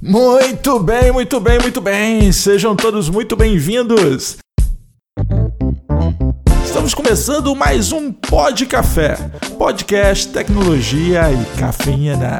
Muito 0.00 0.78
bem, 0.78 1.10
muito 1.10 1.40
bem, 1.40 1.58
muito 1.58 1.80
bem. 1.80 2.30
Sejam 2.30 2.76
todos 2.76 3.08
muito 3.08 3.34
bem-vindos. 3.34 4.36
Estamos 6.64 6.94
começando 6.94 7.54
mais 7.56 7.90
um 7.90 8.12
Pod 8.12 8.64
Café, 8.66 9.16
podcast, 9.58 10.28
tecnologia 10.28 11.22
e 11.32 11.58
cafeína. 11.58 12.38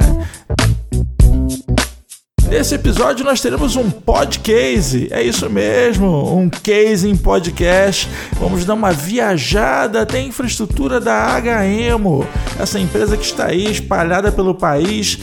Nesse 2.49 2.77
episódio 2.77 3.25
nós 3.25 3.41
teremos 3.41 3.77
um 3.77 3.91
podcast, 3.91 5.09
é 5.13 5.23
isso 5.23 5.51
mesmo, 5.51 6.35
um 6.35 6.49
case 6.49 7.07
em 7.07 7.17
podcast. 7.17 8.09
Vamos 8.41 8.65
dar 8.65 8.75
uma 8.75 8.93
viajada 8.93 10.03
até 10.03 10.19
a 10.19 10.23
infraestrutura 10.23 10.99
da 10.99 11.37
HMO, 11.39 12.25
essa 12.59 12.79
empresa 12.79 13.17
que 13.17 13.25
está 13.25 13.47
aí 13.47 13.71
espalhada 13.71 14.33
pelo 14.33 14.55
país, 14.55 15.19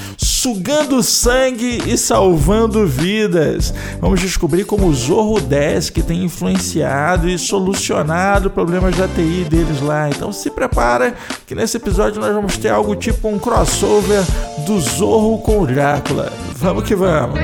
sugando 0.46 1.02
sangue 1.02 1.82
e 1.88 1.98
salvando 1.98 2.86
vidas. 2.86 3.74
Vamos 4.00 4.20
descobrir 4.20 4.64
como 4.64 4.86
o 4.86 4.94
Zorro 4.94 5.42
Desk 5.42 6.04
tem 6.04 6.24
influenciado 6.24 7.28
e 7.28 7.36
solucionado 7.36 8.52
problemas 8.52 8.96
da 8.96 9.08
TI 9.08 9.48
deles 9.50 9.82
lá. 9.82 10.08
Então 10.08 10.32
se 10.32 10.52
prepara 10.52 11.16
que 11.48 11.56
nesse 11.56 11.78
episódio 11.78 12.22
nós 12.22 12.32
vamos 12.32 12.58
ter 12.58 12.70
algo 12.70 12.96
tipo 12.96 13.28
um 13.28 13.40
crossover 13.40 14.22
do 14.68 14.80
Zorro 14.80 15.40
com 15.40 15.62
o 15.62 15.66
Drácula. 15.66 16.32
Vamos 16.58 16.84
que 16.84 16.94
vamos! 16.94 17.40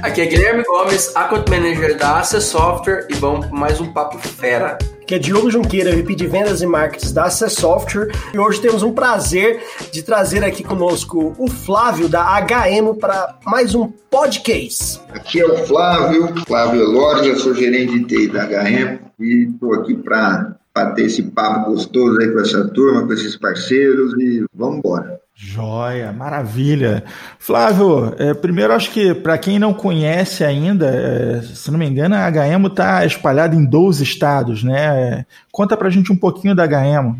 Aqui 0.00 0.20
é 0.20 0.26
Guilherme 0.26 0.62
Gomes, 0.62 1.10
Account 1.16 1.50
Manager 1.50 1.98
da 1.98 2.20
Access 2.20 2.46
Software 2.46 3.08
e 3.10 3.14
vamos 3.14 3.46
para 3.46 3.58
mais 3.58 3.80
um 3.80 3.92
papo 3.92 4.18
fera. 4.18 4.78
Aqui 5.08 5.14
é 5.14 5.18
Diogo 5.18 5.50
Junqueira, 5.50 5.96
VP 5.96 6.14
de 6.14 6.26
Vendas 6.26 6.60
e 6.60 6.66
Marketing 6.66 7.14
da 7.14 7.24
Access 7.24 7.58
Software 7.58 8.10
e 8.34 8.38
hoje 8.38 8.60
temos 8.60 8.82
um 8.82 8.92
prazer 8.92 9.64
de 9.90 10.02
trazer 10.02 10.44
aqui 10.44 10.62
conosco 10.62 11.34
o 11.38 11.48
Flávio 11.48 12.10
da 12.10 12.38
HM 12.38 12.94
para 13.00 13.38
mais 13.42 13.74
um 13.74 13.88
podcast. 14.10 15.00
Aqui 15.08 15.40
é 15.40 15.46
o 15.46 15.66
Flávio, 15.66 16.34
Flávio 16.46 16.82
eu 16.82 17.36
sou 17.36 17.54
gerente 17.54 18.00
de 18.00 18.04
TI 18.04 18.28
da 18.28 18.44
HM 18.44 18.98
e 19.18 19.48
estou 19.50 19.72
aqui 19.72 19.94
para 19.94 20.57
bater 20.78 21.06
esse 21.06 21.22
papo 21.22 21.70
gostoso 21.72 22.20
aí 22.20 22.30
com 22.30 22.40
essa 22.40 22.68
turma, 22.68 23.06
com 23.06 23.12
esses 23.12 23.36
parceiros 23.36 24.12
e 24.18 24.44
vamos 24.54 24.78
embora. 24.78 25.18
Joia, 25.34 26.12
maravilha. 26.12 27.04
Flávio, 27.38 28.14
é, 28.18 28.34
primeiro 28.34 28.72
acho 28.72 28.90
que 28.90 29.14
para 29.14 29.38
quem 29.38 29.58
não 29.58 29.72
conhece 29.72 30.42
ainda, 30.42 30.86
é, 30.86 31.42
se 31.42 31.70
não 31.70 31.78
me 31.78 31.86
engano, 31.86 32.14
a 32.14 32.28
HM 32.28 32.66
está 32.66 33.04
espalhada 33.04 33.54
em 33.54 33.64
12 33.64 34.02
estados, 34.02 34.64
né? 34.64 35.24
Conta 35.52 35.76
para 35.76 35.88
a 35.88 35.90
gente 35.90 36.12
um 36.12 36.16
pouquinho 36.16 36.56
da 36.56 36.66
HM. 36.66 37.14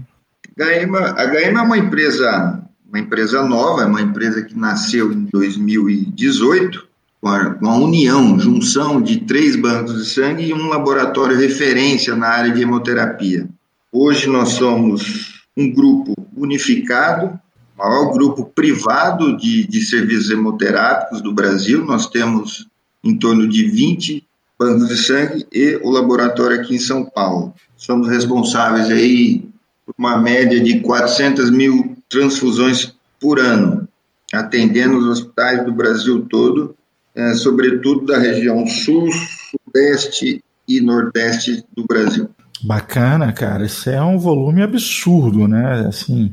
HM. 0.57 0.97
A 1.17 1.27
HM 1.27 1.57
é 1.57 1.63
uma 1.63 1.79
empresa, 1.79 2.61
uma 2.89 2.99
empresa 2.99 3.43
nova, 3.43 3.83
é 3.83 3.87
uma 3.87 4.03
empresa 4.03 4.43
que 4.43 4.59
nasceu 4.59 5.13
em 5.13 5.29
2018 5.33 6.88
com 7.21 7.29
a, 7.29 7.55
com 7.55 7.67
a 7.67 7.77
união, 7.77 8.39
junção 8.39 9.01
de 9.01 9.21
três 9.21 9.57
bancos 9.57 9.95
de 9.97 10.05
sangue 10.09 10.45
e 10.45 10.55
um 10.55 10.69
laboratório 10.69 11.37
referência 11.37 12.15
na 12.15 12.29
área 12.29 12.53
de 12.53 12.63
hemoterapia. 12.63 13.49
Hoje 13.93 14.29
nós 14.29 14.51
somos 14.51 15.43
um 15.57 15.73
grupo 15.73 16.15
unificado 16.37 17.39
maior 17.79 18.13
grupo 18.13 18.45
privado 18.45 19.37
de, 19.37 19.65
de 19.65 19.81
serviços 19.83 20.31
hemoterápicos 20.31 21.23
do 21.23 21.33
Brasil. 21.33 21.85
Nós 21.85 22.09
temos 22.09 22.67
em 23.05 23.17
torno 23.17 23.47
de 23.47 23.69
20 23.69 24.27
bancos 24.59 24.89
de 24.89 24.97
sangue 24.97 25.47
e 25.53 25.77
o 25.83 25.91
laboratório 25.91 26.61
aqui 26.61 26.75
em 26.75 26.81
São 26.81 27.05
Paulo. 27.05 27.55
Somos 27.77 28.09
responsáveis 28.09 28.91
aí 28.91 29.49
por 29.87 29.95
uma 29.97 30.19
média 30.19 30.61
de 30.61 30.81
400 30.81 31.51
mil 31.51 31.97
transfusões 32.09 32.93
por 33.21 33.39
ano, 33.39 33.89
atendendo 34.35 34.99
os 34.99 35.07
hospitais 35.07 35.65
do 35.65 35.73
Brasil 35.73 36.27
todo, 36.29 36.75
é, 37.19 37.35
sobretudo 37.35 38.07
da 38.07 38.17
região 38.17 38.65
sul, 38.65 39.09
sudeste 39.51 40.41
e 40.69 40.81
nordeste 40.81 41.65
do 41.77 41.85
Brasil. 41.85 42.31
Bacana, 42.63 43.33
cara. 43.33 43.65
Isso 43.65 43.91
é 43.91 44.01
um 44.01 44.19
volume 44.19 44.63
absurdo, 44.63 45.49
né? 45.49 45.87
Assim, 45.89 46.33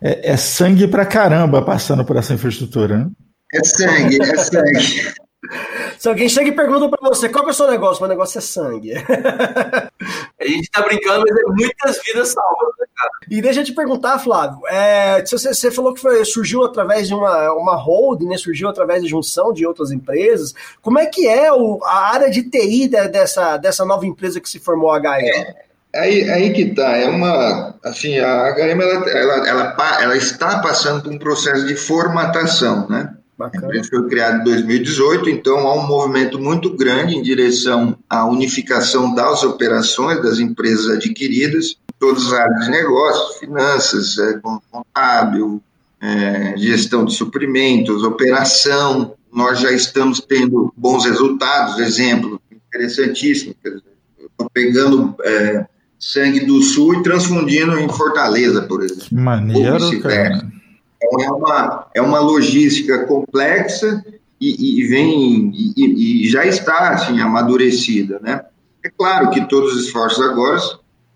é, 0.00 0.32
é 0.32 0.36
sangue 0.36 0.86
pra 0.86 1.06
caramba 1.06 1.62
passando 1.62 2.04
por 2.04 2.16
essa 2.16 2.34
infraestrutura, 2.34 2.98
né? 2.98 3.10
É 3.52 3.64
sangue, 3.64 4.18
é 4.20 4.36
sangue. 4.36 5.14
Se 5.98 6.08
alguém 6.08 6.28
chega 6.28 6.48
e 6.48 6.52
pergunta 6.52 6.88
pra 6.88 7.08
você 7.08 7.28
qual 7.28 7.46
é 7.46 7.50
o 7.50 7.54
seu 7.54 7.70
negócio, 7.70 8.02
meu 8.02 8.08
negócio 8.08 8.38
é 8.38 8.40
sangue. 8.40 8.92
a 10.40 10.44
gente 10.44 10.70
tá 10.70 10.82
brincando, 10.82 11.24
mas 11.28 11.38
é 11.38 11.42
muitas 11.46 12.02
vidas 12.04 12.28
salvas, 12.28 12.74
né, 12.78 12.86
cara? 12.96 13.10
E 13.30 13.40
deixa 13.40 13.60
eu 13.60 13.64
te 13.64 13.72
perguntar, 13.72 14.18
Flávio, 14.18 14.60
é, 14.68 15.24
você, 15.24 15.52
você, 15.52 15.70
falou 15.70 15.94
que 15.94 16.00
foi, 16.00 16.24
surgiu 16.24 16.64
através 16.64 17.08
de 17.08 17.14
uma, 17.14 17.52
uma 17.54 17.76
holding, 17.76 18.28
né? 18.28 18.36
Surgiu 18.36 18.68
através 18.68 19.02
de 19.02 19.08
junção 19.08 19.52
de 19.52 19.66
outras 19.66 19.90
empresas. 19.90 20.54
Como 20.82 20.98
é 20.98 21.06
que 21.06 21.26
é 21.26 21.52
o, 21.52 21.80
a 21.84 22.12
área 22.12 22.30
de 22.30 22.42
TI 22.42 22.88
dessa, 22.88 23.56
dessa 23.56 23.84
nova 23.84 24.06
empresa 24.06 24.40
que 24.40 24.48
se 24.48 24.58
formou 24.58 24.92
a 24.92 25.00
HM? 25.00 25.24
É. 25.24 25.66
Aí, 25.94 26.30
aí 26.30 26.52
que 26.52 26.74
tá, 26.74 26.94
é 26.96 27.08
uma, 27.08 27.74
assim, 27.82 28.18
a 28.18 28.54
HM, 28.54 28.80
ela, 28.82 29.10
ela, 29.10 29.48
ela, 29.48 30.02
ela 30.02 30.16
está 30.16 30.58
passando 30.58 31.02
por 31.02 31.10
um 31.10 31.18
processo 31.18 31.66
de 31.66 31.74
formatação, 31.74 32.86
né? 32.88 33.15
Bacana. 33.38 33.66
A 33.66 33.68
empresa 33.68 33.88
foi 33.90 34.08
criada 34.08 34.40
em 34.40 34.44
2018, 34.44 35.28
então 35.28 35.58
há 35.58 35.74
um 35.74 35.86
movimento 35.86 36.38
muito 36.38 36.74
grande 36.74 37.14
em 37.14 37.22
direção 37.22 37.98
à 38.08 38.26
unificação 38.26 39.14
das 39.14 39.42
operações 39.42 40.22
das 40.22 40.38
empresas 40.38 40.88
adquiridas, 40.96 41.76
todas 41.98 42.26
as 42.26 42.32
áreas 42.32 42.64
de 42.64 42.70
negócios, 42.70 43.38
finanças, 43.38 44.18
é, 44.18 44.40
contábil, 44.72 45.62
é, 46.00 46.54
gestão 46.56 47.04
de 47.04 47.14
suprimentos, 47.14 48.02
operação. 48.02 49.14
Nós 49.32 49.60
já 49.60 49.70
estamos 49.70 50.20
tendo 50.20 50.72
bons 50.76 51.04
resultados, 51.04 51.78
exemplo 51.78 52.40
interessantíssimo. 52.76 53.54
Estou 53.64 54.50
pegando 54.52 55.14
é, 55.24 55.66
sangue 55.98 56.40
do 56.44 56.60
sul 56.62 56.94
e 56.94 57.02
transfundindo 57.02 57.78
em 57.78 57.88
Fortaleza, 57.88 58.62
por 58.62 58.82
exemplo. 58.82 59.04
Que 59.04 59.14
maneiro, 59.14 60.00
cara. 60.00 60.46
Então 60.96 61.22
é 61.22 61.30
uma, 61.30 61.86
é 61.94 62.02
uma 62.02 62.20
logística 62.20 63.04
complexa 63.06 64.04
e, 64.40 64.80
e 64.80 64.86
vem 64.86 65.52
e, 65.54 66.24
e, 66.24 66.28
já 66.28 66.44
está 66.44 66.90
assim 66.90 67.20
amadurecida, 67.20 68.18
né? 68.22 68.44
É 68.84 68.90
claro 68.90 69.30
que 69.30 69.46
todos 69.48 69.74
os 69.74 69.86
esforços 69.86 70.24
agora, 70.24 70.60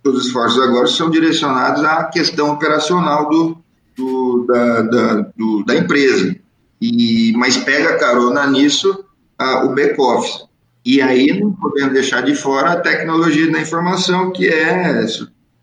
todos 0.02 0.20
os 0.20 0.26
esforços 0.26 0.60
agora 0.60 0.86
são 0.86 1.10
direcionados 1.10 1.84
à 1.84 2.04
questão 2.04 2.50
operacional 2.52 3.28
do, 3.28 3.58
do, 3.96 4.46
da, 4.48 4.82
da, 4.82 5.14
do, 5.36 5.64
da 5.64 5.76
empresa. 5.76 6.34
E, 6.80 7.32
mas 7.36 7.56
pega 7.58 7.98
carona 7.98 8.46
nisso 8.46 9.04
a, 9.38 9.64
o 9.64 9.74
back-office. 9.74 10.48
E 10.84 11.00
aí 11.02 11.38
não 11.38 11.52
podemos 11.52 11.92
deixar 11.92 12.22
de 12.22 12.34
fora 12.34 12.72
a 12.72 12.80
tecnologia 12.80 13.50
da 13.52 13.60
informação, 13.60 14.32
que 14.32 14.48
é 14.48 15.04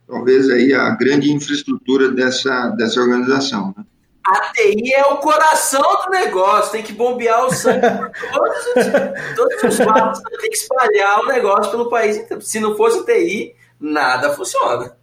talvez 0.07 0.50
aí 0.50 0.73
a 0.73 0.91
grande 0.91 1.31
infraestrutura 1.31 2.11
dessa, 2.11 2.69
dessa 2.69 3.01
organização. 3.01 3.73
Né? 3.75 3.83
A 4.27 4.51
TI 4.51 4.93
é 4.93 5.05
o 5.05 5.17
coração 5.17 5.81
do 6.03 6.09
negócio, 6.09 6.71
tem 6.71 6.83
que 6.83 6.91
bombear 6.91 7.45
o 7.45 7.53
sangue 7.53 7.79
por 7.79 8.31
todos 8.33 8.57
os, 8.57 9.35
todos 9.35 9.63
os 9.63 9.85
lados, 9.85 10.21
tem 10.39 10.49
que 10.49 10.57
espalhar 10.57 11.21
o 11.21 11.27
negócio 11.27 11.71
pelo 11.71 11.89
país. 11.89 12.21
Se 12.41 12.59
não 12.59 12.75
fosse 12.75 13.05
TI, 13.05 13.55
nada 13.79 14.33
funciona. 14.33 14.95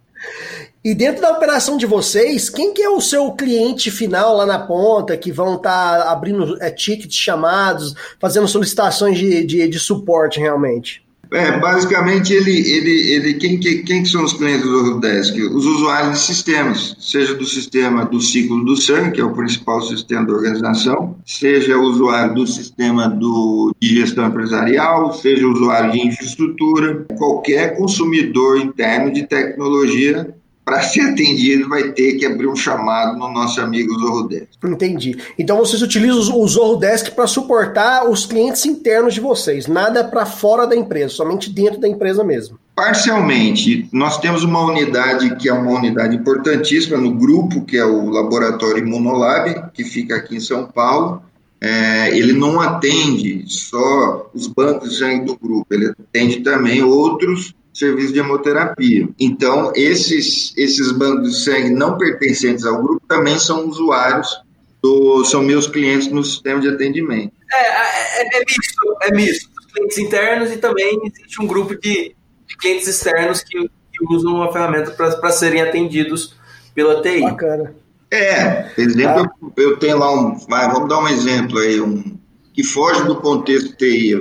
E 0.83 0.93
dentro 0.93 1.21
da 1.21 1.31
operação 1.31 1.77
de 1.77 1.87
vocês, 1.87 2.49
quem 2.49 2.71
que 2.71 2.81
é 2.81 2.89
o 2.89 3.01
seu 3.01 3.31
cliente 3.31 3.89
final 3.89 4.35
lá 4.35 4.45
na 4.45 4.59
ponta, 4.59 5.17
que 5.17 5.31
vão 5.31 5.55
estar 5.55 6.03
tá 6.03 6.11
abrindo 6.11 6.61
é, 6.61 6.69
tickets, 6.69 7.15
chamados, 7.15 7.95
fazendo 8.19 8.47
solicitações 8.47 9.17
de, 9.17 9.43
de, 9.43 9.67
de 9.67 9.79
suporte 9.79 10.39
realmente? 10.39 11.04
É, 11.31 11.59
basicamente, 11.59 12.33
ele, 12.33 12.51
ele, 12.51 13.13
ele, 13.13 13.33
quem, 13.35 13.59
quem, 13.59 13.83
quem 13.83 14.05
são 14.05 14.23
os 14.23 14.33
clientes 14.33 14.63
do 14.63 14.73
Eurodesk? 14.73 15.35
Os 15.53 15.65
usuários 15.65 16.19
de 16.19 16.25
sistemas, 16.25 16.95
seja 16.99 17.33
do 17.33 17.45
sistema 17.45 18.05
do 18.05 18.21
ciclo 18.21 18.63
do 18.63 18.75
sangue, 18.75 19.11
que 19.11 19.21
é 19.21 19.23
o 19.23 19.33
principal 19.33 19.81
sistema 19.81 20.25
da 20.25 20.33
organização, 20.33 21.17
seja 21.25 21.77
o 21.77 21.83
usuário 21.83 22.35
do 22.35 22.47
sistema 22.47 23.09
do, 23.09 23.73
de 23.79 23.95
gestão 23.95 24.27
empresarial, 24.27 25.13
seja 25.13 25.45
o 25.47 25.51
usuário 25.51 25.91
de 25.91 26.07
infraestrutura, 26.07 27.05
qualquer 27.17 27.77
consumidor 27.77 28.57
interno 28.59 29.11
de 29.11 29.23
tecnologia 29.23 30.35
para 30.65 30.81
ser 30.81 31.01
atendido, 31.01 31.69
vai 31.69 31.91
ter 31.91 32.13
que 32.13 32.25
abrir 32.25 32.47
um 32.47 32.55
chamado 32.55 33.15
no 33.19 33.31
nosso 33.31 33.61
amigo 33.61 33.93
Zorrodesk. 33.99 34.49
Entendi. 34.65 35.15
Então 35.37 35.57
vocês 35.59 35.83
utilizam 35.83 36.39
o 36.39 36.47
Zorrodesk 36.47 37.11
para 37.11 37.27
suportar 37.27 38.09
os 38.09 38.25
clientes 38.25 38.65
internos 38.65 39.13
de 39.13 39.21
vocês, 39.21 39.67
nada 39.67 40.03
para 40.03 40.25
fora 40.25 40.65
da 40.65 40.75
empresa, 40.75 41.09
somente 41.09 41.51
dentro 41.51 41.79
da 41.79 41.87
empresa 41.87 42.23
mesmo. 42.23 42.57
Parcialmente. 42.75 43.87
Nós 43.93 44.17
temos 44.17 44.43
uma 44.43 44.59
unidade 44.59 45.35
que 45.35 45.47
é 45.47 45.53
uma 45.53 45.71
unidade 45.71 46.15
importantíssima 46.15 46.97
no 46.97 47.11
grupo, 47.11 47.63
que 47.63 47.77
é 47.77 47.85
o 47.85 48.09
Laboratório 48.09 48.79
Imunolab, 48.79 49.71
que 49.71 49.83
fica 49.83 50.15
aqui 50.15 50.37
em 50.37 50.41
São 50.41 50.65
Paulo. 50.65 51.21
É, 51.61 52.17
ele 52.17 52.33
não 52.33 52.59
atende 52.59 53.45
só 53.47 54.29
os 54.33 54.47
bancos 54.47 54.89
de 54.89 54.97
sangue 54.97 55.25
do 55.25 55.37
grupo, 55.37 55.67
ele 55.71 55.87
atende 55.87 56.41
também 56.41 56.83
outros 56.83 57.55
serviço 57.75 58.13
de 58.13 58.19
hemoterapia. 58.19 59.07
Então, 59.19 59.73
esses, 59.75 60.53
esses 60.57 60.93
bancos 60.93 61.29
de 61.29 61.43
sangue 61.43 61.71
não 61.71 61.97
pertencentes 61.97 62.65
ao 62.65 62.81
grupo 62.81 63.05
também 63.05 63.37
são 63.37 63.67
usuários 63.67 64.29
do, 64.81 65.25
são 65.25 65.43
meus 65.43 65.67
clientes 65.67 66.07
no 66.07 66.23
sistema 66.23 66.61
de 66.61 66.69
atendimento. 66.69 67.33
É, 67.51 68.21
é, 68.21 68.37
é 68.37 68.39
misto, 68.39 68.97
é 69.01 69.11
misto. 69.13 69.49
Clientes 69.73 69.97
internos 69.97 70.51
e 70.51 70.57
também 70.57 71.01
existe 71.03 71.41
um 71.41 71.45
grupo 71.45 71.75
de, 71.75 72.15
de 72.47 72.57
clientes 72.57 72.87
externos 72.87 73.43
que, 73.43 73.67
que, 73.67 74.05
usam 74.09 74.41
a 74.41 74.53
ferramenta 74.53 74.91
para 74.91 75.31
serem 75.31 75.61
atendidos 75.61 76.33
pela 76.73 77.01
TI. 77.01 77.21
Bacana. 77.21 77.75
É, 78.09 78.71
exemplo, 78.77 79.23
ah. 79.23 79.51
eu, 79.57 79.71
eu, 79.71 79.77
tenho 79.77 79.97
lá 79.97 80.13
um. 80.13 80.37
Vai, 80.47 80.71
vamos 80.71 80.87
dar 80.87 80.99
um 80.99 81.09
exemplo 81.09 81.57
aí, 81.59 81.81
um 81.81 82.17
que 82.53 82.63
foge 82.63 83.03
do 83.03 83.17
contexto 83.17 83.75
TI. 83.75 84.15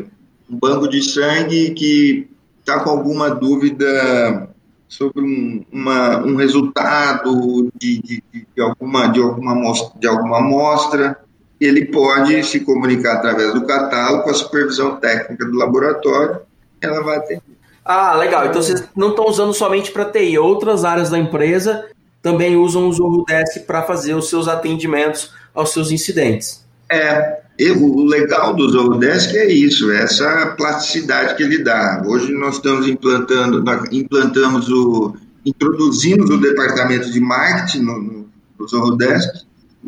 Um 0.50 0.58
banco 0.58 0.88
de 0.88 1.02
sangue 1.02 1.70
que 1.70 2.28
está 2.64 2.80
com 2.80 2.90
alguma 2.90 3.30
dúvida 3.30 4.48
sobre 4.88 5.22
um, 5.22 5.64
uma, 5.70 6.18
um 6.18 6.34
resultado 6.34 7.70
de, 7.78 8.00
de, 8.00 8.22
de, 8.32 8.62
alguma, 8.62 9.08
de, 9.08 9.20
alguma 9.20 9.52
amostra, 9.52 10.00
de 10.00 10.06
alguma 10.06 10.38
amostra, 10.38 11.18
ele 11.60 11.86
pode 11.86 12.42
se 12.44 12.60
comunicar 12.60 13.16
através 13.16 13.52
do 13.52 13.66
catálogo 13.66 14.24
com 14.24 14.30
a 14.30 14.34
supervisão 14.34 14.96
técnica 14.96 15.44
do 15.44 15.56
laboratório, 15.56 16.40
ela 16.80 17.02
vai 17.02 17.18
atender. 17.18 17.42
Ah, 17.84 18.14
legal. 18.14 18.46
Então 18.46 18.62
vocês 18.62 18.82
não 18.96 19.10
estão 19.10 19.26
usando 19.26 19.52
somente 19.52 19.92
para 19.92 20.06
TI, 20.06 20.38
outras 20.38 20.84
áreas 20.84 21.10
da 21.10 21.18
empresa 21.18 21.86
também 22.22 22.56
usam 22.56 22.88
o 22.88 22.92
Zorro 22.92 23.24
Desk 23.26 23.60
para 23.66 23.82
fazer 23.82 24.14
os 24.14 24.30
seus 24.30 24.48
atendimentos 24.48 25.32
aos 25.54 25.72
seus 25.72 25.90
incidentes. 25.90 26.64
É, 26.90 27.42
o 27.70 28.04
legal 28.04 28.54
do 28.54 28.68
Zorodesk 28.68 29.34
é 29.36 29.52
isso, 29.52 29.90
é 29.90 30.02
essa 30.02 30.54
plasticidade 30.56 31.36
que 31.36 31.42
ele 31.42 31.62
dá. 31.62 32.02
Hoje 32.04 32.32
nós 32.32 32.56
estamos 32.56 32.88
implantando, 32.88 33.62
nós 33.62 33.88
implantamos 33.92 34.68
o, 34.68 35.14
introduzimos 35.46 36.30
o 36.30 36.38
departamento 36.38 37.10
de 37.12 37.20
marketing 37.20 37.84
no, 37.84 38.02
no, 38.02 38.28
no. 38.58 38.66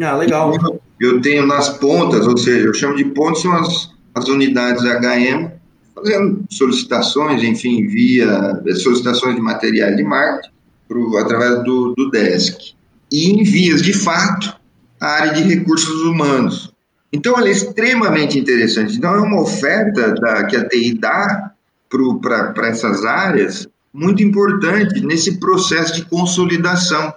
Ah, 0.00 0.16
legal. 0.16 0.52
Eu 1.00 1.20
tenho 1.20 1.46
nas 1.46 1.68
pontas, 1.68 2.26
ou 2.26 2.36
seja, 2.36 2.66
eu 2.66 2.74
chamo 2.74 2.96
de 2.96 3.04
pontas, 3.06 3.42
são 3.42 3.52
as, 3.52 3.90
as 4.14 4.28
unidades 4.28 4.82
HM, 4.82 5.50
fazendo 5.94 6.44
solicitações, 6.50 7.42
enfim, 7.42 7.86
via 7.86 8.62
solicitações 8.76 9.34
de 9.34 9.40
materiais 9.40 9.96
de 9.96 10.04
marketing 10.04 10.50
pro, 10.86 11.16
através 11.18 11.64
do, 11.64 11.94
do 11.94 12.10
desk. 12.10 12.74
E 13.10 13.30
em 13.30 13.42
vias 13.42 13.82
de 13.82 13.92
fato, 13.92 14.54
a 15.00 15.06
área 15.06 15.32
de 15.34 15.42
recursos 15.42 16.02
humanos. 16.02 16.75
Então, 17.16 17.34
ela 17.38 17.48
é 17.48 17.52
extremamente 17.52 18.38
interessante. 18.38 18.94
Então, 18.94 19.14
é 19.14 19.20
uma 19.20 19.40
oferta 19.40 20.12
da, 20.12 20.44
que 20.44 20.54
a 20.54 20.68
TI 20.68 20.98
dá 20.98 21.52
para 22.20 22.68
essas 22.68 23.06
áreas 23.06 23.66
muito 23.92 24.22
importante 24.22 25.00
nesse 25.00 25.40
processo 25.40 25.94
de 25.94 26.04
consolidação. 26.04 27.14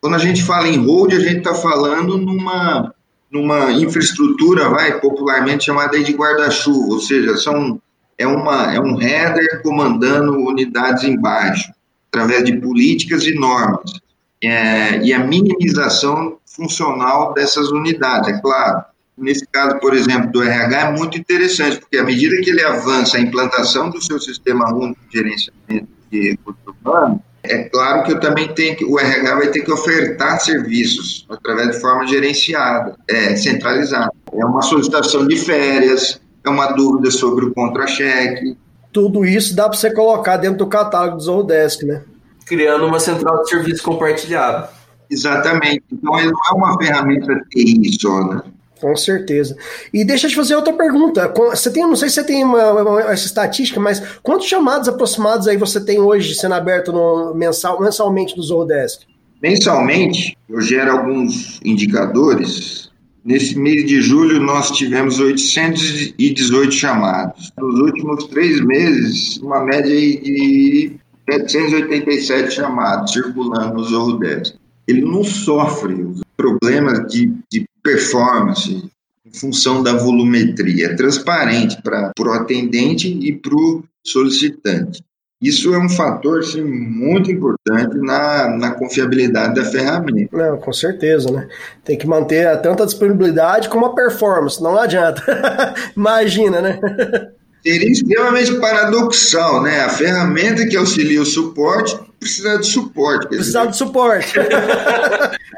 Quando 0.00 0.14
a 0.14 0.18
gente 0.18 0.42
fala 0.42 0.68
em 0.68 0.78
hold, 0.78 1.12
a 1.12 1.20
gente 1.20 1.38
está 1.38 1.54
falando 1.54 2.16
numa, 2.16 2.94
numa 3.30 3.70
infraestrutura, 3.72 4.70
vai, 4.70 4.98
popularmente 4.98 5.66
chamada 5.66 6.02
de 6.02 6.12
guarda-chuva, 6.14 6.94
ou 6.94 7.00
seja, 7.00 7.36
são, 7.36 7.78
é, 8.16 8.26
uma, 8.26 8.72
é 8.72 8.80
um 8.80 8.98
header 8.98 9.60
comandando 9.62 10.32
unidades 10.32 11.04
embaixo, 11.04 11.70
através 12.10 12.42
de 12.44 12.56
políticas 12.56 13.24
e 13.24 13.34
normas. 13.34 14.00
É, 14.42 15.04
e 15.04 15.12
a 15.12 15.18
minimização 15.18 16.38
funcional 16.46 17.34
dessas 17.34 17.70
unidades, 17.70 18.30
é 18.30 18.40
claro. 18.40 18.91
Nesse 19.22 19.46
caso, 19.46 19.78
por 19.78 19.94
exemplo, 19.94 20.32
do 20.32 20.42
RH, 20.42 20.80
é 20.80 20.90
muito 20.90 21.16
interessante, 21.16 21.78
porque 21.78 21.96
à 21.96 22.02
medida 22.02 22.34
que 22.42 22.50
ele 22.50 22.64
avança 22.64 23.16
a 23.16 23.20
implantação 23.20 23.88
do 23.88 24.02
seu 24.02 24.18
sistema 24.18 24.74
único 24.74 24.98
de 25.08 25.16
gerenciamento 25.16 25.86
de 26.10 26.30
recursos 26.32 26.74
humanos, 26.84 27.20
é 27.44 27.68
claro 27.68 28.02
que 28.02 28.12
eu 28.12 28.18
também 28.18 28.52
tenho 28.52 28.74
que, 28.74 28.84
o 28.84 28.98
RH 28.98 29.34
vai 29.36 29.46
ter 29.48 29.60
que 29.60 29.70
ofertar 29.70 30.40
serviços 30.40 31.24
através 31.30 31.70
de 31.70 31.80
forma 31.80 32.04
gerenciada, 32.04 32.96
é, 33.08 33.36
centralizada. 33.36 34.10
É 34.32 34.44
uma 34.44 34.60
solicitação 34.60 35.24
de 35.24 35.36
férias, 35.36 36.20
é 36.44 36.50
uma 36.50 36.72
dúvida 36.72 37.12
sobre 37.12 37.44
o 37.44 37.54
contra-cheque. 37.54 38.56
Tudo 38.92 39.24
isso 39.24 39.54
dá 39.54 39.68
para 39.68 39.78
você 39.78 39.92
colocar 39.92 40.36
dentro 40.36 40.58
do 40.58 40.66
catálogo 40.66 41.16
do 41.16 41.22
Zorodesk, 41.22 41.84
né? 41.84 42.02
Criando 42.44 42.86
uma 42.86 42.98
central 42.98 43.40
de 43.44 43.50
serviço 43.50 43.84
compartilhado. 43.84 44.68
Exatamente. 45.08 45.84
Então, 45.92 46.18
ele 46.18 46.32
não 46.32 46.40
é 46.50 46.54
uma 46.56 46.76
ferramenta 46.76 47.40
TI 47.50 47.98
só, 48.00 48.24
né? 48.24 48.42
Com 48.82 48.96
certeza. 48.96 49.56
E 49.94 50.04
deixa 50.04 50.26
eu 50.26 50.30
te 50.30 50.34
fazer 50.34 50.56
outra 50.56 50.72
pergunta. 50.72 51.32
Você 51.50 51.70
tem, 51.70 51.84
não 51.84 51.94
sei 51.94 52.08
se 52.08 52.16
você 52.16 52.24
tem 52.24 52.42
uma, 52.42 52.72
uma, 52.72 53.00
essa 53.02 53.26
estatística, 53.26 53.78
mas 53.78 54.02
quantos 54.24 54.48
chamados 54.48 54.88
aproximados 54.88 55.46
aí 55.46 55.56
você 55.56 55.80
tem 55.80 56.00
hoje 56.00 56.34
sendo 56.34 56.56
aberto 56.56 56.92
no, 56.92 57.32
mensal, 57.32 57.80
mensalmente 57.80 58.36
no 58.36 58.42
Zorodesk? 58.42 59.02
Mensalmente, 59.40 60.36
eu 60.48 60.60
gero 60.60 60.90
alguns 60.90 61.60
indicadores. 61.64 62.90
Nesse 63.24 63.56
mês 63.56 63.86
de 63.86 64.02
julho, 64.02 64.40
nós 64.40 64.72
tivemos 64.72 65.20
818 65.20 66.72
chamados. 66.72 67.52
Nos 67.56 67.78
últimos 67.82 68.24
três 68.24 68.60
meses, 68.64 69.36
uma 69.36 69.64
média 69.64 69.94
de 69.94 70.96
787 71.30 72.52
chamados 72.52 73.12
circulando 73.12 73.74
no 73.74 73.84
Zorodesk. 73.84 74.56
Ele 74.88 75.02
não 75.02 75.22
sofre 75.22 76.04
problemas 76.36 77.06
de, 77.12 77.32
de 77.48 77.64
performance 77.82 78.90
em 79.24 79.32
função 79.32 79.82
da 79.82 79.92
volumetria. 79.94 80.96
Transparente 80.96 81.80
para 81.82 82.12
o 82.18 82.32
atendente 82.32 83.08
e 83.08 83.32
para 83.32 83.54
o 83.54 83.84
solicitante. 84.04 85.02
Isso 85.42 85.74
é 85.74 85.78
um 85.78 85.88
fator 85.88 86.44
sim, 86.44 86.62
muito 86.62 87.28
importante 87.28 87.98
na, 87.98 88.48
na 88.56 88.70
confiabilidade 88.70 89.56
da 89.56 89.64
ferramenta. 89.64 90.36
Não, 90.36 90.56
com 90.56 90.72
certeza, 90.72 91.32
né? 91.32 91.48
Tem 91.84 91.98
que 91.98 92.06
manter 92.06 92.60
tanto 92.60 92.84
a 92.84 92.86
disponibilidade 92.86 93.68
como 93.68 93.86
a 93.86 93.94
performance, 93.94 94.62
não 94.62 94.78
adianta. 94.78 95.20
Imagina, 95.96 96.60
né? 96.60 96.78
Seria 97.62 97.90
extremamente 97.90 98.54
paradoxal, 98.54 99.62
né? 99.62 99.84
A 99.84 99.88
ferramenta 99.88 100.66
que 100.66 100.76
auxilia 100.76 101.22
o 101.22 101.26
suporte 101.26 101.96
precisa 102.18 102.58
de 102.58 102.66
suporte. 102.66 103.28
Precisa 103.28 103.66
de 103.66 103.76
suporte. 103.76 104.34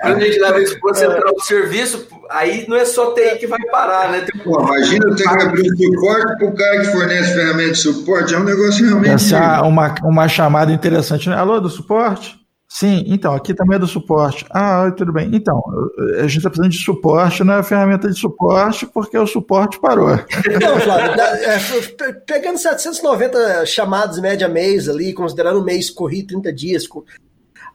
Quando 0.02 0.16
a 0.16 0.20
gente 0.20 0.38
leva 0.38 0.62
isso 0.62 0.78
para 0.80 0.94
central 0.94 1.34
de 1.34 1.46
serviço, 1.46 2.06
aí 2.30 2.66
não 2.68 2.76
é 2.76 2.84
só 2.84 3.12
TI 3.12 3.36
que 3.38 3.46
vai 3.46 3.60
parar, 3.70 4.10
né? 4.10 4.20
Tem... 4.20 4.42
Pô, 4.42 4.60
imagina 4.60 5.14
ter 5.14 5.22
que 5.22 5.42
abrir 5.42 5.62
o 5.62 5.76
suporte 5.76 6.38
para 6.38 6.46
o 6.46 6.54
cara 6.54 6.80
que 6.80 6.86
fornece 6.86 7.34
ferramenta 7.34 7.72
de 7.72 7.78
suporte, 7.78 8.34
é 8.34 8.38
um 8.38 8.44
negócio 8.44 8.84
realmente. 8.84 9.14
Essa 9.14 9.36
é 9.36 9.62
uma, 9.62 9.94
uma 10.02 10.28
chamada 10.28 10.72
interessante, 10.72 11.28
né? 11.28 11.36
Alô, 11.36 11.60
do 11.60 11.68
suporte? 11.68 12.43
Sim, 12.74 13.04
então, 13.06 13.32
aqui 13.32 13.54
também 13.54 13.76
é 13.76 13.78
do 13.78 13.86
suporte. 13.86 14.44
Ah, 14.50 14.90
tudo 14.90 15.12
bem. 15.12 15.30
Então, 15.32 15.62
a 16.18 16.22
gente 16.22 16.38
está 16.38 16.50
precisando 16.50 16.72
de 16.72 16.84
suporte, 16.84 17.44
não 17.44 17.54
é 17.54 17.62
ferramenta 17.62 18.08
de 18.08 18.18
suporte, 18.18 18.84
porque 18.84 19.16
o 19.16 19.28
suporte 19.28 19.78
parou. 19.78 20.08
Não, 20.60 20.80
Flávio, 20.80 21.12
é, 21.20 22.12
pegando 22.26 22.58
790 22.58 23.64
chamadas 23.64 24.18
média 24.18 24.48
mês 24.48 24.88
ali, 24.88 25.12
considerando 25.12 25.60
o 25.60 25.64
mês 25.64 25.88
corrido 25.88 26.30
30 26.30 26.52
dias, 26.52 26.88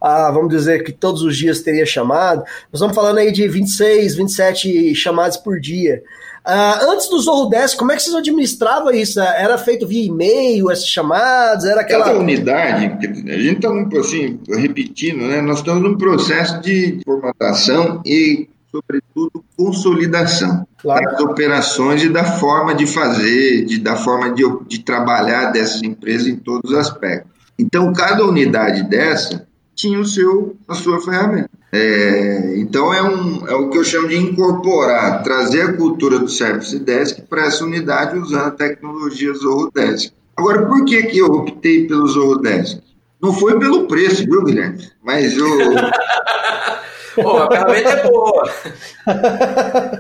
ah, 0.01 0.31
vamos 0.31 0.49
dizer 0.49 0.83
que 0.83 0.91
todos 0.91 1.21
os 1.21 1.37
dias 1.37 1.61
teria 1.61 1.85
chamado, 1.85 2.39
nós 2.39 2.73
estamos 2.73 2.93
falando 2.93 3.19
aí 3.19 3.31
de 3.31 3.47
26, 3.47 4.15
27 4.15 4.95
chamadas 4.95 5.37
por 5.37 5.61
dia. 5.61 6.03
Uh, 6.49 6.91
antes 6.91 7.07
do 7.07 7.19
Zorro 7.19 7.47
10, 7.47 7.75
como 7.75 7.91
é 7.91 7.95
que 7.95 8.01
vocês 8.01 8.15
administravam 8.15 8.89
isso? 8.89 9.19
Era 9.19 9.55
feito 9.55 9.85
via 9.85 10.07
e-mail, 10.07 10.71
essas 10.71 10.87
chamadas? 10.87 11.63
Era 11.63 11.81
aquela. 11.81 12.05
Cada 12.05 12.17
unidade, 12.17 12.85
a 12.85 13.37
gente 13.37 13.57
está 13.57 13.99
assim, 13.99 14.39
repetindo, 14.49 15.27
né? 15.27 15.41
Nós 15.41 15.59
estamos 15.59 15.83
num 15.83 15.95
processo 15.95 16.59
de 16.61 17.01
formatação 17.05 18.01
e, 18.03 18.49
sobretudo, 18.71 19.45
consolidação 19.55 20.67
claro. 20.81 21.03
das 21.03 21.19
operações 21.21 22.01
e 22.01 22.09
da 22.09 22.23
forma 22.23 22.73
de 22.73 22.87
fazer, 22.87 23.65
de, 23.65 23.77
da 23.77 23.95
forma 23.95 24.33
de, 24.33 24.43
de 24.67 24.79
trabalhar 24.79 25.51
dessas 25.51 25.83
empresas 25.83 26.25
em 26.25 26.35
todos 26.35 26.71
os 26.71 26.77
aspectos. 26.77 27.29
Então, 27.59 27.93
cada 27.93 28.25
unidade 28.25 28.89
dessa 28.89 29.45
tinha 29.79 29.97
o 29.97 30.05
seu, 30.05 30.57
a 30.67 30.75
sua 30.75 30.99
ferramenta. 30.99 31.49
É, 31.71 32.55
então 32.57 32.93
é, 32.93 33.01
um, 33.01 33.47
é 33.47 33.55
o 33.55 33.69
que 33.69 33.77
eu 33.77 33.83
chamo 33.83 34.09
de 34.09 34.17
incorporar, 34.17 35.23
trazer 35.23 35.61
a 35.61 35.73
cultura 35.73 36.19
do 36.19 36.27
Service 36.27 36.77
Desk 36.79 37.21
para 37.29 37.45
essa 37.45 37.63
unidade 37.63 38.17
usando 38.17 38.47
a 38.47 38.51
tecnologia 38.51 39.33
Zorro 39.33 39.71
Desk. 39.73 40.11
Agora, 40.35 40.65
por 40.65 40.83
que, 40.83 41.03
que 41.03 41.19
eu 41.19 41.27
optei 41.27 41.87
pelo 41.87 42.07
Zorro 42.07 42.39
Desk? 42.39 42.81
Não 43.21 43.31
foi 43.33 43.57
pelo 43.57 43.87
preço, 43.87 44.25
viu, 44.25 44.43
Guilherme? 44.43 44.89
Mas 45.01 45.37
eu. 45.37 45.47
Pô, 47.15 47.37
a 47.37 47.51
ferramenta 47.51 47.89
é 47.89 48.03
boa. 48.03 48.49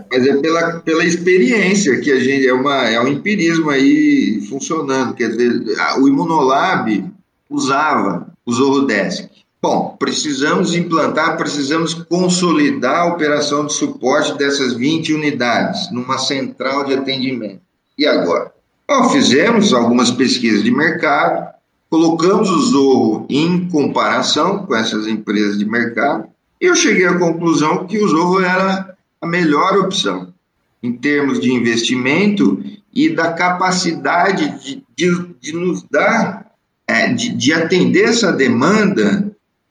Mas 0.09 0.27
é 0.27 0.37
pela, 0.37 0.79
pela 0.79 1.03
experiência 1.05 1.99
que 1.99 2.11
a 2.11 2.19
gente. 2.19 2.47
É, 2.47 2.53
uma, 2.53 2.87
é 2.87 2.99
um 2.99 3.07
empirismo 3.07 3.69
aí 3.69 4.41
funcionando. 4.49 5.15
Quer 5.15 5.29
dizer, 5.29 5.61
o 6.01 6.07
Imunolab 6.07 7.11
usava 7.49 8.27
o 8.45 8.53
Zorro 8.53 8.85
Desk. 8.85 9.29
Bom, 9.61 9.97
precisamos 9.99 10.73
implantar, 10.73 11.35
precisamos 11.35 11.93
consolidar 11.93 13.01
a 13.01 13.13
operação 13.13 13.65
de 13.65 13.73
suporte 13.73 14.37
dessas 14.37 14.73
20 14.73 15.13
unidades 15.13 15.91
numa 15.91 16.17
central 16.17 16.85
de 16.85 16.93
atendimento. 16.93 17.61
E 17.97 18.05
agora? 18.07 18.53
Bom, 18.87 19.09
fizemos 19.09 19.73
algumas 19.73 20.09
pesquisas 20.09 20.63
de 20.63 20.71
mercado, 20.71 21.53
colocamos 21.89 22.49
o 22.49 22.61
Zorro 22.61 23.27
em 23.29 23.67
comparação 23.67 24.65
com 24.65 24.73
essas 24.75 25.07
empresas 25.07 25.59
de 25.59 25.65
mercado, 25.65 26.25
e 26.61 26.65
eu 26.65 26.75
cheguei 26.75 27.05
à 27.05 27.17
conclusão 27.17 27.85
que 27.85 27.99
o 27.99 28.07
Zorro 28.07 28.41
era 28.41 28.95
a 29.21 29.27
melhor 29.27 29.77
opção 29.77 30.33
em 30.81 30.93
termos 30.93 31.39
de 31.39 31.51
investimento 31.51 32.63
e 32.93 33.09
da 33.09 33.33
capacidade 33.33 34.59
de, 34.63 34.83
de, 34.95 35.35
de 35.39 35.53
nos 35.53 35.83
dar, 35.83 36.51
é, 36.87 37.13
de, 37.13 37.29
de, 37.29 37.53
atender 37.53 38.05
essa 38.05 38.31
demanda 38.31 39.28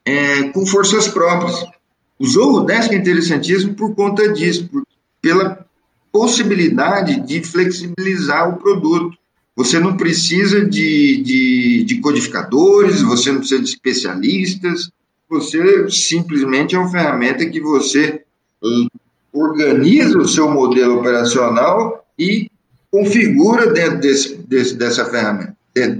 é, 0.09 0.43
com 0.49 0.65
forças 0.65 1.07
próprias. 1.07 1.63
O 2.17 2.25
Zorro 2.25 2.65
Desk 2.65 2.91
é 2.93 2.97
interessantíssimo 2.97 3.75
por 3.75 3.93
conta 3.93 4.33
disso, 4.33 4.67
por, 4.67 4.83
pela 5.21 5.65
possibilidade 6.11 7.21
de 7.21 7.43
flexibilizar 7.43 8.49
o 8.49 8.57
produto. 8.57 9.15
Você 9.55 9.79
não 9.79 9.95
precisa 9.95 10.65
de, 10.65 11.21
de, 11.21 11.83
de 11.83 12.01
codificadores, 12.01 13.01
você 13.01 13.31
não 13.31 13.39
precisa 13.39 13.61
de 13.61 13.69
especialistas, 13.69 14.89
você 15.29 15.87
simplesmente 15.89 16.75
é 16.75 16.79
uma 16.79 16.89
ferramenta 16.89 17.45
que 17.45 17.61
você 17.61 18.23
organiza 19.31 20.17
o 20.17 20.27
seu 20.27 20.49
modelo 20.49 20.99
operacional 20.99 22.03
e 22.17 22.49
configura 22.89 23.71
dentro 23.71 23.99
desse, 23.99 24.35
desse, 24.35 24.75
dessa 24.75 25.05
ferramenta, 25.05 25.55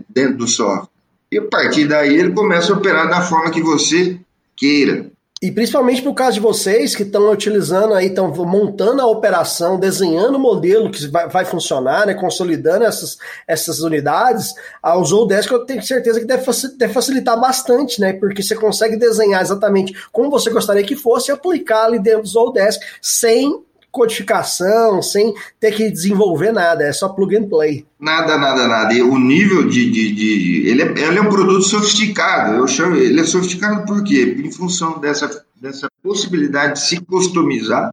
dentro 0.09 0.37
do 0.37 0.47
software. 0.47 0.88
E 1.31 1.37
a 1.37 1.47
partir 1.47 1.87
daí 1.87 2.15
ele 2.15 2.33
começa 2.33 2.73
a 2.73 2.77
operar 2.77 3.09
da 3.09 3.21
forma 3.21 3.51
que 3.51 3.61
você 3.61 4.19
queira. 4.55 5.11
E 5.41 5.49
principalmente 5.49 6.01
por 6.01 6.13
caso 6.13 6.33
de 6.33 6.39
vocês 6.41 6.93
que 6.93 7.03
estão 7.03 7.31
utilizando 7.31 7.93
aí, 7.93 8.07
estão 8.07 8.29
montando 8.45 9.01
a 9.01 9.05
operação, 9.05 9.79
desenhando 9.79 10.35
o 10.35 10.39
modelo 10.39 10.91
que 10.91 11.07
vai, 11.07 11.29
vai, 11.29 11.45
funcionar, 11.45 12.05
né, 12.05 12.13
consolidando 12.13 12.83
essas, 12.83 13.17
essas 13.47 13.79
unidades, 13.79 14.53
a 14.83 15.01
Zoldesk 15.01 15.49
eu 15.49 15.65
tenho 15.65 15.81
certeza 15.81 16.19
que 16.19 16.25
deve, 16.25 16.43
deve 16.77 16.93
facilitar 16.93 17.39
bastante, 17.39 18.01
né? 18.01 18.11
Porque 18.11 18.43
você 18.43 18.53
consegue 18.53 18.97
desenhar 18.97 19.41
exatamente 19.41 19.95
como 20.11 20.29
você 20.29 20.49
gostaria 20.49 20.83
que 20.83 20.95
fosse 20.95 21.31
e 21.31 21.33
aplicar 21.33 21.85
ali 21.85 21.99
dentro 21.99 22.23
do 22.23 22.27
Zoldesk 22.27 22.81
sem 23.01 23.63
codificação, 23.91 25.01
sem 25.01 25.33
ter 25.59 25.71
que 25.71 25.89
desenvolver 25.89 26.51
nada, 26.51 26.83
é 26.83 26.91
só 26.91 27.09
plug 27.09 27.35
and 27.35 27.49
play. 27.49 27.85
Nada, 27.99 28.37
nada, 28.37 28.67
nada. 28.67 28.93
E 28.93 29.01
o 29.01 29.17
nível 29.17 29.67
de. 29.67 29.89
de, 29.89 30.11
de 30.13 30.67
ele, 30.67 30.83
é, 30.83 30.85
ele 30.85 31.19
é 31.19 31.21
um 31.21 31.29
produto 31.29 31.63
sofisticado. 31.63 32.55
Eu 32.55 32.67
chamo, 32.67 32.95
ele 32.95 33.19
é 33.19 33.23
sofisticado 33.23 33.85
por 33.85 34.03
quê? 34.03 34.35
Em 34.43 34.51
função 34.51 34.99
dessa, 34.99 35.43
dessa 35.59 35.87
possibilidade 36.03 36.73
de 36.73 36.79
se 36.81 37.01
customizar 37.01 37.91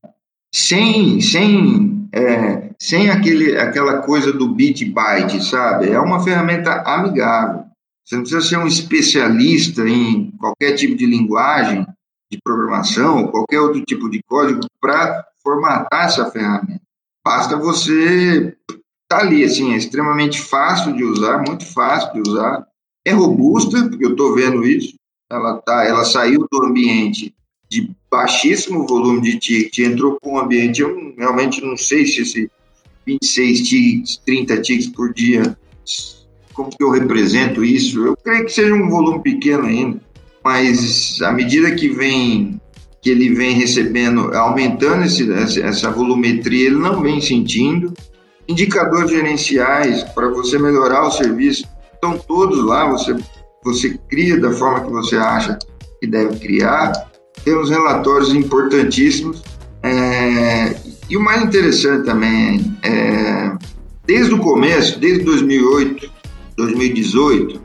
sem, 0.52 1.20
sem, 1.20 2.08
é, 2.12 2.70
sem 2.78 3.10
aquele, 3.10 3.58
aquela 3.58 3.98
coisa 3.98 4.32
do 4.32 4.48
bit 4.48 4.84
byte, 4.84 5.44
sabe? 5.44 5.90
É 5.90 6.00
uma 6.00 6.22
ferramenta 6.22 6.82
amigável. 6.82 7.64
Você 8.04 8.14
não 8.14 8.22
precisa 8.22 8.48
ser 8.48 8.58
um 8.58 8.66
especialista 8.66 9.82
em 9.88 10.30
qualquer 10.38 10.74
tipo 10.74 10.96
de 10.96 11.04
linguagem 11.06 11.84
de 12.30 12.38
programação, 12.42 13.26
qualquer 13.28 13.60
outro 13.60 13.82
tipo 13.84 14.08
de 14.08 14.22
código 14.22 14.60
para 14.80 15.24
formatar 15.46 16.06
essa 16.06 16.28
ferramenta. 16.28 16.82
Basta 17.24 17.56
você 17.56 18.56
tá 19.08 19.20
ali, 19.20 19.44
assim, 19.44 19.74
é 19.74 19.76
extremamente 19.76 20.40
fácil 20.40 20.92
de 20.92 21.04
usar, 21.04 21.44
muito 21.46 21.64
fácil 21.72 22.12
de 22.14 22.28
usar. 22.28 22.66
É 23.06 23.12
robusta, 23.12 23.88
porque 23.88 24.04
eu 24.04 24.10
estou 24.10 24.34
vendo 24.34 24.66
isso. 24.66 24.94
Ela, 25.30 25.58
tá, 25.58 25.84
ela 25.84 26.04
saiu 26.04 26.46
do 26.50 26.64
ambiente 26.64 27.32
de 27.68 27.90
baixíssimo 28.10 28.86
volume 28.86 29.20
de 29.22 29.38
ticket, 29.38 29.78
entrou 29.78 30.18
para 30.20 30.30
um 30.30 30.38
ambiente, 30.38 30.80
eu 30.80 31.14
realmente 31.16 31.60
não 31.60 31.76
sei 31.76 32.06
se 32.06 32.22
esse 32.22 32.50
26 33.04 33.68
tickets, 33.68 34.16
30 34.24 34.62
tickets 34.62 34.88
por 34.88 35.12
dia, 35.12 35.56
como 36.54 36.70
que 36.70 36.82
eu 36.82 36.90
represento 36.90 37.64
isso? 37.64 38.04
Eu 38.04 38.16
creio 38.16 38.44
que 38.44 38.52
seja 38.52 38.74
um 38.74 38.88
volume 38.88 39.22
pequeno 39.22 39.64
ainda, 39.64 40.00
mas 40.44 41.20
à 41.22 41.32
medida 41.32 41.74
que 41.74 41.88
vem 41.88 42.60
que 43.06 43.10
ele 43.10 43.32
vem 43.32 43.54
recebendo, 43.54 44.36
aumentando 44.36 45.04
esse, 45.04 45.30
essa 45.62 45.92
volumetria, 45.92 46.66
ele 46.66 46.74
não 46.74 47.00
vem 47.00 47.20
sentindo. 47.20 47.94
Indicadores 48.48 49.12
gerenciais 49.12 50.02
para 50.02 50.28
você 50.28 50.58
melhorar 50.58 51.06
o 51.06 51.12
serviço 51.12 51.68
estão 51.94 52.18
todos 52.18 52.64
lá, 52.64 52.90
você, 52.90 53.16
você 53.62 53.96
cria 54.08 54.40
da 54.40 54.50
forma 54.50 54.84
que 54.84 54.90
você 54.90 55.14
acha 55.14 55.56
que 56.00 56.06
deve 56.08 56.36
criar. 56.40 57.08
Temos 57.44 57.70
relatórios 57.70 58.34
importantíssimos. 58.34 59.40
É, 59.84 60.74
e 61.08 61.16
o 61.16 61.20
mais 61.20 61.44
interessante 61.44 62.06
também, 62.06 62.76
é, 62.82 63.52
desde 64.04 64.34
o 64.34 64.38
começo, 64.40 64.98
desde 64.98 65.22
2008, 65.22 66.10
2018, 66.56 67.62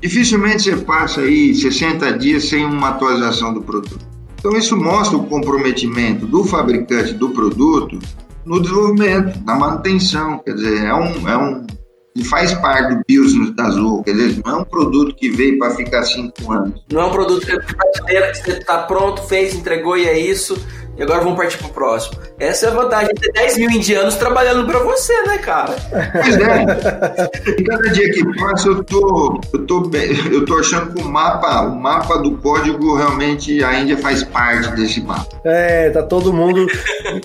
dificilmente 0.00 0.62
você 0.62 0.76
passa 0.76 1.20
aí 1.22 1.52
60 1.52 2.16
dias 2.16 2.44
sem 2.44 2.64
uma 2.64 2.90
atualização 2.90 3.52
do 3.52 3.60
produto. 3.60 4.13
Então, 4.44 4.58
isso 4.58 4.76
mostra 4.76 5.16
o 5.16 5.24
comprometimento 5.24 6.26
do 6.26 6.44
fabricante 6.44 7.14
do 7.14 7.30
produto 7.30 7.98
no 8.44 8.60
desenvolvimento, 8.60 9.42
na 9.42 9.54
manutenção. 9.54 10.38
Quer 10.40 10.56
dizer, 10.56 10.84
é 10.84 10.92
um, 10.92 11.26
é 11.26 11.38
um 11.38 11.66
ele 12.14 12.24
faz 12.26 12.52
parte 12.52 12.94
do 12.94 13.02
business 13.08 13.56
da 13.56 13.64
Azul, 13.64 14.02
quer 14.04 14.12
dizer, 14.12 14.42
não 14.44 14.52
é 14.52 14.56
um 14.58 14.64
produto 14.64 15.16
que 15.16 15.30
veio 15.30 15.58
para 15.58 15.74
ficar 15.74 16.02
cinco 16.04 16.52
anos. 16.52 16.84
Não 16.92 17.00
é 17.00 17.04
um 17.06 17.10
produto 17.10 17.44
que 17.44 17.56
você 17.56 18.50
está 18.52 18.82
pronto, 18.82 19.22
fez, 19.22 19.54
entregou 19.54 19.96
e 19.96 20.06
é 20.06 20.16
isso. 20.16 20.56
E 20.96 21.02
agora 21.02 21.22
vamos 21.22 21.36
partir 21.36 21.58
pro 21.58 21.68
próximo. 21.68 22.18
Essa 22.38 22.66
é 22.66 22.68
a 22.70 22.72
vantagem 22.72 23.14
de 23.14 23.20
ter 23.20 23.32
10 23.32 23.58
mil 23.58 23.70
indianos 23.70 24.14
trabalhando 24.16 24.66
para 24.66 24.78
você, 24.80 25.12
né, 25.22 25.38
cara? 25.38 25.74
Pois 26.12 26.36
é. 26.36 27.64
Cada 27.66 27.90
dia 27.90 28.12
que 28.12 28.38
passa, 28.38 28.68
eu 28.68 28.84
tô, 28.84 29.40
eu 29.52 29.66
tô, 29.66 29.90
eu 30.32 30.44
tô 30.44 30.58
achando 30.58 30.94
que 30.94 31.02
o 31.02 31.08
mapa, 31.08 31.62
o 31.62 31.74
mapa 31.74 32.18
do 32.18 32.36
código 32.38 32.96
realmente 32.96 33.62
a 33.64 33.80
Índia 33.80 33.96
faz 33.96 34.22
parte 34.22 34.70
desse 34.76 35.00
mapa. 35.00 35.26
É, 35.44 35.90
tá 35.90 36.02
todo 36.02 36.32
mundo 36.32 36.66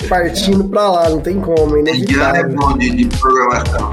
partindo 0.08 0.64
para 0.64 0.90
lá, 0.90 1.10
não 1.10 1.22
tem 1.22 1.40
como. 1.40 1.78
Indiano 1.78 2.36
é 2.36 2.44
bom 2.44 2.78
de, 2.78 2.90
de 2.90 3.18
programação. 3.18 3.92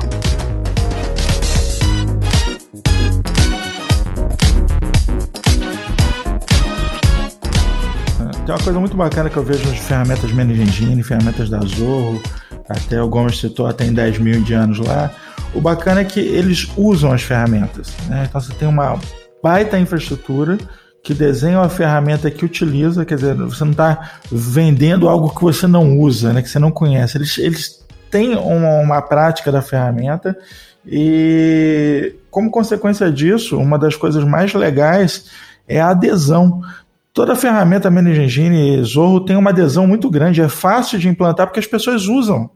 Tem 8.46 8.54
uma 8.54 8.62
coisa 8.62 8.78
muito 8.78 8.96
bacana 8.96 9.28
que 9.28 9.36
eu 9.36 9.42
vejo 9.42 9.68
nas 9.68 9.76
ferramentas 9.76 10.30
Manage 10.30 10.62
Engine, 10.62 11.02
ferramentas 11.02 11.50
da 11.50 11.58
Zorro, 11.62 12.22
até 12.68 13.02
o 13.02 13.08
Gomes 13.08 13.40
citou, 13.40 13.72
tem 13.72 13.92
10 13.92 14.18
mil 14.18 14.38
indianos 14.38 14.78
lá. 14.78 15.10
O 15.52 15.60
bacana 15.60 16.02
é 16.02 16.04
que 16.04 16.20
eles 16.20 16.70
usam 16.76 17.10
as 17.10 17.22
ferramentas. 17.22 17.92
Né? 18.08 18.24
Então 18.28 18.40
você 18.40 18.54
tem 18.54 18.68
uma 18.68 19.00
baita 19.42 19.76
infraestrutura 19.76 20.58
que 21.02 21.12
desenha 21.12 21.58
uma 21.58 21.68
ferramenta 21.68 22.30
que 22.30 22.44
utiliza, 22.44 23.04
quer 23.04 23.16
dizer, 23.16 23.34
você 23.34 23.64
não 23.64 23.72
está 23.72 24.12
vendendo 24.30 25.08
algo 25.08 25.34
que 25.34 25.42
você 25.42 25.66
não 25.66 25.98
usa, 25.98 26.32
né? 26.32 26.40
que 26.40 26.48
você 26.48 26.60
não 26.60 26.70
conhece. 26.70 27.18
Eles, 27.18 27.38
eles 27.38 27.84
têm 28.12 28.36
uma, 28.36 28.78
uma 28.78 29.02
prática 29.02 29.50
da 29.50 29.60
ferramenta 29.60 30.38
e, 30.86 32.14
como 32.30 32.48
consequência 32.48 33.10
disso, 33.10 33.58
uma 33.58 33.76
das 33.76 33.96
coisas 33.96 34.22
mais 34.22 34.54
legais 34.54 35.32
é 35.66 35.80
a 35.80 35.88
adesão 35.88 36.62
toda 37.16 37.32
a 37.32 37.36
ferramenta 37.36 37.90
Manage 37.90 38.20
Engine 38.20 38.84
Zorro 38.84 39.24
tem 39.24 39.36
uma 39.36 39.48
adesão 39.48 39.86
muito 39.86 40.10
grande, 40.10 40.42
é 40.42 40.50
fácil 40.50 40.98
de 40.98 41.08
implantar 41.08 41.46
porque 41.46 41.58
as 41.58 41.66
pessoas 41.66 42.06
usam, 42.06 42.50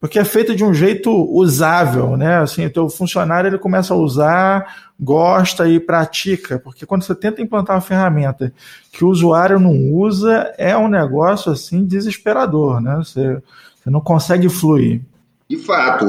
porque 0.00 0.18
é 0.18 0.24
feito 0.24 0.56
de 0.56 0.64
um 0.64 0.72
jeito 0.72 1.10
usável, 1.30 2.16
né? 2.16 2.38
Assim, 2.38 2.64
o 2.64 2.72
teu 2.72 2.88
funcionário 2.88 3.48
ele 3.48 3.58
começa 3.58 3.92
a 3.92 3.96
usar, 3.98 4.92
gosta 4.98 5.68
e 5.68 5.78
pratica, 5.78 6.58
porque 6.58 6.86
quando 6.86 7.02
você 7.02 7.14
tenta 7.14 7.42
implantar 7.42 7.76
uma 7.76 7.82
ferramenta 7.82 8.50
que 8.90 9.04
o 9.04 9.08
usuário 9.08 9.60
não 9.60 9.92
usa, 9.92 10.54
é 10.56 10.74
um 10.74 10.88
negócio 10.88 11.52
assim 11.52 11.84
desesperador, 11.84 12.80
né? 12.80 12.96
Você, 12.96 13.42
você 13.76 13.90
não 13.90 14.00
consegue 14.00 14.48
fluir. 14.48 15.02
De 15.50 15.58
fato, 15.58 16.06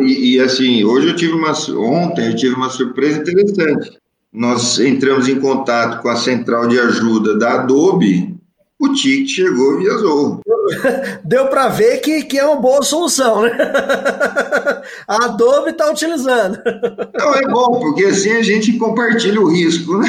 e, 0.00 0.34
e 0.34 0.40
assim, 0.40 0.82
hoje 0.82 1.06
eu 1.06 1.14
tive 1.14 1.34
uma 1.34 1.52
ontem 1.76 2.26
eu 2.26 2.34
tive 2.34 2.56
uma 2.56 2.68
surpresa 2.68 3.20
interessante 3.20 3.96
nós 4.32 4.78
entramos 4.78 5.28
em 5.28 5.40
contato 5.40 6.02
com 6.02 6.08
a 6.08 6.16
central 6.16 6.68
de 6.68 6.78
ajuda 6.78 7.38
da 7.38 7.54
Adobe, 7.54 8.36
o 8.78 8.92
ticket 8.92 9.28
chegou 9.28 9.78
via 9.78 9.92
Zorro. 9.94 10.40
Deu 11.24 11.48
para 11.48 11.68
ver 11.68 11.98
que, 11.98 12.22
que 12.24 12.38
é 12.38 12.44
uma 12.44 12.60
boa 12.60 12.82
solução, 12.82 13.42
né? 13.42 13.50
A 15.08 15.24
Adobe 15.24 15.70
está 15.70 15.90
utilizando. 15.90 16.58
Não, 17.14 17.34
é 17.34 17.42
bom, 17.48 17.80
porque 17.80 18.04
assim 18.04 18.32
a 18.32 18.42
gente 18.42 18.78
compartilha 18.78 19.40
o 19.40 19.50
risco, 19.50 19.98
né? 19.98 20.08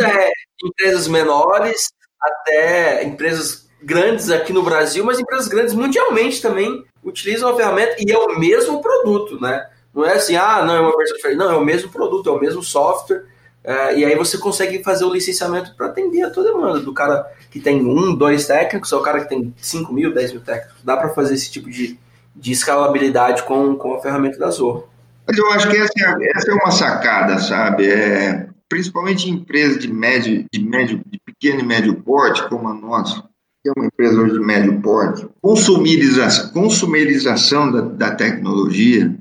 É, 0.00 0.30
empresas 0.64 1.06
menores 1.06 1.88
até 2.20 3.04
empresas 3.04 3.68
grandes 3.82 4.30
aqui 4.30 4.52
no 4.52 4.62
Brasil, 4.62 5.04
mas 5.04 5.18
empresas 5.18 5.48
grandes 5.48 5.74
mundialmente 5.74 6.40
também 6.40 6.84
utilizam 7.04 7.48
a 7.50 7.56
ferramenta 7.56 7.96
e 7.98 8.10
é 8.10 8.18
o 8.18 8.38
mesmo 8.38 8.80
produto, 8.80 9.40
né? 9.40 9.66
Não 9.94 10.04
é 10.04 10.14
assim, 10.14 10.36
ah, 10.36 10.64
não, 10.64 10.74
é 10.74 10.80
uma 10.80 10.96
versão 10.96 11.16
diferente. 11.16 11.38
Não, 11.38 11.50
é 11.50 11.56
o 11.56 11.64
mesmo 11.64 11.90
produto, 11.90 12.28
é 12.28 12.32
o 12.32 12.40
mesmo 12.40 12.62
software 12.62 13.24
é, 13.68 13.98
e 13.98 14.02
aí 14.02 14.16
você 14.16 14.38
consegue 14.38 14.82
fazer 14.82 15.04
o 15.04 15.12
licenciamento 15.12 15.74
para 15.76 15.88
atender 15.88 16.22
a 16.22 16.30
tua 16.30 16.42
demanda, 16.42 16.80
do 16.80 16.94
cara 16.94 17.30
que 17.50 17.60
tem 17.60 17.84
um, 17.84 18.14
dois 18.14 18.46
técnicos, 18.46 18.90
ou 18.92 19.00
o 19.00 19.02
cara 19.02 19.20
que 19.20 19.28
tem 19.28 19.54
5 19.58 19.92
mil, 19.92 20.14
10 20.14 20.32
mil 20.32 20.40
técnicos. 20.40 20.82
Dá 20.82 20.96
para 20.96 21.10
fazer 21.10 21.34
esse 21.34 21.50
tipo 21.50 21.68
de, 21.68 21.98
de 22.34 22.50
escalabilidade 22.50 23.42
com, 23.42 23.76
com 23.76 23.92
a 23.92 24.00
ferramenta 24.00 24.38
da 24.38 24.48
Zorro. 24.50 24.88
Mas 25.26 25.36
eu 25.36 25.52
acho 25.52 25.68
que 25.68 25.76
essa, 25.76 25.92
é, 25.98 26.30
essa 26.34 26.50
é 26.50 26.54
uma 26.54 26.70
sacada, 26.70 27.38
sabe? 27.40 27.90
É, 27.90 28.48
principalmente 28.70 29.28
em 29.28 29.34
empresas 29.34 29.78
de 29.78 29.92
médio, 29.92 30.46
de 30.50 30.64
médio, 30.64 31.02
de 31.06 31.20
pequeno 31.22 31.60
e 31.60 31.66
médio 31.66 31.94
porte, 31.96 32.48
como 32.48 32.68
a 32.68 32.72
nossa, 32.72 33.22
que 33.62 33.68
é 33.68 33.72
uma 33.76 33.84
empresa 33.84 34.18
hoje 34.18 34.32
de 34.32 34.40
médio 34.40 34.80
porte, 34.80 35.28
consumerização, 35.42 36.48
consumerização 36.54 37.70
da, 37.70 37.82
da 37.82 38.14
tecnologia, 38.14 39.14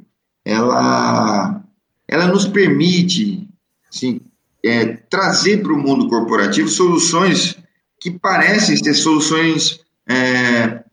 ela, 0.45 1.61
ela 2.07 2.27
nos 2.27 2.47
permite 2.47 3.45
assim, 3.93 4.21
é, 4.69 4.85
trazer 5.09 5.61
para 5.61 5.73
o 5.73 5.77
mundo 5.77 6.07
corporativo 6.07 6.67
soluções 6.67 7.57
que 7.99 8.11
parecem 8.11 8.77
ser 8.77 8.93
soluções. 8.93 9.79
É, 10.07 10.83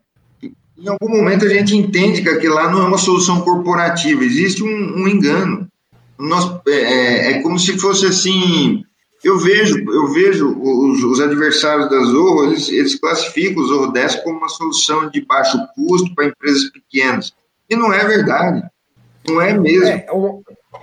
em 0.41 0.87
algum 0.87 1.09
momento 1.09 1.45
a 1.45 1.49
gente 1.49 1.75
entende 1.75 2.21
que 2.21 2.29
aquilo 2.29 2.55
lá 2.55 2.69
não 2.69 2.83
é 2.83 2.87
uma 2.87 2.97
solução 2.97 3.41
corporativa, 3.41 4.23
existe 4.23 4.63
um, 4.63 5.03
um 5.03 5.07
engano. 5.07 5.67
Nós, 6.17 6.59
é, 6.67 6.71
é, 6.71 7.31
é 7.31 7.41
como 7.41 7.59
se 7.59 7.77
fosse 7.77 8.05
assim. 8.05 8.83
Eu 9.23 9.39
vejo, 9.39 9.77
eu 9.91 10.13
vejo 10.13 10.55
os, 10.59 11.03
os 11.03 11.19
adversários 11.19 11.89
da 11.89 11.99
Zorro, 12.03 12.45
eles, 12.45 12.69
eles 12.69 12.95
classificam 12.95 13.63
o 13.63 13.67
Zorro 13.67 13.91
10 13.91 14.17
como 14.17 14.37
uma 14.37 14.49
solução 14.49 15.09
de 15.09 15.25
baixo 15.25 15.57
custo 15.75 16.13
para 16.13 16.27
empresas 16.27 16.69
pequenas. 16.69 17.33
E 17.67 17.75
não 17.75 17.91
é 17.91 18.05
verdade. 18.05 18.61
Não 19.27 19.41
é 19.41 19.57
mesmo. 19.57 19.87
É, 19.87 20.05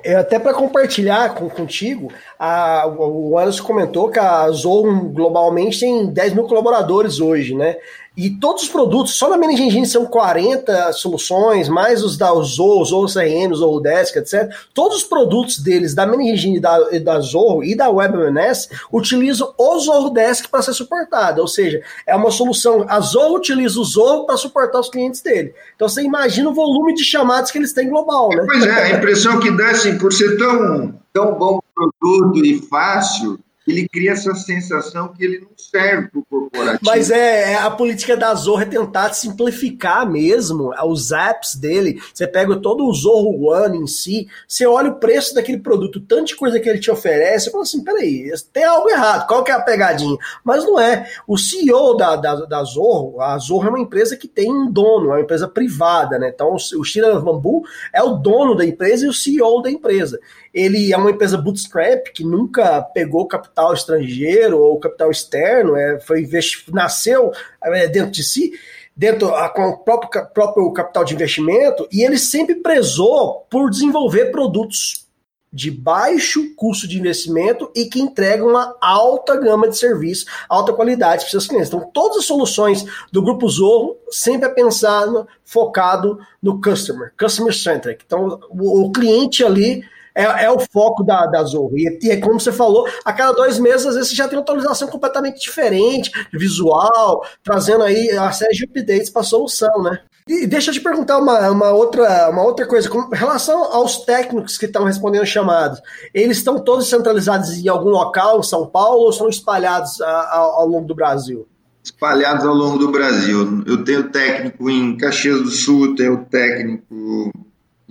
é, 0.03 0.15
até 0.15 0.39
para 0.39 0.55
compartilhar 0.55 1.35
com, 1.35 1.49
contigo, 1.49 2.13
a, 2.39 2.87
o 2.87 3.39
Anderson 3.39 3.65
comentou 3.65 4.09
que 4.09 4.19
a 4.19 4.49
Zoom 4.51 5.09
globalmente 5.13 5.81
tem 5.81 6.07
10 6.07 6.35
mil 6.35 6.45
colaboradores 6.45 7.21
hoje, 7.21 7.55
né? 7.55 7.77
E 8.15 8.29
todos 8.29 8.65
os 8.65 8.69
produtos, 8.69 9.15
só 9.15 9.31
na 9.31 9.39
Managing 9.39 9.87
são 9.87 10.05
40 10.05 10.93
soluções, 10.93 11.69
mais 11.69 12.03
os 12.03 12.19
da 12.19 12.31
Zorro, 12.43 12.85
Zorro 12.85 13.13
CRM, 13.13 13.55
Zorro 13.55 13.81
Desk, 13.81 14.17
etc. 14.17 14.51
Todos 14.75 14.99
os 14.99 15.05
produtos 15.05 15.59
deles, 15.59 15.95
da 15.95 16.07
Managing 16.07 16.61
da, 16.61 16.79
da 17.03 17.21
Zorro 17.21 17.65
e 17.65 17.75
da 17.75 17.89
WebMNS, 17.89 18.69
utilizam 18.93 19.55
o 19.57 19.79
Zorro 19.79 20.11
Desk 20.11 20.49
para 20.49 20.61
ser 20.61 20.75
suportado. 20.75 21.41
Ou 21.41 21.49
seja, 21.49 21.81
é 22.07 22.15
uma 22.15 22.31
solução. 22.31 22.85
A 22.87 23.01
Zorro 23.01 23.37
utiliza 23.37 23.81
o 23.81 23.85
Zorro 23.85 24.27
para 24.27 24.37
suportar 24.37 24.81
os 24.81 24.91
clientes 24.91 25.23
dele. 25.23 25.55
Então 25.75 25.89
você 25.89 26.03
imagina 26.03 26.51
o 26.51 26.55
volume 26.55 26.95
de 26.95 27.05
chamadas 27.05 27.51
que 27.51 27.57
eles 27.57 27.73
têm 27.73 27.89
global, 27.89 28.29
né? 28.29 28.45
Pois 28.47 28.67
é, 28.67 28.93
a 28.93 28.99
impressão 28.99 29.41
que 29.41 29.51
dá, 29.57 29.71
assim, 29.71 29.97
por 29.97 30.13
ser 30.13 30.37
tão, 30.37 30.95
tão 31.15 31.35
bom 31.39 31.61
produto 31.75 32.45
e 32.45 32.61
fácil, 32.69 33.39
ele 33.67 33.89
cria 33.89 34.13
essa 34.13 34.35
sensação 34.35 35.13
que 35.13 35.25
ele 35.25 35.41
não 35.41 35.51
serve 35.57 36.09
para 36.09 36.21
o 36.21 36.25
corporativo. 36.25 36.81
Mas 36.85 37.11
é, 37.11 37.53
é, 37.53 37.57
a 37.57 37.71
política 37.71 38.17
da 38.17 38.35
Zorro 38.35 38.63
é 38.63 38.67
tentar 38.67 39.13
simplificar 39.13 40.11
mesmo 40.11 40.73
os 40.85 41.13
apps 41.13 41.55
dele. 41.55 42.01
Você 42.13 42.27
pega 42.27 42.57
todo 42.57 42.85
o 42.85 42.93
Zorro 42.93 43.49
One 43.49 43.79
em 43.79 43.87
si, 43.87 44.27
você 44.47 44.67
olha 44.67 44.91
o 44.91 44.97
preço 44.97 45.35
daquele 45.35 45.59
produto, 45.59 46.01
tanta 46.01 46.35
coisa 46.37 46.59
que 46.59 46.69
ele 46.69 46.79
te 46.79 46.91
oferece, 46.91 47.47
você 47.47 47.51
fala 47.51 47.63
assim, 47.63 47.85
peraí, 47.85 48.31
tem 48.53 48.65
algo 48.65 48.89
errado, 48.89 49.27
qual 49.27 49.45
que 49.45 49.51
é 49.51 49.55
a 49.55 49.61
pegadinha? 49.61 50.17
Mas 50.45 50.65
não 50.65 50.79
é. 50.79 51.09
O 51.27 51.37
CEO 51.39 51.97
da, 51.97 52.17
da, 52.17 52.35
da 52.45 52.65
Zorro, 52.65 53.21
a 53.21 53.39
Zorro 53.39 53.67
é 53.67 53.71
uma 53.71 53.81
empresa 53.81 54.17
que 54.17 54.29
tem 54.29 54.51
um 54.51 54.71
dono, 54.71 55.11
é 55.11 55.15
uma 55.15 55.21
empresa 55.21 55.49
privada, 55.49 56.19
né? 56.19 56.31
Então 56.35 56.55
o 56.55 56.85
Shira 56.85 57.19
Bambu 57.21 57.65
é 57.93 58.03
o 58.03 58.15
dono 58.15 58.55
da 58.55 58.65
empresa 58.65 59.07
e 59.07 59.09
o 59.09 59.13
CEO 59.13 59.63
da 59.63 59.71
empresa. 59.71 60.19
Ele 60.53 60.93
é 60.93 60.97
uma 60.97 61.11
empresa 61.11 61.39
bootstrap 61.39 62.09
que 62.13 62.25
nunca 62.25 62.83
pegou 62.83 63.27
capital 63.27 63.73
estrangeiro 63.73 64.59
ou 64.59 64.79
capital 64.79 65.11
externo, 65.11 65.77
é, 65.77 65.99
foi 66.01 66.29
nasceu 66.73 67.33
é, 67.65 67.89
dentro 67.89 68.11
de 68.11 68.23
si, 68.23 68.53
dentro 68.95 69.35
a, 69.35 69.49
com 69.49 69.63
o 69.63 69.79
próprio, 69.79 70.27
próprio 70.27 70.73
capital 70.73 71.05
de 71.05 71.15
investimento, 71.15 71.89
e 71.91 72.03
ele 72.03 72.19
sempre 72.19 72.57
prezou 72.57 73.47
por 73.51 73.71
desenvolver 73.71 74.27
produtos 74.27 75.07
de 75.53 75.71
baixo 75.71 76.55
custo 76.57 76.89
de 76.89 76.99
investimento 76.99 77.71
e 77.77 77.85
que 77.85 78.01
entregam 78.01 78.49
uma 78.49 78.75
alta 78.81 79.37
gama 79.37 79.69
de 79.69 79.77
serviço, 79.77 80.25
alta 80.49 80.73
qualidade 80.73 81.23
para 81.23 81.31
seus 81.31 81.47
clientes. 81.47 81.69
Então, 81.69 81.91
todas 81.93 82.19
as 82.19 82.25
soluções 82.25 82.87
do 83.13 83.23
Grupo 83.23 83.47
Zorro 83.49 83.99
sempre 84.11 84.49
é 84.49 84.53
pensado, 84.53 85.29
focado 85.45 86.19
no 86.43 86.59
customer, 86.61 87.13
customer 87.19 87.55
centric. 87.55 88.03
Então, 88.07 88.41
o, 88.49 88.87
o 88.87 88.93
cliente 88.93 89.45
ali 89.45 89.85
é, 90.15 90.45
é 90.45 90.51
o 90.51 90.61
foco 90.61 91.03
da, 91.03 91.27
da 91.27 91.43
Zorro. 91.43 91.77
E, 91.77 91.99
e 92.03 92.17
como 92.19 92.39
você 92.41 92.53
falou, 92.53 92.89
a 93.05 93.13
cada 93.13 93.33
dois 93.33 93.59
meses, 93.59 93.87
às 93.87 93.95
vezes, 93.95 94.11
você 94.11 94.17
já 94.17 94.29
tem 94.29 94.39
uma 94.39 94.43
atualização 94.43 94.89
completamente 94.89 95.41
diferente, 95.41 96.11
visual, 96.33 97.25
trazendo 97.43 97.85
aí 97.85 98.11
a 98.11 98.31
série 98.33 98.55
de 98.55 98.65
updates 98.65 99.11
para 99.11 99.23
a 99.23 99.25
solução, 99.25 99.83
né? 99.83 100.01
E 100.29 100.47
deixa 100.47 100.71
eu 100.71 100.75
te 100.75 100.81
perguntar 100.81 101.19
uma, 101.19 101.51
uma, 101.51 101.71
outra, 101.71 102.31
uma 102.31 102.43
outra 102.43 102.65
coisa. 102.65 102.89
Com 102.89 103.09
relação 103.09 103.65
aos 103.65 104.05
técnicos 104.05 104.57
que 104.57 104.67
estão 104.67 104.85
respondendo 104.85 105.27
chamadas, 105.27 105.81
eles 106.15 106.37
estão 106.39 106.61
todos 106.61 106.89
centralizados 106.89 107.51
em 107.59 107.69
algum 107.69 107.89
local, 107.89 108.39
em 108.39 108.45
São 108.45 108.67
Paulo, 108.67 109.03
ou 109.03 109.11
estão 109.11 109.29
espalhados 109.29 110.01
a, 110.01 110.07
a, 110.07 110.37
ao 110.37 110.67
longo 110.69 110.87
do 110.87 110.95
Brasil? 110.95 111.47
Espalhados 111.83 112.47
ao 112.47 112.55
longo 112.55 112.79
do 112.79 112.93
Brasil. 112.93 113.65
Eu 113.67 113.83
tenho 113.83 114.11
técnico 114.11 114.71
em 114.71 114.97
Caxias 114.97 115.43
do 115.43 115.51
Sul, 115.51 115.97
tenho 115.97 116.25
técnico 116.27 117.33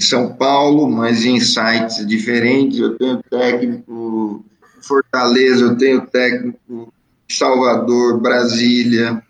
São 0.04 0.34
Paulo, 0.34 0.90
mas 0.90 1.26
em 1.26 1.40
sites 1.40 2.06
diferentes. 2.06 2.80
Eu 2.80 2.98
tenho 2.98 3.24
técnico 3.24 4.46
Fortaleza, 4.82 5.66
eu 5.66 5.78
tenho 5.78 6.06
técnico 6.08 6.94
Salvador, 7.30 8.20
Brasília. 8.20 9.22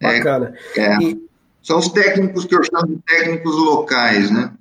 Bacana. 0.00 0.54
É, 0.76 0.80
é. 0.80 0.98
E... 1.02 1.26
São 1.62 1.78
os 1.78 1.88
técnicos 1.88 2.44
que 2.44 2.54
eu 2.54 2.62
chamo 2.62 2.86
de 2.86 3.02
técnicos 3.06 3.56
locais, 3.56 4.30
né? 4.30 4.52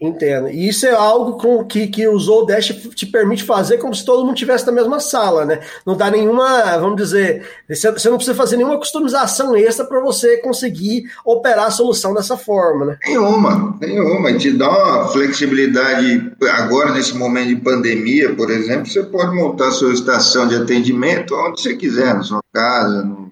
Entendo. 0.00 0.48
E 0.48 0.68
isso 0.68 0.86
é 0.86 0.90
algo 0.90 1.38
com, 1.38 1.64
que, 1.64 1.86
que 1.86 2.06
o 2.06 2.18
Zodash 2.18 2.74
te 2.94 3.06
permite 3.06 3.44
fazer 3.44 3.78
como 3.78 3.94
se 3.94 4.04
todo 4.04 4.24
mundo 4.24 4.34
estivesse 4.34 4.66
na 4.66 4.72
mesma 4.72 4.98
sala, 4.98 5.44
né? 5.44 5.60
Não 5.86 5.96
dá 5.96 6.10
nenhuma, 6.10 6.76
vamos 6.78 6.96
dizer, 6.96 7.46
você 7.68 8.10
não 8.10 8.16
precisa 8.16 8.34
fazer 8.34 8.56
nenhuma 8.56 8.76
customização 8.76 9.56
extra 9.56 9.86
para 9.86 10.00
você 10.00 10.38
conseguir 10.38 11.04
operar 11.24 11.66
a 11.66 11.70
solução 11.70 12.12
dessa 12.12 12.36
forma, 12.36 12.84
né? 12.86 12.98
Nenhuma, 13.06 13.78
nenhuma. 13.80 14.30
E 14.32 14.38
te 14.38 14.50
dá 14.50 14.68
uma 14.68 15.08
flexibilidade 15.08 16.32
agora, 16.50 16.92
nesse 16.92 17.16
momento 17.16 17.48
de 17.48 17.56
pandemia, 17.56 18.34
por 18.34 18.50
exemplo, 18.50 18.86
você 18.86 19.02
pode 19.04 19.34
montar 19.34 19.70
sua 19.70 19.92
estação 19.92 20.48
de 20.48 20.56
atendimento 20.56 21.34
onde 21.34 21.62
você 21.62 21.76
quiser, 21.76 22.14
na 22.14 22.22
sua 22.22 22.40
casa, 22.52 23.04
no 23.04 23.23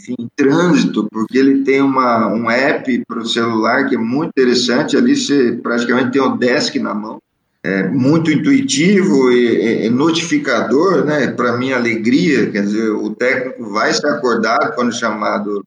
enfim, 0.00 0.16
trânsito, 0.34 1.06
porque 1.10 1.36
ele 1.36 1.62
tem 1.62 1.82
uma, 1.82 2.28
um 2.28 2.50
app 2.50 3.04
para 3.06 3.20
o 3.20 3.26
celular 3.26 3.86
que 3.86 3.94
é 3.94 3.98
muito 3.98 4.30
interessante. 4.30 4.96
Ali 4.96 5.14
você 5.14 5.52
praticamente 5.62 6.12
tem 6.12 6.22
o 6.22 6.36
desk 6.36 6.76
na 6.78 6.94
mão. 6.94 7.18
É 7.62 7.86
muito 7.88 8.30
intuitivo 8.30 9.30
e, 9.30 9.84
e 9.86 9.90
notificador, 9.90 11.04
né? 11.04 11.26
Para 11.26 11.58
minha 11.58 11.76
alegria, 11.76 12.50
quer 12.50 12.62
dizer, 12.62 12.88
o 12.90 13.10
técnico 13.10 13.70
vai 13.70 13.92
ser 13.92 14.06
acordado 14.06 14.74
quando 14.74 14.94
chamado. 14.94 15.62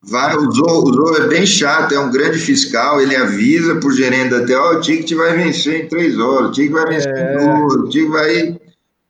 Vai, 0.00 0.36
o 0.36 0.50
Zorro, 0.52 1.16
é 1.16 1.26
bem 1.26 1.44
chato, 1.44 1.92
é 1.92 1.98
um 1.98 2.10
grande 2.10 2.38
fiscal, 2.38 3.00
ele 3.00 3.16
avisa 3.16 3.76
por 3.76 3.92
gerente 3.92 4.32
até, 4.32 4.56
ó, 4.56 4.74
oh, 4.74 4.76
o 4.76 4.80
ticket 4.80 5.12
vai 5.16 5.36
vencer 5.36 5.84
em 5.84 5.88
três 5.88 6.16
horas, 6.16 6.50
o 6.50 6.52
ticket 6.52 6.70
vai 6.70 6.86
vencer 6.86 7.12
é. 7.16 7.34
em 7.34 7.36
duas, 7.36 7.74
o 7.74 7.88
ticket 7.88 8.08
vai 8.08 8.60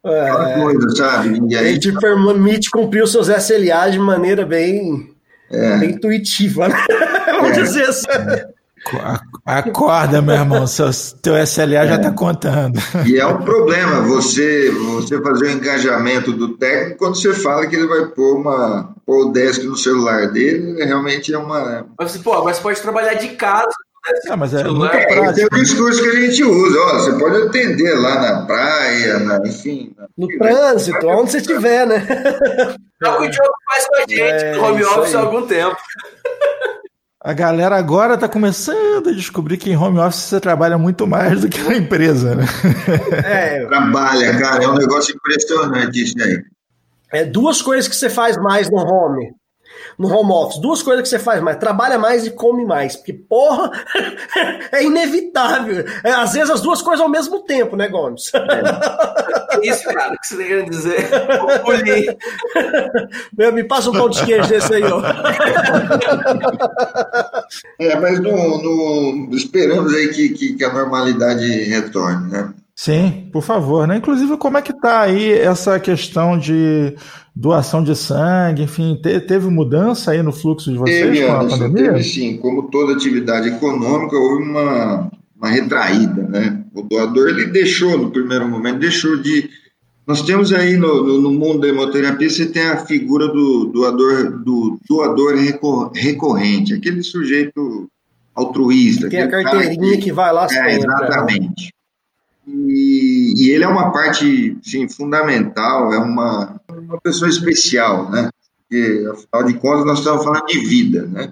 é, 0.04 0.60
coisa, 0.60 0.88
sabe? 0.96 1.40
E 1.48 1.56
aí, 1.56 1.78
te 1.78 1.92
permite 1.92 2.70
cumprir 2.70 3.02
os 3.02 3.12
seus 3.12 3.28
SLA 3.28 3.90
de 3.90 3.98
maneira 3.98 4.46
bem, 4.46 5.10
é. 5.50 5.76
bem 5.78 5.90
intuitiva, 5.90 6.68
né? 6.68 6.76
Vamos 7.40 7.58
é. 7.58 7.62
dizer 7.62 7.84
assim. 7.84 8.06
Acorda, 9.44 10.22
meu 10.22 10.34
irmão, 10.34 10.66
seu, 10.66 10.88
teu 11.20 11.36
SLA 11.42 11.86
já 11.86 11.96
está 11.96 12.08
é. 12.08 12.12
contando. 12.12 12.78
E 13.06 13.18
é 13.18 13.26
um 13.26 13.42
problema 13.42 14.02
você, 14.02 14.70
você 14.70 15.20
fazer 15.20 15.46
o 15.46 15.50
engajamento 15.50 16.32
do 16.32 16.56
técnico 16.56 16.98
quando 16.98 17.16
você 17.16 17.34
fala 17.34 17.66
que 17.66 17.76
ele 17.76 17.86
vai 17.86 18.06
pôr, 18.06 18.36
uma, 18.36 18.94
pôr 19.04 19.26
o 19.26 19.32
desk 19.32 19.64
no 19.64 19.76
celular 19.76 20.30
dele, 20.30 20.82
realmente 20.84 21.34
é 21.34 21.38
uma. 21.38 21.86
Mas, 21.98 22.16
pô, 22.18 22.42
mas 22.44 22.56
você 22.56 22.62
pode 22.62 22.80
trabalhar 22.80 23.14
de 23.14 23.28
casa, 23.30 23.74
ah, 24.28 24.36
mas 24.36 24.54
é 24.54 24.64
muito 24.64 24.94
é, 24.94 25.06
prático. 25.06 25.54
É 25.54 25.58
o 25.58 25.62
discurso 25.62 26.02
que 26.02 26.08
a 26.08 26.20
gente 26.20 26.44
usa. 26.44 26.78
Ó, 26.78 26.94
você 26.94 27.18
pode 27.18 27.36
atender 27.42 27.94
lá 27.94 28.20
na 28.20 28.46
praia, 28.46 29.18
na, 29.18 29.40
enfim. 29.46 29.94
Na... 29.96 30.08
No 30.16 30.28
trânsito, 30.28 31.06
onde 31.06 31.30
você 31.30 31.38
estiver, 31.38 31.86
né? 31.86 32.06
É 33.02 33.08
o 33.08 33.18
que 33.18 33.26
o 33.26 33.30
Diogo 33.30 33.52
faz 33.66 33.86
com 33.86 33.94
a 33.94 34.00
gente 34.00 34.20
é, 34.20 34.54
no 34.54 34.64
home 34.64 34.84
office 34.84 35.14
há 35.14 35.20
algum 35.20 35.46
tempo. 35.46 35.76
A 37.20 37.32
galera 37.32 37.76
agora 37.76 38.14
está 38.14 38.28
começando 38.28 39.08
a 39.08 39.12
descobrir 39.12 39.56
que 39.56 39.70
em 39.70 39.76
home 39.76 39.98
office 39.98 40.22
você 40.22 40.40
trabalha 40.40 40.78
muito 40.78 41.06
mais 41.06 41.40
do 41.40 41.48
que 41.48 41.60
na 41.62 41.76
empresa, 41.76 42.34
né? 42.34 42.44
É, 43.24 43.66
trabalha, 43.66 44.38
cara, 44.38 44.64
é 44.64 44.68
um 44.68 44.76
negócio 44.76 45.14
impressionante 45.14 46.02
isso 46.02 46.14
aí. 46.20 46.42
É 47.12 47.24
duas 47.24 47.60
coisas 47.60 47.88
que 47.88 47.96
você 47.96 48.08
faz 48.08 48.36
mais 48.36 48.70
no 48.70 48.78
home 48.78 49.32
no 49.98 50.08
home 50.08 50.30
office. 50.30 50.60
Duas 50.60 50.82
coisas 50.82 51.02
que 51.02 51.08
você 51.08 51.18
faz 51.18 51.42
mais: 51.42 51.58
trabalha 51.58 51.98
mais 51.98 52.24
e 52.26 52.30
come 52.30 52.64
mais. 52.64 52.94
Porque, 52.96 53.12
porra, 53.12 53.72
é 54.70 54.84
inevitável. 54.84 55.84
É, 56.04 56.12
às 56.12 56.32
vezes 56.32 56.50
as 56.50 56.60
duas 56.60 56.80
coisas 56.80 57.02
ao 57.02 57.08
mesmo 57.10 57.40
tempo, 57.40 57.76
né, 57.76 57.88
Gomes? 57.88 58.30
É. 58.34 59.66
Isso, 59.66 59.84
cara, 59.84 60.16
que 60.16 60.26
você 60.26 60.36
tem 60.36 60.64
que 60.64 60.70
dizer. 60.70 61.10
Meu, 63.36 63.52
me 63.52 63.64
passa 63.64 63.90
um 63.90 63.92
pão 63.92 64.08
de 64.08 64.24
queijo 64.24 64.48
desse 64.48 64.72
aí, 64.74 64.84
ó. 64.84 65.02
É, 67.78 67.98
mas 67.98 68.20
no, 68.20 69.26
no, 69.26 69.36
esperamos 69.36 69.92
aí 69.94 70.08
que, 70.08 70.28
que, 70.30 70.54
que 70.54 70.64
a 70.64 70.72
normalidade 70.72 71.46
retorne, 71.64 72.30
né? 72.30 72.52
Sim, 72.78 73.28
por 73.32 73.42
favor. 73.42 73.88
Né? 73.88 73.96
Inclusive, 73.96 74.36
como 74.36 74.56
é 74.56 74.62
que 74.62 74.70
está 74.70 75.00
aí 75.00 75.32
essa 75.32 75.80
questão 75.80 76.38
de 76.38 76.94
doação 77.34 77.82
de 77.82 77.96
sangue? 77.96 78.62
Enfim, 78.62 78.96
te, 79.02 79.18
teve 79.18 79.48
mudança 79.48 80.12
aí 80.12 80.22
no 80.22 80.30
fluxo 80.30 80.70
de 80.70 80.78
vocês 80.78 81.02
teve, 81.02 81.26
com 81.26 81.32
a 81.32 81.40
Anderson, 81.40 81.58
pandemia? 81.58 81.92
Teve 81.94 82.04
sim. 82.04 82.36
Como 82.36 82.70
toda 82.70 82.92
atividade 82.92 83.48
econômica, 83.48 84.16
houve 84.16 84.44
uma, 84.44 85.10
uma 85.36 85.48
retraída. 85.48 86.22
Né? 86.22 86.62
O 86.72 86.82
doador 86.82 87.30
ele 87.30 87.46
deixou, 87.46 87.98
no 87.98 88.12
primeiro 88.12 88.48
momento, 88.48 88.78
deixou 88.78 89.16
de... 89.16 89.50
Nós 90.06 90.22
temos 90.22 90.52
aí 90.52 90.76
no, 90.76 91.02
no, 91.02 91.20
no 91.20 91.32
mundo 91.32 91.58
da 91.58 91.66
hemoterapia, 91.66 92.30
você 92.30 92.46
tem 92.46 92.62
a 92.62 92.76
figura 92.76 93.26
do 93.26 93.72
doador, 93.74 94.38
do 94.44 94.78
doador 94.88 95.34
recorrente, 95.92 96.74
aquele 96.74 97.02
sujeito 97.02 97.90
altruísta. 98.36 99.08
Tem 99.08 99.22
a 99.22 99.28
carteirinha 99.28 99.96
que, 99.96 100.02
que 100.04 100.12
vai 100.12 100.32
lá 100.32 100.44
é, 100.44 100.48
sempre. 100.48 100.86
Né? 100.86 101.48
E, 102.50 103.34
e, 103.36 103.50
ele 103.50 103.64
é 103.64 103.68
uma 103.68 103.92
parte 103.92 104.56
sim, 104.62 104.88
fundamental, 104.88 105.92
é 105.92 105.98
uma, 105.98 106.58
uma 106.70 106.98
pessoa 107.00 107.28
especial, 107.28 108.10
né? 108.10 108.30
Porque, 108.56 109.06
afinal 109.10 109.44
de 109.44 109.58
contas, 109.58 109.84
nós 109.84 109.98
estamos 109.98 110.24
falando 110.24 110.46
de 110.46 110.58
vida, 110.60 111.06
né? 111.06 111.30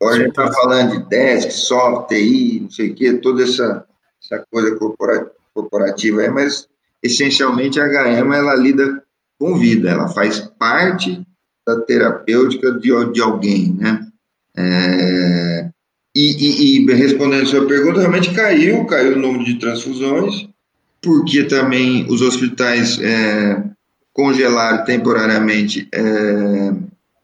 Hoje 0.00 0.20
a 0.20 0.22
gente 0.22 0.30
está 0.30 0.52
falando 0.52 0.92
de 0.92 1.08
desk, 1.08 1.50
software, 1.50 2.18
TI, 2.18 2.60
não 2.62 2.70
sei 2.70 2.90
o 2.90 2.94
quê, 2.94 3.14
toda 3.14 3.42
essa, 3.42 3.84
essa 4.22 4.44
coisa 4.50 4.76
corporativa 5.54 6.20
aí, 6.20 6.30
mas 6.30 6.68
essencialmente 7.02 7.80
a 7.80 7.86
HM 7.86 8.32
ela 8.32 8.54
lida 8.54 9.02
com 9.38 9.56
vida, 9.56 9.90
ela 9.90 10.08
faz 10.08 10.40
parte 10.58 11.26
da 11.66 11.80
terapêutica 11.80 12.72
de, 12.72 13.12
de 13.12 13.20
alguém, 13.20 13.72
né? 13.72 14.06
É, 14.56 15.53
e, 16.14 16.20
e, 16.20 16.84
e, 16.84 16.94
respondendo 16.94 17.42
a 17.42 17.46
sua 17.46 17.66
pergunta, 17.66 17.98
realmente 17.98 18.32
caiu, 18.32 18.84
caiu 18.84 19.16
o 19.16 19.18
número 19.18 19.44
de 19.44 19.58
transfusões, 19.58 20.48
porque 21.02 21.44
também 21.44 22.06
os 22.08 22.22
hospitais 22.22 22.98
é, 23.00 23.62
congelaram 24.12 24.84
temporariamente 24.84 25.88
é, 25.92 26.72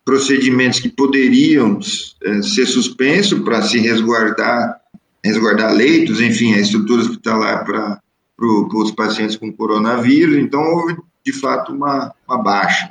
procedimentos 0.05 0.81
que 0.81 0.88
poderiam 0.88 1.79
é, 2.24 2.42
ser 2.42 2.66
suspensos 2.66 3.38
para 3.40 3.62
se 3.62 3.79
resguardar, 3.79 4.81
resguardar 5.24 5.72
leitos, 5.72 6.20
enfim, 6.20 6.55
a 6.55 6.61
estrutura 6.61 7.03
hospitalar 7.03 7.64
para 7.64 8.00
os 8.40 8.90
pacientes 8.90 9.37
com 9.37 9.53
coronavírus. 9.53 10.37
Então, 10.37 10.61
houve 10.61 10.96
de 11.24 11.33
fato 11.33 11.72
uma, 11.72 12.12
uma 12.26 12.42
baixa. 12.42 12.90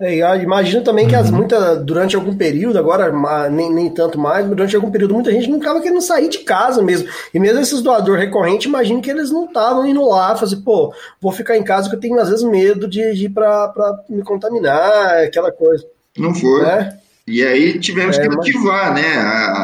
É, 0.00 0.42
imagino 0.42 0.82
também 0.82 1.06
que 1.06 1.14
as, 1.14 1.30
uhum. 1.30 1.36
muita, 1.36 1.76
durante 1.76 2.16
algum 2.16 2.36
período, 2.36 2.78
agora 2.78 3.12
nem, 3.48 3.72
nem 3.72 3.88
tanto 3.88 4.18
mais, 4.18 4.44
durante 4.46 4.74
algum 4.74 4.90
período 4.90 5.14
muita 5.14 5.30
gente 5.30 5.48
não 5.48 5.58
estava 5.58 5.80
querendo 5.80 6.00
sair 6.00 6.28
de 6.28 6.38
casa 6.38 6.82
mesmo. 6.82 7.08
E 7.32 7.38
mesmo 7.38 7.60
esses 7.60 7.80
doadores 7.80 8.24
recorrentes, 8.24 8.66
imagino 8.66 9.00
que 9.00 9.10
eles 9.10 9.30
não 9.30 9.44
estavam 9.44 9.86
indo 9.86 10.04
lá, 10.08 10.34
fazer, 10.34 10.56
pô, 10.56 10.92
vou 11.20 11.30
ficar 11.30 11.56
em 11.56 11.62
casa 11.62 11.84
porque 11.84 11.96
eu 11.96 12.00
tenho 12.00 12.20
às 12.20 12.28
vezes 12.28 12.44
medo 12.44 12.88
de, 12.88 13.14
de 13.14 13.26
ir 13.26 13.30
para 13.30 13.72
me 14.08 14.22
contaminar, 14.22 15.24
aquela 15.24 15.52
coisa. 15.52 15.86
Não 16.18 16.34
foi. 16.34 16.62
Né? 16.62 16.98
E 17.26 17.42
aí 17.42 17.78
tivemos 17.78 18.18
é, 18.18 18.28
que 18.28 18.34
ativar, 18.34 18.92
mas... 18.92 19.02
né? 19.02 19.16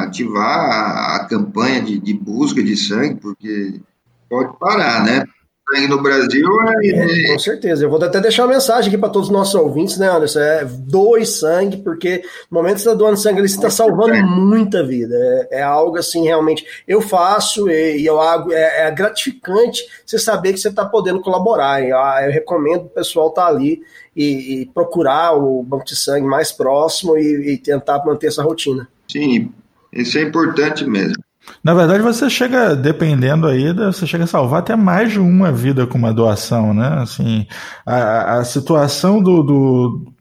Ativar 0.05 0.47
a, 0.47 1.17
a 1.17 1.27
campanha 1.29 1.83
de, 1.83 1.99
de 1.99 2.15
busca 2.15 2.63
de 2.63 2.77
sangue, 2.77 3.17
porque 3.17 3.81
pode 4.29 4.57
parar, 4.59 5.05
né? 5.05 5.25
Sangue 5.71 5.89
no 5.89 6.03
Brasil 6.03 6.47
é, 6.83 6.89
é, 6.89 7.33
Com 7.33 7.39
certeza. 7.39 7.85
Eu 7.85 7.91
vou 7.91 8.03
até 8.03 8.21
deixar 8.21 8.45
uma 8.45 8.55
mensagem 8.55 8.89
aqui 8.89 8.99
para 8.99 9.09
todos 9.09 9.29
os 9.29 9.33
nossos 9.33 9.55
ouvintes, 9.55 9.99
né, 9.99 10.09
Anderson? 10.09 10.41
É, 10.41 10.65
doe 10.65 11.25
sangue, 11.25 11.79
porque 11.79 12.23
no 12.51 12.59
momento 12.59 12.77
que 12.77 12.83
você 12.83 12.89
está 12.89 12.99
doando 12.99 13.17
sangue, 13.17 13.39
ele 13.39 13.47
está 13.47 13.71
salvando 13.71 14.15
é. 14.15 14.23
muita 14.23 14.85
vida. 14.85 15.15
É, 15.51 15.61
é, 15.61 15.63
algo 15.63 15.99
assim, 15.99 16.25
realmente. 16.25 16.67
Eu 16.87 17.01
faço 17.01 17.69
e, 17.69 18.03
e 18.03 18.07
eu 18.07 18.21
é, 18.51 18.87
é, 18.87 18.91
gratificante 18.91 19.83
você 20.05 20.19
saber 20.19 20.53
que 20.53 20.61
você 20.61 20.69
está 20.69 20.85
podendo 20.85 21.21
colaborar. 21.21 21.83
Eu, 21.83 21.97
ah, 21.97 22.21
eu 22.25 22.33
recomendo 22.33 22.83
o 22.83 22.91
pessoal 22.91 23.29
estar 23.29 23.43
tá 23.43 23.49
ali 23.49 23.83
e, 24.15 24.63
e, 24.63 24.67
procurar 24.67 25.35
o 25.37 25.63
banco 25.63 25.85
de 25.85 25.97
sangue 25.97 26.27
mais 26.27 26.51
próximo 26.51 27.17
e, 27.17 27.53
e 27.53 27.59
tentar 27.59 28.05
manter 28.05 28.27
essa 28.27 28.43
rotina. 28.43 28.89
Sim, 29.09 29.53
isso 29.93 30.19
é 30.19 30.23
importante 30.23 30.85
mesmo. 30.85 31.23
Na 31.63 31.75
verdade, 31.75 32.03
você 32.03 32.29
chega, 32.29 32.77
dependendo 32.77 33.47
aí, 33.47 33.73
você 33.73 34.07
chega 34.07 34.25
a 34.25 34.27
salvar 34.27 34.61
até 34.61 34.77
mais 34.77 35.13
de 35.13 35.19
uma 35.19 35.51
vida 35.51 35.87
com 35.87 35.99
uma 35.99 36.13
doação, 36.13 36.73
né? 36.73 36.99
Assim, 37.01 37.47
a, 37.85 38.39
a 38.39 38.45
situação 38.45 39.23
do, 39.23 39.43
do, 39.43 40.13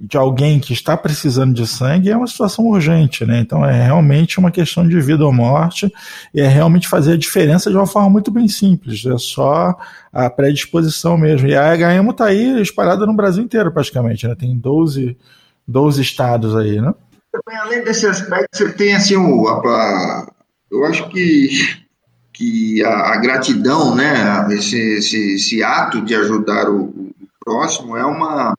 de 0.00 0.16
alguém 0.16 0.58
que 0.58 0.72
está 0.72 0.96
precisando 0.96 1.52
de 1.52 1.66
sangue 1.66 2.10
é 2.10 2.16
uma 2.16 2.26
situação 2.26 2.66
urgente, 2.66 3.26
né? 3.26 3.38
Então 3.40 3.64
é 3.64 3.82
realmente 3.82 4.38
uma 4.38 4.50
questão 4.50 4.88
de 4.88 4.98
vida 5.00 5.24
ou 5.26 5.32
morte 5.32 5.92
e 6.32 6.40
é 6.40 6.48
realmente 6.48 6.88
fazer 6.88 7.12
a 7.12 7.18
diferença 7.18 7.70
de 7.70 7.76
uma 7.76 7.86
forma 7.86 8.08
muito 8.08 8.30
bem 8.30 8.48
simples, 8.48 9.04
é 9.04 9.18
só 9.18 9.76
a 10.10 10.30
predisposição 10.30 11.18
mesmo. 11.18 11.48
E 11.48 11.54
a 11.54 11.76
HM 11.76 12.10
está 12.10 12.26
aí 12.26 12.62
espalhada 12.62 13.04
no 13.04 13.14
Brasil 13.14 13.44
inteiro 13.44 13.70
praticamente, 13.70 14.26
né? 14.26 14.34
Tem 14.34 14.56
12, 14.56 15.16
12 15.68 16.00
estados 16.00 16.56
aí, 16.56 16.80
né? 16.80 16.94
Além 17.62 17.84
desse 17.84 18.06
aspecto, 18.06 18.48
você 18.52 18.72
tem 18.72 18.94
assim 18.94 19.16
o, 19.16 19.46
a, 19.46 20.26
eu 20.70 20.84
acho 20.84 21.08
que, 21.08 21.48
que 22.32 22.84
a, 22.84 23.14
a 23.14 23.16
gratidão, 23.16 23.94
né, 23.94 24.46
esse, 24.52 24.78
esse, 24.78 25.34
esse, 25.34 25.62
ato 25.62 26.00
de 26.02 26.14
ajudar 26.14 26.68
o, 26.70 26.84
o 26.84 27.14
próximo 27.44 27.96
é 27.96 28.04
uma 28.04 28.54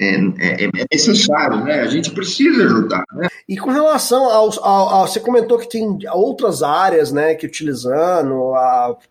é, 0.00 0.14
é, 0.14 0.64
é, 0.64 0.86
necessário, 0.92 1.64
né? 1.64 1.80
A 1.80 1.88
gente 1.88 2.12
precisa 2.12 2.64
ajudar, 2.64 3.04
né? 3.12 3.28
E 3.48 3.56
com 3.56 3.70
relação 3.70 4.30
ao, 4.30 4.48
ao, 4.64 4.88
ao 4.90 5.08
você 5.08 5.18
comentou 5.18 5.58
que 5.58 5.68
tem 5.68 5.98
outras 6.12 6.62
áreas, 6.62 7.10
né, 7.10 7.34
que 7.34 7.46
utilizando 7.46 8.52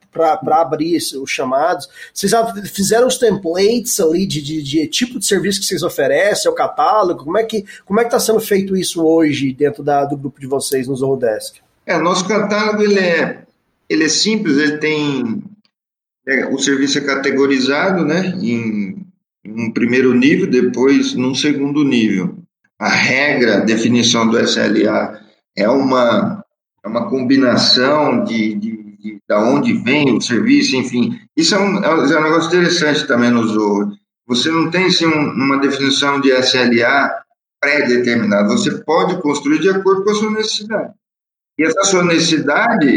para 0.09 0.61
abrir 0.61 0.95
os 0.95 1.29
chamados. 1.29 1.89
Vocês 2.13 2.31
já 2.31 2.45
fizeram 2.63 3.07
os 3.07 3.17
templates 3.17 3.99
ali 3.99 4.25
de, 4.25 4.41
de, 4.41 4.63
de, 4.63 4.87
tipo 4.87 5.19
de 5.19 5.25
serviço 5.25 5.59
que 5.59 5.65
vocês 5.65 5.83
oferecem, 5.83 6.49
o 6.49 6.55
catálogo? 6.55 7.25
Como 7.25 7.37
é 7.37 7.43
que 7.43 7.65
como 7.85 7.99
é 7.99 8.03
que 8.03 8.07
está 8.07 8.19
sendo 8.19 8.39
feito 8.39 8.75
isso 8.75 9.05
hoje 9.05 9.51
dentro 9.51 9.83
da, 9.83 10.05
do 10.05 10.15
grupo 10.15 10.39
de 10.39 10.47
vocês 10.47 10.87
no 10.87 10.95
Zorodesk? 10.95 11.66
É, 11.87 11.97
nosso 11.97 12.27
catálogo 12.27 12.83
ele 12.83 12.99
é, 12.99 13.45
ele 13.89 14.03
é 14.03 14.09
simples, 14.09 14.57
ele 14.57 14.77
tem 14.77 15.41
é, 16.27 16.45
o 16.47 16.59
serviço 16.59 16.97
é 16.97 17.01
categorizado, 17.01 18.03
né, 18.03 18.33
em, 18.41 19.07
em 19.45 19.67
um 19.67 19.71
primeiro 19.71 20.13
nível, 20.13 20.47
depois 20.47 21.13
num 21.13 21.33
segundo 21.33 21.85
nível. 21.85 22.37
A 22.77 22.89
regra, 22.89 23.57
a 23.57 23.65
definição 23.65 24.29
do 24.29 24.37
SLA 24.37 25.21
é 25.55 25.69
uma 25.69 26.43
é 26.83 26.89
uma 26.89 27.09
combinação 27.09 28.23
de, 28.25 28.53
de, 28.55 28.97
de 28.97 29.19
da 29.27 29.41
onde 29.41 29.73
vem 29.73 30.13
o 30.13 30.21
serviço, 30.21 30.75
enfim. 30.75 31.17
Isso 31.37 31.55
é 31.55 31.59
um, 31.59 31.83
é 31.83 31.95
um 31.95 32.05
é 32.05 32.21
negócio 32.21 32.49
interessante 32.49 33.07
também 33.07 33.31
no 33.31 33.47
Zoho. 33.47 33.93
Você 34.27 34.51
não 34.51 34.69
tem 34.69 34.87
assim, 34.87 35.05
um, 35.05 35.31
uma 35.31 35.57
definição 35.57 36.19
de 36.19 36.31
SLA 36.31 37.09
pré-determinada. 37.61 38.49
Você 38.49 38.83
pode 38.83 39.21
construir 39.21 39.59
de 39.59 39.69
acordo 39.69 40.03
com 40.03 40.11
a 40.11 40.15
sua 40.15 40.31
necessidade. 40.31 40.93
E 41.57 41.63
essa 41.63 41.83
sua 41.85 42.03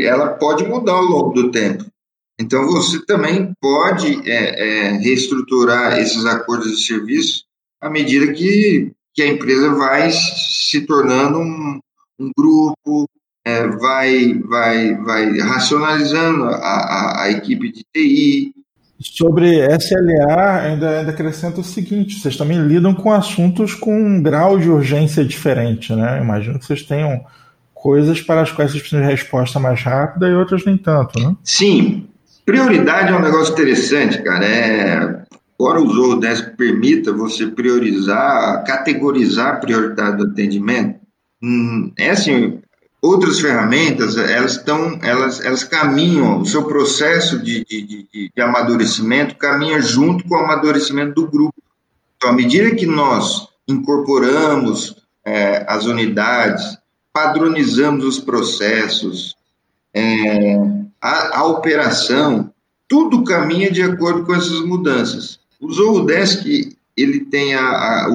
ela 0.04 0.28
pode 0.28 0.64
mudar 0.64 0.92
ao 0.92 1.04
longo 1.04 1.30
do 1.30 1.50
tempo. 1.50 1.84
Então, 2.38 2.66
você 2.66 3.04
também 3.04 3.52
pode 3.60 4.28
é, 4.28 4.88
é, 4.88 4.90
reestruturar 4.92 5.98
esses 5.98 6.24
acordos 6.24 6.70
de 6.70 6.86
serviço 6.86 7.44
à 7.80 7.88
medida 7.88 8.32
que, 8.32 8.92
que 9.14 9.22
a 9.22 9.28
empresa 9.28 9.74
vai 9.74 10.10
se 10.10 10.82
tornando 10.82 11.38
um, 11.38 11.80
um 12.18 12.30
grupo, 12.36 13.08
é, 13.44 13.66
vai, 13.66 14.34
vai, 14.34 14.94
vai 14.96 15.38
racionalizando 15.38 16.44
a, 16.44 16.56
a, 16.56 17.22
a, 17.22 17.30
equipe 17.30 17.72
de 17.72 17.84
TI. 17.92 18.54
Sobre 19.00 19.66
SLA, 19.76 20.60
ainda, 20.60 20.98
ainda 21.00 21.10
acrescenta 21.10 21.60
o 21.60 21.64
seguinte: 21.64 22.20
vocês 22.20 22.36
também 22.36 22.58
lidam 22.66 22.94
com 22.94 23.10
assuntos 23.10 23.74
com 23.74 23.98
um 23.98 24.22
grau 24.22 24.58
de 24.58 24.68
urgência 24.68 25.24
diferente, 25.24 25.94
né? 25.94 26.20
Imagino 26.22 26.58
que 26.58 26.66
vocês 26.66 26.82
tenham 26.82 27.24
coisas 27.82 28.20
para 28.20 28.42
as 28.42 28.52
quais 28.52 28.70
vocês 28.70 28.82
precisam 28.82 29.06
de 29.06 29.10
resposta 29.10 29.58
mais 29.58 29.82
rápida 29.82 30.28
e 30.28 30.34
outras 30.34 30.64
nem 30.64 30.76
tanto, 30.76 31.18
né? 31.18 31.34
Sim. 31.42 32.06
Prioridade 32.44 33.12
é 33.12 33.16
um 33.16 33.22
negócio 33.22 33.52
interessante, 33.52 34.22
cara. 34.22 34.44
É, 34.44 35.20
Agora 35.60 35.82
o 35.82 35.92
Zorodesk 35.92 36.56
permita 36.56 37.12
você 37.12 37.46
priorizar, 37.46 38.64
categorizar 38.64 39.48
a 39.48 39.56
prioridade 39.58 40.16
do 40.16 40.30
atendimento. 40.30 40.98
Hum, 41.42 41.92
é 41.98 42.08
assim, 42.08 42.62
outras 43.02 43.38
ferramentas, 43.40 44.16
elas 44.16 44.52
estão, 44.52 44.98
elas, 45.02 45.44
elas 45.44 45.62
caminham, 45.62 46.40
o 46.40 46.46
seu 46.46 46.64
processo 46.64 47.38
de, 47.38 47.62
de, 47.66 47.82
de, 47.84 48.32
de 48.34 48.42
amadurecimento 48.42 49.36
caminha 49.36 49.82
junto 49.82 50.24
com 50.24 50.34
o 50.34 50.38
amadurecimento 50.38 51.12
do 51.16 51.30
grupo. 51.30 51.62
Então, 52.16 52.30
à 52.30 52.32
medida 52.32 52.74
que 52.74 52.86
nós 52.86 53.46
incorporamos 53.68 54.96
é, 55.22 55.66
as 55.68 55.84
unidades, 55.84 56.78
padronizamos 57.12 58.04
os 58.04 58.18
processos, 58.18 59.36
é, 59.92 60.56
a, 61.00 61.38
a, 61.38 61.44
operação, 61.44 62.52
tudo 62.88 63.24
caminha 63.24 63.70
de 63.70 63.82
acordo 63.82 64.24
com 64.24 64.34
essas 64.34 64.60
mudanças. 64.60 65.40
O 65.60 65.72
Zorodesk, 65.72 66.76
ele 66.96 67.20
tem 67.20 67.54
a, 67.54 67.62
a, 67.62 68.06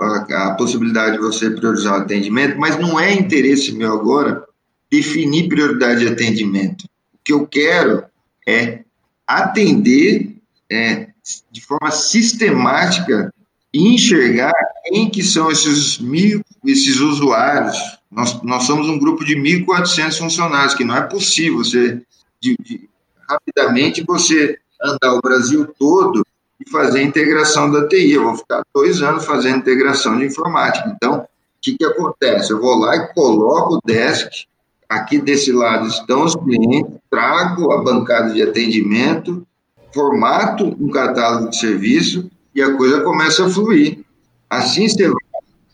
a, 0.00 0.46
a 0.46 0.54
possibilidade 0.54 1.16
de 1.16 1.22
você 1.22 1.50
priorizar 1.50 1.94
o 1.98 2.02
atendimento, 2.02 2.58
mas 2.58 2.78
não 2.78 2.98
é 2.98 3.12
interesse 3.12 3.72
meu 3.72 3.92
agora 3.92 4.44
definir 4.90 5.48
prioridade 5.48 6.00
de 6.00 6.08
atendimento. 6.08 6.84
O 7.14 7.18
que 7.24 7.32
eu 7.32 7.46
quero 7.46 8.04
é 8.46 8.80
atender 9.26 10.34
é, 10.70 11.08
de 11.50 11.60
forma 11.60 11.90
sistemática 11.90 13.32
e 13.72 13.94
enxergar 13.94 14.52
quem 14.84 15.10
que 15.10 15.22
são 15.22 15.50
esses 15.50 15.98
mil, 15.98 16.42
esses 16.64 17.00
usuários. 17.00 17.76
Nós, 18.10 18.42
nós 18.42 18.64
somos 18.64 18.88
um 18.88 18.98
grupo 18.98 19.24
de 19.24 19.36
1.400 19.36 20.18
funcionários, 20.18 20.74
que 20.74 20.84
não 20.84 20.96
é 20.96 21.02
possível 21.02 21.58
você, 21.58 22.00
de, 22.40 22.56
de, 22.60 22.88
rapidamente, 23.28 24.02
você 24.02 24.58
andar 24.82 25.14
o 25.14 25.20
Brasil 25.20 25.66
todo 25.78 26.24
e 26.60 26.70
fazer 26.70 27.00
a 27.00 27.02
integração 27.02 27.70
da 27.70 27.86
TI. 27.86 28.12
Eu 28.12 28.24
vou 28.24 28.36
ficar 28.36 28.62
dois 28.74 29.02
anos 29.02 29.24
fazendo 29.24 29.58
integração 29.58 30.18
de 30.18 30.26
informática. 30.26 30.88
Então, 30.94 31.18
o 31.18 31.26
que, 31.60 31.76
que 31.76 31.84
acontece? 31.84 32.52
Eu 32.52 32.60
vou 32.60 32.76
lá 32.78 32.96
e 32.96 33.12
coloco 33.12 33.74
o 33.74 33.80
desk, 33.84 34.46
aqui 34.88 35.18
desse 35.18 35.52
lado 35.52 35.86
estão 35.86 36.24
os 36.24 36.34
clientes, 36.34 36.92
trago 37.10 37.72
a 37.72 37.82
bancada 37.82 38.32
de 38.32 38.42
atendimento, 38.42 39.46
formato 39.92 40.76
um 40.80 40.90
catálogo 40.90 41.50
de 41.50 41.58
serviço 41.58 42.30
e 42.54 42.62
a 42.62 42.74
coisa 42.76 43.02
começa 43.02 43.46
a 43.46 43.50
fluir. 43.50 44.04
Assim 44.48 44.88
você, 44.88 45.12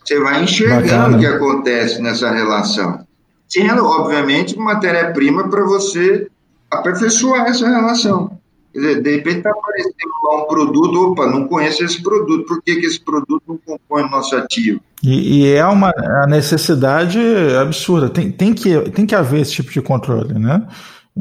você 0.05 0.21
vai 0.21 0.45
enxergando 0.45 0.89
Bacana. 0.89 1.17
o 1.17 1.21
que 1.21 1.27
acontece 1.27 2.03
nessa 2.03 2.31
relação. 2.31 3.05
Sendo, 3.49 3.87
obviamente, 3.87 4.59
matéria-prima 4.59 5.49
para 5.49 5.65
você 5.65 6.29
aperfeiçoar 6.71 7.47
essa 7.47 7.69
relação. 7.69 8.39
Quer 8.73 8.81
dizer, 8.81 9.03
de 9.03 9.17
repente 9.17 9.37
está 9.39 9.51
aparecendo 9.51 9.95
lá 10.25 10.43
um 10.43 10.47
produto, 10.49 11.13
opa, 11.13 11.27
não 11.27 11.47
conheço 11.47 11.85
esse 11.85 12.03
produto, 12.03 12.45
por 12.47 12.61
que, 12.61 12.77
que 12.77 12.87
esse 12.87 12.99
produto 12.99 13.43
não 13.47 13.59
compõe 13.65 14.03
o 14.03 14.11
nosso 14.11 14.35
ativo? 14.35 14.81
E, 15.01 15.45
e, 15.45 15.53
é 15.53 15.65
uma 15.65 15.91
a 15.91 16.27
necessidade 16.27 17.21
absurda, 17.61 18.09
tem, 18.09 18.33
tem, 18.33 18.53
que, 18.53 18.91
tem 18.91 19.07
que 19.07 19.15
haver 19.15 19.43
esse 19.43 19.53
tipo 19.53 19.71
de 19.71 19.81
controle, 19.81 20.35
né? 20.35 20.67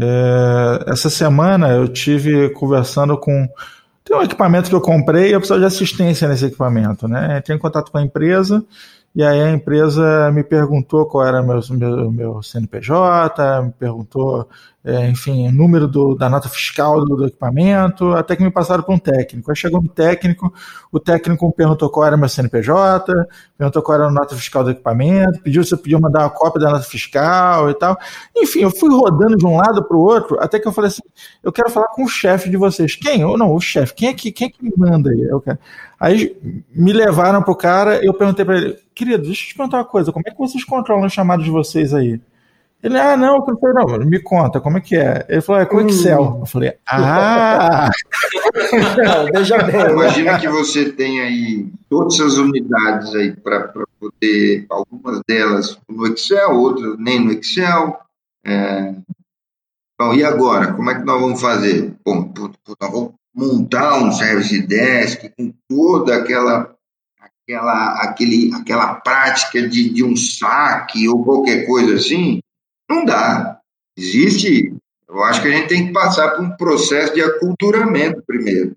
É, 0.02 0.86
essa 0.88 1.10
semana 1.10 1.70
eu 1.70 1.88
tive 1.88 2.50
conversando 2.50 3.18
com. 3.18 3.48
Tem 4.04 4.18
um 4.18 4.22
equipamento 4.22 4.70
que 4.70 4.76
eu 4.76 4.82
comprei 4.82 5.30
e 5.30 5.32
eu 5.32 5.40
preciso 5.40 5.60
de 5.60 5.66
assistência 5.66 6.28
nesse 6.28 6.46
equipamento, 6.46 7.08
né? 7.08 7.38
Entrei 7.38 7.56
em 7.56 7.60
contato 7.60 7.92
com 7.92 7.98
a 7.98 8.04
empresa 8.04 8.64
e 9.16 9.24
aí 9.24 9.42
a 9.42 9.52
empresa 9.52 10.32
me 10.32 10.44
perguntou 10.44 11.06
qual 11.06 11.26
era 11.26 11.42
meu, 11.42 11.60
meu, 11.70 12.12
meu 12.12 12.44
CNPJ, 12.44 13.62
me 13.62 13.72
perguntou 13.72 14.50
é, 14.86 15.08
enfim, 15.08 15.50
número 15.50 15.88
do, 15.88 16.14
da 16.14 16.30
nota 16.30 16.50
fiscal 16.50 17.06
do, 17.06 17.16
do, 17.16 17.28
equipamento, 17.28 18.12
até 18.12 18.36
que 18.36 18.44
me 18.44 18.52
passaram 18.52 18.84
para 18.84 18.94
um 18.94 19.00
técnico. 19.00 19.50
Aí 19.50 19.56
chegou 19.56 19.82
no 19.82 19.88
técnico, 19.88 20.54
o 20.92 21.00
técnico 21.00 21.50
perguntou 21.54 21.90
qual 21.90 22.06
era 22.06 22.18
meu 22.18 22.28
CNPJ, 22.28 23.14
perguntou 23.58 23.82
qual 23.82 23.96
era 23.96 24.08
a 24.08 24.12
nota 24.12 24.36
fiscal 24.36 24.62
do 24.62 24.72
equipamento, 24.72 25.42
pediu 25.42 25.64
se 25.64 25.74
eu 25.74 25.78
podia 25.78 25.98
mandar 25.98 26.24
uma 26.24 26.30
cópia 26.30 26.60
da 26.60 26.72
nota 26.72 26.84
fiscal 26.84 27.70
e 27.70 27.74
tal. 27.76 27.98
Enfim, 28.36 28.60
eu 28.60 28.72
fui 28.72 28.90
rodando 28.94 29.38
de 29.38 29.46
um 29.46 29.56
lado 29.56 29.86
para 29.86 29.96
o 29.96 30.02
outro, 30.02 30.38
até 30.42 30.60
que 30.60 30.68
eu 30.68 30.74
falei 30.74 30.90
assim: 30.90 31.04
eu 31.42 31.52
quero 31.54 31.70
falar 31.70 31.88
com 31.88 32.04
o 32.04 32.10
chefe 32.10 32.50
de 32.50 32.58
vocês. 32.58 32.94
Quem? 32.96 33.24
Ou 33.24 33.38
não, 33.38 33.56
o 33.56 33.62
chefe. 33.62 33.94
Quem 33.94 34.10
é 34.10 34.14
que, 34.14 34.34
quem 34.34 34.48
é 34.48 34.52
que 34.52 34.62
me 34.62 34.74
manda 34.76 35.10
aí? 35.10 35.22
Eu 35.22 35.40
quero. 35.40 35.60
Aí 35.98 36.36
me 36.76 36.92
levaram 36.92 37.42
para 37.42 37.54
o 37.54 37.56
cara, 37.56 38.04
eu 38.04 38.14
perguntei 38.14 38.44
para 38.44 38.58
ele: 38.58 38.78
querido, 38.94 39.24
deixa 39.24 39.44
eu 39.44 39.48
te 39.48 39.56
perguntar 39.56 39.78
uma 39.78 39.86
coisa, 39.86 40.12
como 40.12 40.26
é 40.28 40.32
que 40.32 40.38
vocês 40.38 40.66
controlam 40.66 41.06
os 41.06 41.14
chamados 41.14 41.46
de 41.46 41.52
vocês 41.52 41.94
aí? 41.94 42.20
Ele, 42.84 43.00
ah, 43.00 43.16
não, 43.16 43.38
eu 43.38 43.58
falei, 43.58 43.76
não, 43.76 44.06
me 44.06 44.20
conta, 44.20 44.60
como 44.60 44.78
é 44.78 44.82
que 44.82 44.98
é? 44.98 45.26
Ele 45.30 45.40
falou, 45.40 45.62
é 45.62 45.66
com 45.66 45.80
Excel. 45.80 46.22
Hum. 46.22 46.40
Eu 46.42 46.46
falei, 46.46 46.74
ah! 46.86 47.90
Veja 49.34 49.64
bem. 49.64 49.92
Imagina 49.92 50.38
que 50.38 50.50
você 50.50 50.92
tem 50.92 51.22
aí 51.22 51.72
todas 51.90 52.20
as 52.20 52.34
unidades 52.34 53.16
aí 53.16 53.34
para 53.38 53.72
poder, 53.98 54.66
algumas 54.70 55.22
delas 55.26 55.80
no 55.88 56.08
Excel, 56.08 56.52
outras 56.52 56.98
nem 57.00 57.24
no 57.24 57.32
Excel. 57.32 57.98
É... 58.46 58.94
Bom, 59.98 60.14
e 60.14 60.26
agora? 60.26 60.74
Como 60.74 60.92
é 60.92 60.96
que 60.96 61.06
nós 61.06 61.22
vamos 61.22 61.40
fazer? 61.40 61.96
Bom, 62.06 62.34
nós 62.38 62.92
vamos 62.92 63.14
montar 63.34 63.98
um 63.98 64.12
service 64.12 64.62
desk 64.68 65.32
com 65.38 65.54
toda 65.70 66.18
aquela 66.18 66.74
aquela, 67.44 68.02
aquele, 68.02 68.54
aquela 68.54 68.96
prática 68.96 69.68
de, 69.68 69.90
de 69.90 70.04
um 70.04 70.16
saque 70.16 71.08
ou 71.08 71.24
qualquer 71.24 71.66
coisa 71.66 71.96
assim, 71.96 72.40
não 72.90 73.06
dá. 73.06 73.60
Existe. 73.98 74.76
Eu 75.08 75.24
acho 75.24 75.42
que 75.42 75.48
a 75.48 75.52
gente 75.52 75.68
tem 75.68 75.88
que 75.88 75.94
passar 75.94 76.32
por 76.32 76.44
um 76.44 76.56
processo 76.58 77.14
de 77.14 77.22
aculturamento 77.22 78.24
primeiro. 78.26 78.76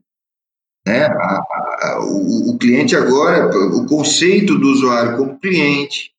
Né? 0.87 1.07
A, 1.07 1.43
a, 1.81 2.01
o, 2.01 2.51
o, 2.51 2.59
cliente 2.59 2.95
agora, 2.95 3.49
o 3.49 3.87
conceito 3.87 4.59
do 4.59 4.69
usuário 4.69 5.17
como 5.17 5.39
cliente, 5.39 6.13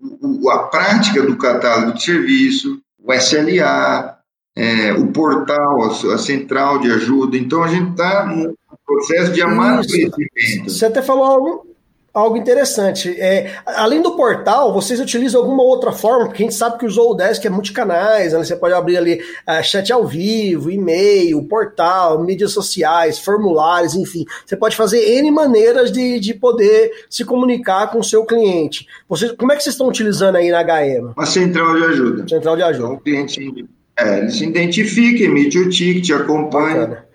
o, 0.00 0.50
a 0.50 0.68
prática 0.68 1.22
do 1.22 1.36
catálogo 1.36 1.94
de 1.94 2.02
serviço, 2.02 2.80
o 2.98 3.12
SLA, 3.12 4.18
é, 4.56 4.92
o 4.94 5.08
portal, 5.12 5.82
a, 5.82 6.14
a, 6.14 6.18
central 6.18 6.78
de 6.78 6.90
ajuda. 6.90 7.36
Então 7.36 7.62
a 7.62 7.68
gente 7.68 7.90
está 7.90 8.24
num 8.24 8.54
processo 8.86 9.32
de 9.32 9.42
amadurecimento. 9.42 10.70
Você 10.70 10.86
até 10.86 11.02
falou 11.02 11.24
algo 11.24 11.73
algo 12.14 12.36
interessante. 12.36 13.10
É, 13.20 13.56
além 13.66 14.00
do 14.00 14.14
portal, 14.14 14.72
vocês 14.72 15.00
utilizam 15.00 15.40
alguma 15.40 15.64
outra 15.64 15.90
forma? 15.90 16.26
Porque 16.26 16.44
a 16.44 16.46
gente 16.46 16.54
sabe 16.54 16.78
que 16.78 16.86
o 16.86 16.90
Zoldesk 16.90 17.44
é 17.44 17.50
multicanais, 17.50 18.32
né? 18.32 18.38
você 18.38 18.54
pode 18.54 18.72
abrir 18.72 18.96
ali 18.96 19.14
uh, 19.48 19.62
chat 19.64 19.92
ao 19.92 20.06
vivo, 20.06 20.70
e-mail, 20.70 21.42
portal, 21.42 22.22
mídias 22.22 22.52
sociais, 22.52 23.18
formulários, 23.18 23.96
enfim. 23.96 24.24
Você 24.46 24.56
pode 24.56 24.76
fazer 24.76 25.00
N 25.18 25.30
maneiras 25.32 25.90
de, 25.90 26.20
de 26.20 26.32
poder 26.32 26.92
se 27.10 27.24
comunicar 27.24 27.90
com 27.90 27.98
o 27.98 28.04
seu 28.04 28.24
cliente. 28.24 28.86
Vocês, 29.08 29.32
como 29.32 29.52
é 29.52 29.56
que 29.56 29.64
vocês 29.64 29.74
estão 29.74 29.88
utilizando 29.88 30.36
aí 30.36 30.50
na 30.52 30.62
HM? 30.62 31.12
Uma 31.16 31.26
central 31.26 31.74
de 31.74 31.84
ajuda. 31.84 32.28
Central 32.28 32.56
de 32.56 32.62
ajuda. 32.62 32.84
Então, 32.84 32.94
o 32.94 33.00
cliente 33.00 33.66
é, 33.98 34.18
ele 34.18 34.30
se 34.30 34.44
identifica, 34.44 35.24
emite 35.24 35.58
o 35.58 35.68
ticket, 35.68 36.10
acompanha. 36.10 36.86
Bacana. 36.86 37.13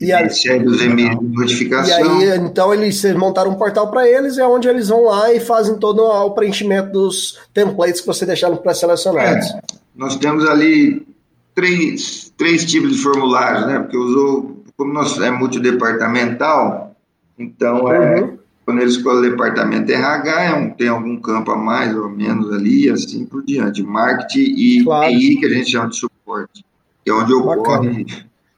E, 0.00 0.12
aí, 0.12 0.24
recebe 0.24 0.66
os 0.66 0.82
e-mails 0.82 1.18
de 1.18 1.28
notificação. 1.28 2.20
E 2.20 2.30
aí, 2.30 2.38
então, 2.38 2.74
eles 2.74 3.02
montaram 3.14 3.52
um 3.52 3.54
portal 3.54 3.90
para 3.90 4.06
eles, 4.06 4.36
é 4.36 4.46
onde 4.46 4.68
eles 4.68 4.88
vão 4.88 5.04
lá 5.04 5.32
e 5.32 5.40
fazem 5.40 5.76
todo 5.78 6.02
o 6.02 6.30
preenchimento 6.32 6.92
dos 6.92 7.38
templates 7.54 8.00
que 8.00 8.06
você 8.06 8.26
deixaram 8.26 8.56
pré-selecionados. 8.56 9.46
É, 9.46 9.60
nós 9.94 10.16
temos 10.16 10.46
ali 10.46 11.06
três, 11.54 12.32
três 12.36 12.64
tipos 12.64 12.92
de 12.92 12.98
formulários, 12.98 13.66
né? 13.66 13.78
Porque 13.78 13.96
usou, 13.96 14.62
como 14.76 14.92
nós 14.92 15.18
é 15.20 15.30
multidepartamental, 15.30 16.94
então 17.38 17.90
é, 17.90 18.20
uhum. 18.20 18.38
quando 18.66 18.80
eles 18.80 18.96
escolhem 18.96 19.20
o 19.20 19.30
departamento 19.30 19.90
RH, 19.90 20.42
é 20.42 20.54
um, 20.54 20.70
tem 20.70 20.88
algum 20.88 21.18
campo 21.18 21.50
a 21.50 21.56
mais 21.56 21.96
ou 21.96 22.10
menos 22.10 22.52
ali, 22.52 22.90
assim 22.90 23.24
por 23.24 23.42
diante. 23.42 23.82
Marketing 23.82 24.54
e 24.56 24.84
claro. 24.84 25.10
TI, 25.10 25.36
que 25.36 25.46
a 25.46 25.50
gente 25.50 25.70
chama 25.70 25.88
de 25.88 25.96
suporte, 25.96 26.64
que 27.04 27.10
é 27.10 27.14
onde 27.14 27.32
ocorre 27.32 28.06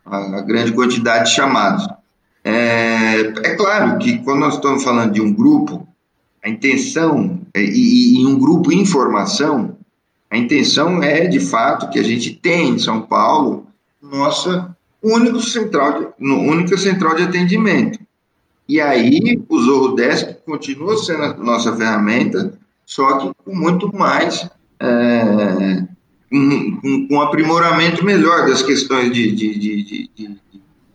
a, 0.04 0.40
grande 0.42 0.72
quantidade 0.72 1.30
de 1.30 1.36
chamados. 1.36 1.86
É, 2.42 3.20
é, 3.20 3.54
claro 3.54 3.98
que 3.98 4.18
quando 4.18 4.40
nós 4.40 4.54
estamos 4.54 4.84
falando 4.84 5.12
de 5.12 5.20
um 5.20 5.32
grupo, 5.32 5.86
a 6.44 6.48
intenção, 6.48 7.40
é, 7.54 7.62
e, 7.62 8.20
e 8.20 8.26
um 8.26 8.38
grupo 8.38 8.72
em 8.72 8.84
formação, 8.84 9.76
a 10.30 10.36
intenção 10.36 11.02
é, 11.02 11.26
de 11.26 11.40
fato, 11.40 11.88
que 11.90 11.98
a 11.98 12.02
gente 12.02 12.34
tem 12.34 12.70
em 12.70 12.78
São 12.78 13.02
Paulo 13.02 13.66
nossa 14.02 14.76
único 15.02 15.40
central 15.40 16.14
de, 16.18 16.26
única 16.26 16.76
central 16.76 17.14
de 17.14 17.22
atendimento. 17.22 17.98
E 18.68 18.80
aí 18.80 19.42
o 19.48 19.60
Zorro 19.60 19.94
Desk 19.94 20.36
continua 20.46 20.96
sendo 20.96 21.22
a 21.22 21.34
nossa 21.34 21.76
ferramenta, 21.76 22.58
só 22.86 23.18
que 23.18 23.30
com 23.44 23.54
muito 23.54 23.94
mais 23.94 24.48
é, 24.80 25.86
um, 26.34 27.08
um, 27.10 27.20
aprimoramento 27.20 28.04
melhor 28.04 28.46
das 28.46 28.62
questões 28.62 29.12
de, 29.12 29.30
de, 29.32 29.58
de, 29.58 30.10
de, 30.14 30.40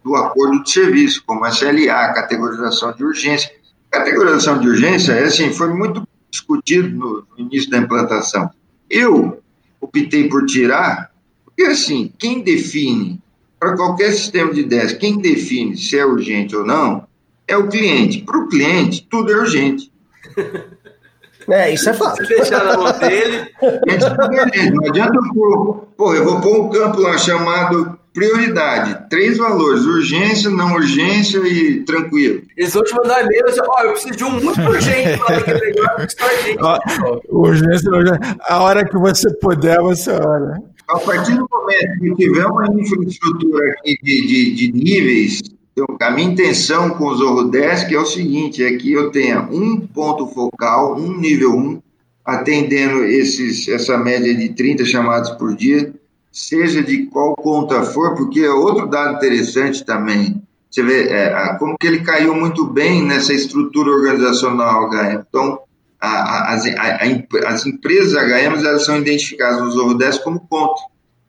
do 0.03 0.15
acordo 0.15 0.61
de 0.63 0.71
serviço, 0.71 1.23
como 1.25 1.45
SLA, 1.47 2.13
categorização 2.13 2.91
de 2.91 3.03
urgência. 3.03 3.49
Categorização 3.89 4.59
de 4.59 4.67
urgência 4.67 5.13
é 5.13 5.23
assim, 5.23 5.53
foi 5.53 5.73
muito 5.73 6.07
discutido 6.29 6.89
no, 6.89 7.27
no 7.37 7.45
início 7.45 7.69
da 7.69 7.77
implantação. 7.77 8.49
Eu 8.89 9.41
optei 9.79 10.27
por 10.27 10.45
tirar, 10.45 11.11
porque 11.45 11.63
assim, 11.63 12.11
quem 12.17 12.41
define, 12.41 13.21
para 13.59 13.75
qualquer 13.75 14.11
sistema 14.11 14.53
de 14.53 14.63
10, 14.63 14.93
quem 14.93 15.19
define 15.19 15.77
se 15.77 15.97
é 15.97 16.05
urgente 16.05 16.55
ou 16.55 16.65
não, 16.65 17.07
é 17.47 17.57
o 17.57 17.67
cliente. 17.67 18.21
Para 18.21 18.37
o 18.37 18.47
cliente, 18.47 19.07
tudo 19.09 19.31
é 19.31 19.37
urgente. 19.37 19.91
É, 21.51 21.73
isso 21.73 21.89
é 21.89 21.93
fato. 21.93 22.25
Se 22.25 22.35
deixar 22.35 22.63
na 22.63 22.77
mão 22.77 22.91
dele. 22.99 23.51
Não 24.73 24.87
adianta 24.87 25.15
eu 25.15 25.33
pôr. 25.33 25.87
Pô, 25.97 26.13
eu 26.13 26.23
vou 26.23 26.41
pôr 26.41 26.61
um 26.61 26.69
campo 26.69 27.01
lá 27.01 27.17
chamado 27.17 27.99
prioridade. 28.13 29.09
Três 29.09 29.37
valores: 29.37 29.85
urgência, 29.85 30.49
não 30.49 30.73
urgência 30.73 31.39
e 31.39 31.83
tranquilo. 31.83 32.41
Eles 32.57 32.73
vão 32.73 32.83
te 32.83 32.93
mandar 32.95 33.23
e-mail 33.23 33.45
assim, 33.45 33.61
ó, 33.67 33.81
eu 33.83 33.91
preciso 33.91 34.15
de 34.15 34.23
um 34.23 34.31
muito 34.31 34.61
urgente 34.61 35.17
para 35.19 35.41
que 35.41 35.53
melhor 35.53 36.07
Urgência, 37.29 37.91
a 38.47 38.61
hora 38.61 38.85
que 38.85 38.97
você 38.97 39.33
puder, 39.35 39.79
você 39.79 40.11
olha. 40.11 40.61
A 40.87 40.99
partir 40.99 41.35
do 41.35 41.47
momento 41.51 41.99
que 42.01 42.15
tiver 42.15 42.45
uma 42.45 42.65
infraestrutura 42.67 43.71
aqui 43.71 43.97
de, 44.01 44.27
de, 44.27 44.55
de 44.55 44.71
níveis 44.71 45.39
então, 45.83 45.97
a 46.01 46.11
minha 46.11 46.29
intenção 46.29 46.89
com 46.91 47.05
o 47.05 47.15
Zorrodesk 47.15 47.91
é 47.93 47.99
o 47.99 48.05
seguinte, 48.05 48.63
é 48.63 48.75
que 48.75 48.91
eu 48.91 49.11
tenha 49.11 49.41
um 49.51 49.79
ponto 49.79 50.27
focal, 50.27 50.95
um 50.97 51.17
nível 51.17 51.55
1, 51.55 51.81
atendendo 52.25 53.03
esses, 53.05 53.67
essa 53.67 53.97
média 53.97 54.35
de 54.35 54.49
30 54.49 54.85
chamados 54.85 55.29
por 55.31 55.55
dia, 55.55 55.93
seja 56.31 56.83
de 56.83 57.05
qual 57.07 57.35
conta 57.35 57.83
for, 57.83 58.15
porque 58.15 58.41
é 58.41 58.51
outro 58.51 58.87
dado 58.87 59.15
interessante 59.15 59.85
também. 59.85 60.41
Você 60.69 60.83
vê 60.83 61.09
é, 61.09 61.55
como 61.57 61.75
que 61.79 61.87
ele 61.87 62.01
caiu 62.01 62.35
muito 62.35 62.65
bem 62.65 63.03
nessa 63.03 63.33
estrutura 63.33 63.89
organizacional, 63.89 64.89
HM. 64.89 65.23
Então, 65.27 65.59
a, 65.99 66.07
a, 66.07 66.53
as, 66.53 66.65
a, 66.65 67.47
as 67.47 67.65
empresas 67.65 68.13
HM 68.13 68.65
elas 68.65 68.85
são 68.85 68.97
identificadas 68.97 69.61
no 69.61 69.71
Zorro 69.71 69.95
10 69.95 70.19
como 70.19 70.39
conta. 70.47 70.81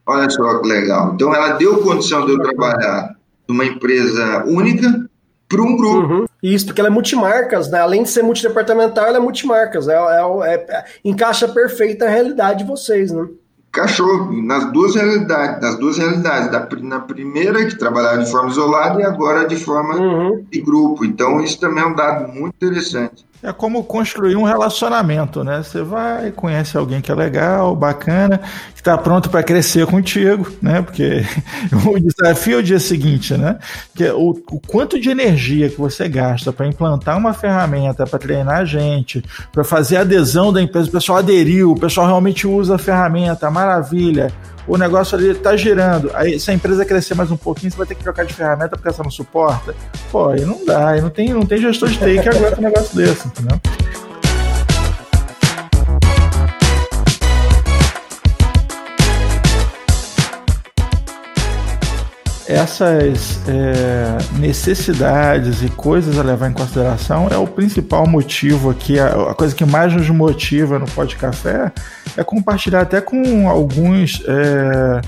Olha 0.05 0.29
só 0.29 0.59
que 0.59 0.67
legal. 0.67 1.13
Então, 1.15 1.33
ela 1.33 1.53
deu 1.53 1.81
condição 1.81 2.25
de 2.25 2.33
eu 2.33 2.39
trabalhar 2.39 3.15
numa 3.47 3.65
empresa 3.65 4.43
única 4.45 5.09
para 5.51 5.61
um 5.61 5.75
grupo. 5.75 6.13
Uhum. 6.13 6.25
Isso, 6.41 6.65
porque 6.65 6.79
ela 6.79 6.89
é 6.89 6.93
multimarcas, 6.93 7.69
né? 7.69 7.79
Além 7.79 8.03
de 8.03 8.09
ser 8.09 8.23
multidepartamental, 8.23 9.05
ela 9.05 9.17
é 9.17 9.21
multimarcas. 9.21 9.87
É, 9.87 9.95
é, 9.95 10.53
é, 10.53 10.85
encaixa 11.03 11.47
perfeita 11.47 12.05
a 12.05 12.09
realidade 12.09 12.59
de 12.59 12.69
vocês, 12.69 13.11
né? 13.11 13.27
Encaixou 13.69 14.31
nas 14.33 14.71
duas 14.71 14.95
realidades, 14.95 15.61
nas 15.61 15.77
duas 15.77 15.97
realidades. 15.97 16.51
Da, 16.51 16.67
na 16.81 16.99
primeira, 16.99 17.65
que 17.65 17.77
trabalhava 17.77 18.23
de 18.23 18.31
forma 18.31 18.49
isolada, 18.49 19.01
e 19.01 19.03
agora 19.03 19.45
de 19.45 19.55
forma 19.55 19.95
uhum. 19.95 20.45
de 20.49 20.61
grupo. 20.61 21.05
Então, 21.05 21.41
isso 21.41 21.59
também 21.59 21.83
é 21.83 21.87
um 21.87 21.95
dado 21.95 22.31
muito 22.31 22.53
interessante. 22.55 23.25
É 23.43 23.51
como 23.51 23.83
construir 23.83 24.35
um 24.35 24.43
relacionamento, 24.43 25.43
né? 25.43 25.63
Você 25.63 25.81
vai, 25.81 26.31
conhece 26.31 26.77
alguém 26.77 27.01
que 27.01 27.11
é 27.11 27.15
legal, 27.15 27.75
bacana, 27.75 28.39
que 28.73 28.81
está 28.81 28.95
pronto 28.97 29.31
para 29.31 29.41
crescer 29.41 29.87
contigo, 29.87 30.47
né? 30.61 30.81
Porque 30.81 31.25
o 31.85 31.99
desafio 31.99 32.57
é 32.57 32.59
o 32.59 32.63
dia 32.63 32.79
seguinte, 32.79 33.35
né? 33.35 33.57
Que 33.95 34.05
é 34.05 34.13
o, 34.13 34.29
o 34.51 34.59
quanto 34.59 34.99
de 34.99 35.09
energia 35.09 35.69
que 35.69 35.77
você 35.77 36.07
gasta 36.07 36.53
para 36.53 36.67
implantar 36.67 37.17
uma 37.17 37.33
ferramenta, 37.33 38.05
para 38.05 38.19
treinar 38.19 38.59
a 38.59 38.65
gente, 38.65 39.23
para 39.51 39.63
fazer 39.63 39.97
adesão 39.97 40.53
da 40.53 40.61
empresa, 40.61 40.89
o 40.89 40.91
pessoal 40.91 41.17
aderiu, 41.17 41.71
o 41.71 41.79
pessoal 41.79 42.05
realmente 42.05 42.45
usa 42.45 42.75
a 42.75 42.77
ferramenta, 42.77 43.49
maravilha 43.49 44.31
o 44.67 44.77
negócio 44.77 45.17
ali 45.17 45.33
tá 45.33 45.55
girando. 45.55 46.11
Aí, 46.13 46.39
se 46.39 46.51
a 46.51 46.53
empresa 46.53 46.85
crescer 46.85 47.15
mais 47.15 47.31
um 47.31 47.37
pouquinho, 47.37 47.71
você 47.71 47.77
vai 47.77 47.87
ter 47.87 47.95
que 47.95 48.03
trocar 48.03 48.25
de 48.25 48.33
ferramenta 48.33 48.75
porque 48.75 48.89
essa 48.89 49.03
não 49.03 49.11
suporta. 49.11 49.75
Pô, 50.11 50.29
aí 50.29 50.45
não 50.45 50.63
dá, 50.65 50.89
aí 50.89 51.01
não 51.01 51.09
tem, 51.09 51.29
não 51.33 51.45
tem 51.45 51.59
gestor 51.59 51.89
de 51.89 51.97
TI 51.97 52.21
que 52.21 52.29
aguenta 52.29 52.59
um 52.59 52.63
negócio 52.63 52.95
desse, 52.95 53.27
entendeu? 53.27 53.59
essas 62.51 63.39
é, 63.47 64.17
necessidades 64.37 65.63
e 65.63 65.69
coisas 65.69 66.19
a 66.19 66.21
levar 66.21 66.49
em 66.49 66.53
consideração 66.53 67.29
é 67.31 67.37
o 67.37 67.47
principal 67.47 68.05
motivo 68.05 68.69
aqui, 68.69 68.99
a, 68.99 69.07
a 69.31 69.33
coisa 69.33 69.55
que 69.55 69.63
mais 69.63 69.93
nos 69.93 70.09
motiva 70.09 70.77
no 70.77 70.85
Pod 70.85 71.15
Café 71.15 71.71
é 72.17 72.23
compartilhar 72.23 72.81
até 72.81 73.01
com 73.01 73.49
alguns 73.49 74.23
é, 74.27 75.01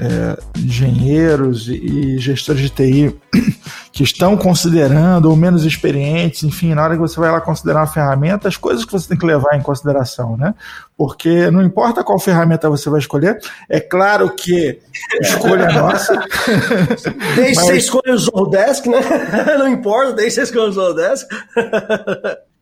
é, 0.00 0.38
engenheiros 0.56 1.68
e, 1.68 2.18
gestores 2.18 2.62
de 2.62 2.70
TI 2.70 3.16
que 3.92 4.04
estão 4.04 4.36
considerando 4.36 5.28
ou 5.28 5.34
menos 5.34 5.64
experientes, 5.64 6.44
enfim, 6.44 6.72
na 6.74 6.84
hora 6.84 6.94
que 6.94 7.00
você 7.00 7.18
vai 7.18 7.30
lá 7.32 7.40
considerar 7.40 7.80
uma 7.80 7.86
ferramenta, 7.86 8.46
as 8.46 8.56
coisas 8.56 8.84
que 8.84 8.92
você 8.92 9.08
tem 9.08 9.18
que 9.18 9.26
levar 9.26 9.56
em 9.56 9.62
consideração, 9.62 10.36
né? 10.36 10.54
Porque 10.96 11.50
não 11.50 11.62
importa 11.62 12.04
qual 12.04 12.18
ferramenta 12.18 12.70
você 12.70 12.88
vai 12.88 13.00
escolher, 13.00 13.38
é 13.68 13.80
claro 13.80 14.30
que 14.30 14.78
escolha 15.20 15.70
nossa. 15.72 16.14
Desde 17.34 17.56
mas... 17.56 17.66
você 17.66 17.76
escolha 17.76 18.14
o 18.14 18.18
Zordesk, 18.18 18.86
né? 18.86 19.00
Não 19.58 19.68
importa, 19.68 20.12
desde 20.12 20.34
você 20.36 20.42
escolha 20.42 20.68
o 20.68 20.72
Zordesk. 20.72 21.28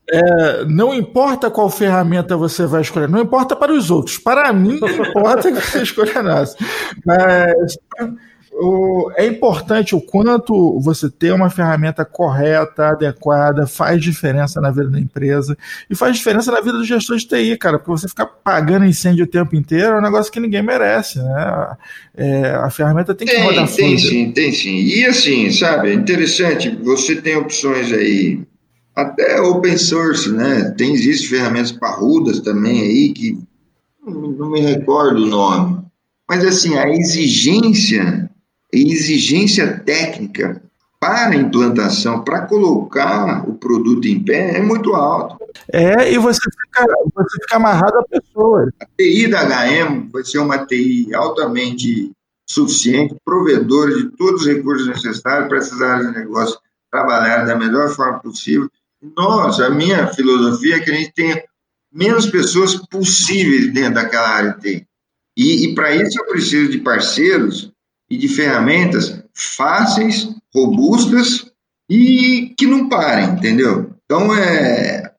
É, 0.09 0.63
não 0.65 0.93
importa 0.93 1.51
qual 1.51 1.69
ferramenta 1.69 2.37
você 2.37 2.65
vai 2.65 2.81
escolher, 2.81 3.09
não 3.09 3.21
importa 3.21 3.55
para 3.55 3.73
os 3.73 3.91
outros. 3.91 4.17
Para 4.17 4.53
mim, 4.53 4.79
importa 5.09 5.51
que 5.51 5.59
você 5.59 5.83
escolha 5.83 6.19
a 6.19 6.23
nossa. 6.23 6.57
Mas 7.05 7.77
o, 8.59 9.11
é 9.15 9.25
importante 9.25 9.95
o 9.95 10.01
quanto 10.01 10.79
você 10.79 11.09
ter 11.09 11.31
uma 11.33 11.49
ferramenta 11.49 12.03
correta, 12.03 12.87
adequada, 12.87 13.67
faz 13.67 14.01
diferença 14.01 14.59
na 14.59 14.71
vida 14.71 14.89
da 14.89 14.99
empresa 14.99 15.57
e 15.89 15.95
faz 15.95 16.15
diferença 16.15 16.51
na 16.51 16.59
vida 16.59 16.77
do 16.77 16.85
gestor 16.85 17.17
de 17.17 17.27
TI, 17.27 17.57
cara, 17.57 17.77
porque 17.77 17.91
você 17.91 18.07
ficar 18.07 18.25
pagando 18.25 18.85
incêndio 18.85 19.25
o 19.25 19.27
tempo 19.27 19.55
inteiro 19.55 19.95
é 19.95 19.99
um 19.99 20.01
negócio 20.01 20.31
que 20.31 20.39
ninguém 20.39 20.63
merece, 20.63 21.19
né? 21.19 21.77
É, 22.15 22.51
a 22.55 22.69
ferramenta 22.69 23.13
tem 23.13 23.27
que 23.27 23.35
tem, 23.35 23.43
rodar 23.43 23.67
Tem 23.67 23.97
sim, 23.97 24.31
tem 24.31 24.51
sim. 24.51 24.77
E 24.77 25.05
assim, 25.05 25.51
sabe, 25.51 25.91
é 25.91 25.93
interessante, 25.93 26.69
você 26.81 27.15
tem 27.17 27.35
opções 27.35 27.91
aí 27.91 28.39
até 28.97 29.39
open 29.39 29.77
source, 29.77 30.27
né? 30.31 30.73
Tem, 30.75 30.91
existe 30.91 31.29
ferramentas 31.29 31.71
parrudas 31.71 32.39
também 32.39 32.81
aí 32.81 33.13
que 33.13 33.37
não 34.03 34.49
me 34.49 34.59
recordo 34.59 35.23
o 35.23 35.27
nome. 35.27 35.85
Mas 36.27 36.43
assim, 36.43 36.75
a 36.75 36.89
exigência, 36.89 38.27
a 38.73 38.77
exigência 38.77 39.79
técnica 39.85 40.63
para 40.99 41.27
a 41.27 41.35
implantação, 41.35 42.23
para 42.23 42.47
colocar 42.47 43.47
o 43.47 43.53
produto 43.53 44.07
em 44.07 44.19
pé, 44.19 44.57
é 44.57 44.61
muito 44.61 44.95
alto. 44.95 45.37
É, 45.71 46.11
e 46.11 46.17
você 46.17 46.41
fica, 46.41 46.85
você 47.13 47.37
fica 47.43 47.57
amarrado 47.57 47.99
a 47.99 48.03
pessoas. 48.03 48.69
A 48.81 48.85
TI 48.97 49.27
da 49.27 49.43
HM 49.43 50.09
vai 50.11 50.23
ser 50.23 50.39
uma 50.39 50.65
TI 50.65 51.13
altamente 51.13 52.11
suficiente, 52.49 53.15
provedora 53.23 53.93
de 53.93 54.09
todos 54.17 54.41
os 54.41 54.47
recursos 54.47 54.87
necessários 54.87 55.47
para 55.47 55.57
essas 55.59 55.81
áreas 55.83 56.07
de 56.07 56.17
negócio 56.17 56.57
trabalhar 56.91 57.45
da 57.45 57.55
melhor 57.55 57.89
forma 57.89 58.19
possível 58.19 58.67
nós, 59.01 59.59
a 59.59 59.69
minha 59.69 60.07
filosofia 60.07 60.77
é 60.77 60.79
que 60.79 60.91
a 60.91 60.95
gente 60.95 61.13
tenha 61.13 61.43
menos 61.91 62.25
pessoas 62.25 62.75
possíveis 62.75 63.71
dentro 63.73 63.95
daquela 63.95 64.29
área 64.29 64.53
de 64.53 64.61
TI. 64.61 64.87
E, 65.37 65.65
e 65.65 65.75
para 65.75 65.95
isso 65.95 66.19
eu 66.19 66.27
preciso 66.27 66.71
de 66.71 66.79
parceiros 66.79 67.71
e 68.09 68.17
de 68.17 68.27
ferramentas 68.27 69.23
fáceis, 69.33 70.29
robustas 70.53 71.51
e 71.89 72.53
que 72.57 72.65
não 72.65 72.89
parem, 72.89 73.29
entendeu? 73.29 73.93
Então, 74.05 74.33
é, 74.35 75.13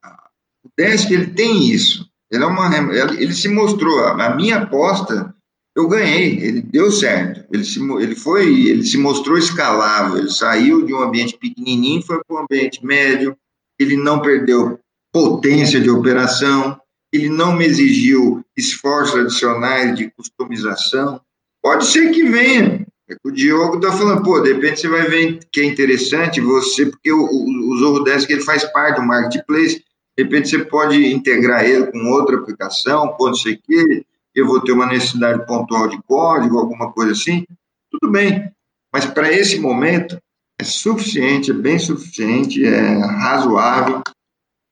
o 0.64 0.68
Desk 0.76 1.12
ele 1.12 1.28
tem 1.28 1.70
isso. 1.70 2.08
Ele, 2.30 2.44
é 2.44 2.46
uma, 2.46 2.70
ele 3.14 3.32
se 3.32 3.48
mostrou, 3.48 4.00
a 4.00 4.34
minha 4.34 4.58
aposta, 4.58 5.34
eu 5.74 5.88
ganhei, 5.88 6.38
ele 6.40 6.60
deu 6.60 6.90
certo. 6.90 7.46
Ele 7.52 7.64
se, 7.64 7.80
ele 7.80 8.16
foi, 8.16 8.66
ele 8.66 8.84
se 8.84 8.98
mostrou 8.98 9.38
escalável, 9.38 10.18
ele 10.18 10.30
saiu 10.30 10.84
de 10.84 10.92
um 10.92 11.00
ambiente 11.00 11.38
pequenininho, 11.38 12.02
foi 12.02 12.20
para 12.24 12.36
um 12.36 12.42
ambiente 12.42 12.84
médio, 12.84 13.36
ele 13.78 13.96
não 13.96 14.20
perdeu 14.20 14.78
potência 15.12 15.80
de 15.80 15.90
operação, 15.90 16.78
ele 17.12 17.28
não 17.28 17.54
me 17.54 17.64
exigiu 17.64 18.44
esforços 18.56 19.20
adicionais 19.20 19.96
de 19.96 20.10
customização. 20.10 21.20
Pode 21.62 21.86
ser 21.86 22.10
que 22.10 22.22
venha. 22.24 22.86
É 23.08 23.16
o 23.24 23.30
Diogo 23.30 23.76
está 23.76 23.90
falando, 23.90 24.22
pô, 24.22 24.38
de 24.40 24.52
repente 24.52 24.80
você 24.80 24.88
vai 24.88 25.08
ver 25.08 25.38
que 25.50 25.62
é 25.62 25.64
interessante 25.64 26.42
você, 26.42 26.84
porque 26.84 27.10
o, 27.10 27.20
o, 27.20 27.72
o 27.72 27.78
Zorro 27.78 28.04
Desk 28.04 28.30
ele 28.30 28.42
faz 28.42 28.64
parte 28.64 29.00
do 29.00 29.06
marketplace, 29.06 29.82
de 30.16 30.24
repente 30.24 30.50
você 30.50 30.58
pode 30.58 31.06
integrar 31.06 31.64
ele 31.64 31.86
com 31.86 32.10
outra 32.10 32.36
aplicação, 32.36 33.14
pode 33.16 33.40
ser 33.40 33.56
que 33.56 34.04
eu 34.34 34.46
vou 34.46 34.60
ter 34.60 34.72
uma 34.72 34.86
necessidade 34.86 35.46
pontual 35.46 35.88
de 35.88 35.98
código, 36.02 36.58
alguma 36.58 36.92
coisa 36.92 37.12
assim, 37.12 37.46
tudo 37.90 38.12
bem. 38.12 38.52
Mas 38.92 39.06
para 39.06 39.32
esse 39.32 39.58
momento, 39.58 40.20
é 40.60 40.64
suficiente, 40.64 41.50
é 41.50 41.54
bem 41.54 41.78
suficiente, 41.78 42.64
é 42.64 42.98
razoável. 42.98 44.02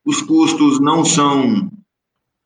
Os 0.04 0.20
custos 0.22 0.80
não 0.80 1.04
são, 1.04 1.70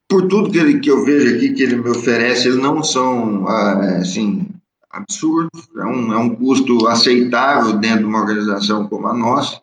por 0.08 0.28
tudo 0.28 0.50
que, 0.50 0.58
ele, 0.58 0.80
que 0.80 0.90
eu 0.90 1.04
vejo 1.04 1.36
aqui 1.36 1.52
que 1.54 1.62
ele 1.62 1.76
me 1.76 1.90
oferece, 1.90 2.48
eles 2.48 2.60
não 2.60 2.82
são 2.82 3.46
ah, 3.48 3.98
assim 3.98 4.46
absurdos. 4.90 5.68
É 5.76 5.84
um, 5.84 6.12
é 6.12 6.18
um 6.18 6.34
custo 6.34 6.86
aceitável 6.86 7.78
dentro 7.78 8.00
de 8.00 8.04
uma 8.04 8.20
organização 8.20 8.86
como 8.88 9.08
a 9.08 9.14
nossa. 9.14 9.60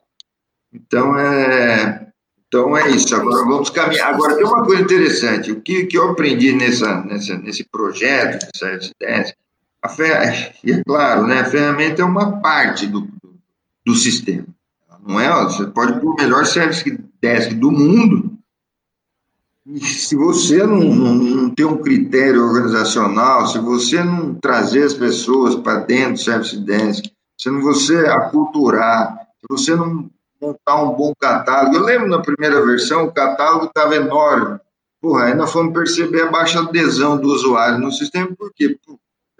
Então 0.73 1.17
é, 1.17 2.07
então 2.47 2.77
é 2.77 2.89
isso. 2.89 3.15
Agora 3.15 3.45
vamos 3.45 3.69
caminhar. 3.69 4.13
Agora 4.13 4.35
tem 4.35 4.45
uma 4.45 4.63
coisa 4.63 4.81
interessante. 4.81 5.51
O 5.51 5.61
que, 5.61 5.85
que 5.85 5.97
eu 5.97 6.11
aprendi 6.11 6.53
nessa, 6.53 7.01
nessa, 7.03 7.37
nesse 7.37 7.63
projeto, 7.63 8.47
nessa 8.53 8.91
ideia, 9.01 9.35
a 9.81 9.89
fer... 9.89 10.55
e 10.63 10.71
é 10.71 10.83
claro, 10.83 11.27
né, 11.27 11.41
a 11.41 11.45
ferramenta 11.45 12.01
é 12.01 12.05
uma 12.05 12.39
parte 12.39 12.87
do, 12.87 13.07
do 13.87 13.95
sistema. 13.95 14.45
Não 15.07 15.17
é? 15.17 15.43
Você 15.45 15.65
pode 15.67 16.01
pôr 16.01 16.11
o 16.11 16.15
melhor 16.15 16.45
service 16.45 16.83
desk 17.21 17.53
do 17.55 17.71
mundo. 17.71 18.37
E 19.65 19.79
se 19.79 20.13
você 20.13 20.65
não, 20.65 20.79
não, 20.79 21.13
não 21.15 21.49
tem 21.49 21.65
um 21.65 21.77
critério 21.77 22.43
organizacional, 22.43 23.47
se 23.47 23.59
você 23.59 24.03
não 24.03 24.35
trazer 24.35 24.83
as 24.83 24.93
pessoas 24.93 25.55
para 25.55 25.79
dentro 25.79 26.13
do 26.13 26.19
service 26.19 26.57
desk, 26.57 27.09
se 27.37 27.49
não 27.49 27.61
você 27.61 27.95
aculturar, 28.07 29.17
se 29.39 29.45
você 29.49 29.73
não 29.73 30.09
montar 30.41 30.83
um 30.83 30.93
bom 30.93 31.13
catálogo. 31.17 31.77
Eu 31.77 31.83
lembro 31.83 32.09
na 32.09 32.21
primeira 32.21 32.63
versão, 32.65 33.05
o 33.05 33.13
catálogo 33.13 33.65
estava 33.65 33.95
enorme. 33.95 34.59
Porra, 35.01 35.25
aí 35.25 35.33
nós 35.33 35.51
fomos 35.51 35.73
perceber 35.73 36.23
a 36.23 36.31
baixa 36.31 36.59
adesão 36.59 37.17
do 37.17 37.29
usuário 37.29 37.79
no 37.79 37.91
sistema, 37.91 38.35
por 38.37 38.51
quê? 38.53 38.77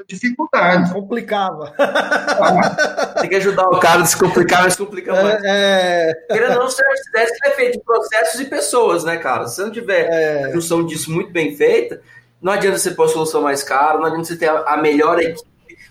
Dificuldade. 0.05 0.93
Complicava. 0.93 1.73
Tem 3.19 3.29
que 3.29 3.35
ajudar 3.35 3.67
o 3.69 3.79
cara 3.79 4.01
a 4.01 4.05
se 4.05 4.17
complicar, 4.17 4.63
mas 4.63 4.75
complica 4.75 5.15
é, 5.15 5.23
muito. 5.23 5.45
É... 5.45 6.13
Querendo 6.27 6.53
ou 6.53 6.59
não, 6.59 6.67
Desk 6.67 7.35
é 7.45 7.51
feito 7.51 7.73
de 7.73 7.83
processos 7.83 8.39
e 8.39 8.45
pessoas, 8.45 9.03
né, 9.03 9.17
cara? 9.17 9.47
Se 9.47 9.55
você 9.55 9.63
não 9.63 9.71
tiver 9.71 10.07
é... 10.09 10.45
a 10.45 10.51
junção 10.51 10.85
disso 10.85 11.11
muito 11.11 11.31
bem 11.31 11.55
feita, 11.55 12.01
Não 12.41 12.53
adianta 12.53 12.77
você 12.77 12.91
pôr 12.91 13.05
a 13.05 13.09
solução 13.09 13.41
mais 13.41 13.63
cara, 13.63 13.97
não 13.97 14.05
adianta 14.05 14.25
você 14.25 14.37
ter 14.37 14.49
a 14.49 14.77
melhor 14.77 15.19
equipe. 15.19 15.47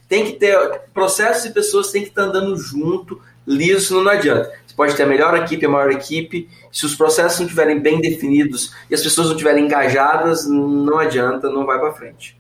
Tem 0.09 0.25
que 0.25 0.33
ter 0.35 0.57
processos 0.95 1.47
e 1.47 1.51
pessoas 1.51 1.91
têm 1.91 2.03
que 2.03 2.11
estar 2.11 2.23
andando 2.23 2.57
junto, 2.57 3.21
liso, 3.45 3.89
senão 3.89 4.05
não 4.05 4.13
adianta. 4.13 4.53
Você 4.65 4.75
pode 4.77 4.95
ter 4.95 5.03
a 5.03 5.07
melhor 5.07 5.37
equipe, 5.37 5.67
a 5.67 5.69
maior 5.69 5.91
equipe. 5.91 6.49
Se 6.71 6.87
os 6.87 6.95
processos 6.95 7.41
não 7.41 7.47
estiverem 7.47 7.81
bem 7.81 8.01
definidos 8.01 8.73
e 8.89 8.95
as 8.95 9.03
pessoas 9.03 9.27
não 9.27 9.35
estiverem 9.35 9.65
engajadas, 9.65 10.47
não 10.47 10.99
adianta, 10.99 11.51
não 11.51 11.67
vai 11.67 11.81
para 11.81 11.93
frente. 11.93 12.37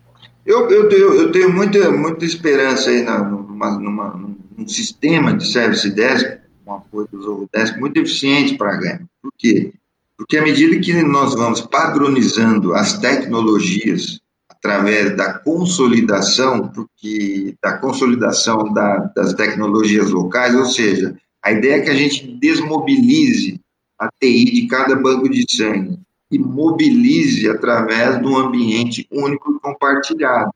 Eu, 0.46 0.70
eu, 0.70 0.88
tenho, 0.88 1.12
eu 1.14 1.32
tenho 1.32 1.52
muita, 1.52 1.90
muita 1.90 2.24
esperança 2.24 2.88
aí 2.88 3.02
na, 3.02 3.18
numa, 3.18 3.78
numa, 3.80 4.36
num 4.56 4.68
sistema 4.68 5.34
de 5.34 5.44
Service 5.44 5.90
Desk, 5.90 6.38
com 6.64 6.74
apoio 6.74 7.08
do 7.10 7.20
Zohodesk, 7.20 7.76
muito 7.80 7.98
eficiente 7.98 8.56
para 8.56 8.72
a 8.72 8.76
ganhar. 8.76 9.02
Por 9.20 9.32
quê? 9.36 9.72
Porque 10.16 10.38
à 10.38 10.42
medida 10.42 10.78
que 10.78 11.02
nós 11.02 11.34
vamos 11.34 11.60
padronizando 11.62 12.74
as 12.74 12.96
tecnologias 12.98 14.20
através 14.48 15.16
da 15.16 15.34
consolidação, 15.34 16.68
porque 16.68 17.56
da 17.60 17.78
consolidação 17.78 18.72
da, 18.72 18.98
das 19.16 19.34
tecnologias 19.34 20.10
locais, 20.10 20.54
ou 20.54 20.64
seja, 20.64 21.16
a 21.42 21.50
ideia 21.50 21.74
é 21.74 21.80
que 21.80 21.90
a 21.90 21.94
gente 21.94 22.38
desmobilize 22.38 23.60
a 23.98 24.08
TI 24.20 24.44
de 24.44 24.66
cada 24.68 24.94
banco 24.94 25.28
de 25.28 25.44
sangue 25.54 25.98
e 26.36 26.38
mobilize 26.38 27.48
através 27.48 28.20
de 28.20 28.26
um 28.26 28.36
ambiente 28.36 29.06
único 29.10 29.52
e 29.52 29.60
compartilhado. 29.60 30.50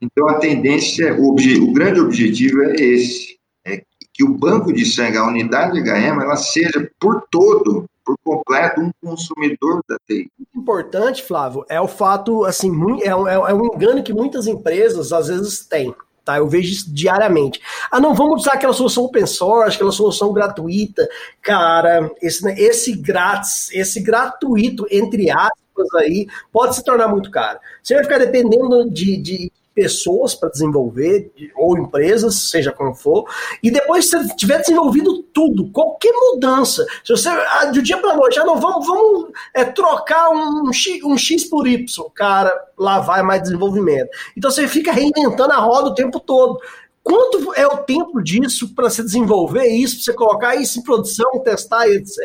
Então, 0.00 0.28
a 0.28 0.34
tendência, 0.34 1.14
o, 1.18 1.34
o 1.34 1.72
grande 1.72 2.00
objetivo 2.00 2.62
é 2.62 2.74
esse, 2.74 3.38
é 3.64 3.82
que 4.12 4.24
o 4.24 4.36
banco 4.36 4.72
de 4.72 4.84
sangue, 4.84 5.16
a 5.16 5.26
unidade 5.26 5.80
HM, 5.80 6.20
ela 6.22 6.36
seja 6.36 6.90
por 6.98 7.26
todo 7.30 7.84
por 8.04 8.18
completo 8.22 8.82
um 8.82 8.90
consumidor 9.02 9.82
da 9.88 9.96
TI. 10.06 10.30
Importante, 10.54 11.22
Flávio, 11.22 11.64
é 11.70 11.80
o 11.80 11.88
fato, 11.88 12.44
assim, 12.44 12.70
é 13.02 13.16
um, 13.16 13.26
é 13.26 13.54
um 13.54 13.64
engano 13.74 14.02
que 14.02 14.12
muitas 14.12 14.46
empresas 14.46 15.10
às 15.10 15.28
vezes 15.28 15.64
têm. 15.64 15.94
Tá, 16.24 16.38
eu 16.38 16.48
vejo 16.48 16.72
isso 16.72 16.92
diariamente. 16.92 17.60
Ah, 17.90 18.00
não, 18.00 18.14
vamos 18.14 18.42
usar 18.42 18.54
aquela 18.54 18.72
solução 18.72 19.04
open 19.04 19.26
source, 19.26 19.76
aquela 19.76 19.92
solução 19.92 20.32
gratuita. 20.32 21.06
Cara, 21.42 22.10
esse, 22.22 22.42
né, 22.42 22.54
esse 22.56 22.96
grátis, 22.96 23.70
esse 23.72 24.00
gratuito, 24.00 24.86
entre 24.90 25.30
aspas, 25.30 25.94
aí, 25.96 26.26
pode 26.50 26.76
se 26.76 26.82
tornar 26.82 27.08
muito 27.08 27.30
caro. 27.30 27.58
Você 27.82 27.94
vai 27.94 28.04
ficar 28.04 28.18
dependendo 28.18 28.88
de, 28.90 29.18
de 29.18 29.52
pessoas 29.74 30.34
para 30.34 30.48
desenvolver, 30.48 31.32
ou 31.56 31.76
empresas, 31.76 32.50
seja 32.50 32.72
como 32.72 32.94
for, 32.94 33.24
e 33.62 33.70
depois 33.70 34.08
se 34.08 34.16
você 34.16 34.34
tiver 34.36 34.60
desenvolvido 34.60 35.22
tudo, 35.32 35.70
qualquer 35.70 36.12
mudança, 36.12 36.86
se 37.04 37.10
você, 37.12 37.28
ah, 37.28 37.66
do 37.66 37.82
dia 37.82 37.98
para 37.98 38.16
noite, 38.16 38.38
ah, 38.38 38.44
não, 38.44 38.60
vamos, 38.60 38.86
vamos 38.86 39.30
é, 39.52 39.64
trocar 39.64 40.30
um, 40.30 40.72
X, 40.72 41.02
um 41.02 41.18
X 41.18 41.44
por 41.44 41.66
Y, 41.66 41.84
cara, 42.14 42.52
lá 42.78 43.00
vai 43.00 43.22
mais 43.22 43.42
desenvolvimento. 43.42 44.08
Então 44.36 44.50
você 44.50 44.68
fica 44.68 44.92
reinventando 44.92 45.52
a 45.52 45.58
roda 45.58 45.90
o 45.90 45.94
tempo 45.94 46.20
todo. 46.20 46.58
Quanto 47.04 47.52
é 47.54 47.66
o 47.66 47.76
tempo 47.76 48.22
disso 48.22 48.74
para 48.74 48.88
você 48.88 49.02
desenvolver 49.02 49.66
isso, 49.66 49.96
para 49.96 50.04
você 50.04 50.12
colocar 50.14 50.56
isso 50.56 50.80
em 50.80 50.82
produção, 50.82 51.38
testar 51.44 51.86
etc. 51.86 52.16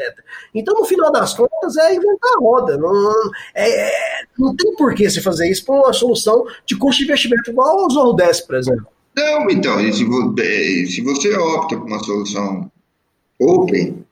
Então, 0.56 0.74
no 0.74 0.86
final 0.86 1.12
das 1.12 1.34
contas, 1.34 1.76
é 1.76 1.96
inventar 1.96 2.32
a 2.38 2.40
roda. 2.40 2.78
Não, 2.78 3.12
é, 3.54 3.92
não 4.38 4.56
tem 4.56 4.74
por 4.78 4.96
que 4.96 5.10
você 5.10 5.20
fazer 5.20 5.52
isso 5.52 5.66
para 5.66 5.76
uma 5.76 5.92
solução 5.92 6.46
de 6.66 6.78
custo 6.78 7.00
de 7.00 7.04
investimento 7.04 7.52
igual 7.52 7.82
ao 7.82 7.90
Zorro 7.90 8.14
10, 8.14 8.42
por 8.42 8.56
exemplo. 8.56 8.88
Não, 9.18 9.50
então, 9.50 9.78
se, 9.92 10.86
se 10.88 11.02
você 11.02 11.36
opta 11.36 11.76
por 11.76 11.86
uma 11.86 12.00
solução 12.02 12.72
open, 13.38 14.06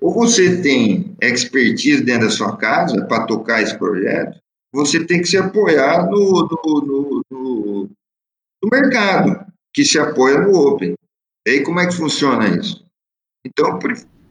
ou 0.00 0.12
você 0.12 0.60
tem 0.60 1.14
expertise 1.22 2.02
dentro 2.02 2.26
da 2.26 2.34
sua 2.34 2.56
casa 2.56 3.04
para 3.04 3.24
tocar 3.24 3.62
esse 3.62 3.78
projeto, 3.78 4.36
você 4.72 5.04
tem 5.04 5.20
que 5.20 5.28
se 5.28 5.36
apoiar 5.36 6.10
no, 6.10 6.48
no, 6.64 7.24
no, 7.30 7.90
no 8.62 8.68
mercado 8.68 9.51
que 9.72 9.84
se 9.84 9.98
apoia 9.98 10.40
no 10.40 10.54
Open. 10.54 10.94
E 11.46 11.50
aí 11.50 11.62
como 11.62 11.80
é 11.80 11.86
que 11.86 11.96
funciona 11.96 12.48
isso? 12.48 12.84
Então, 13.44 13.78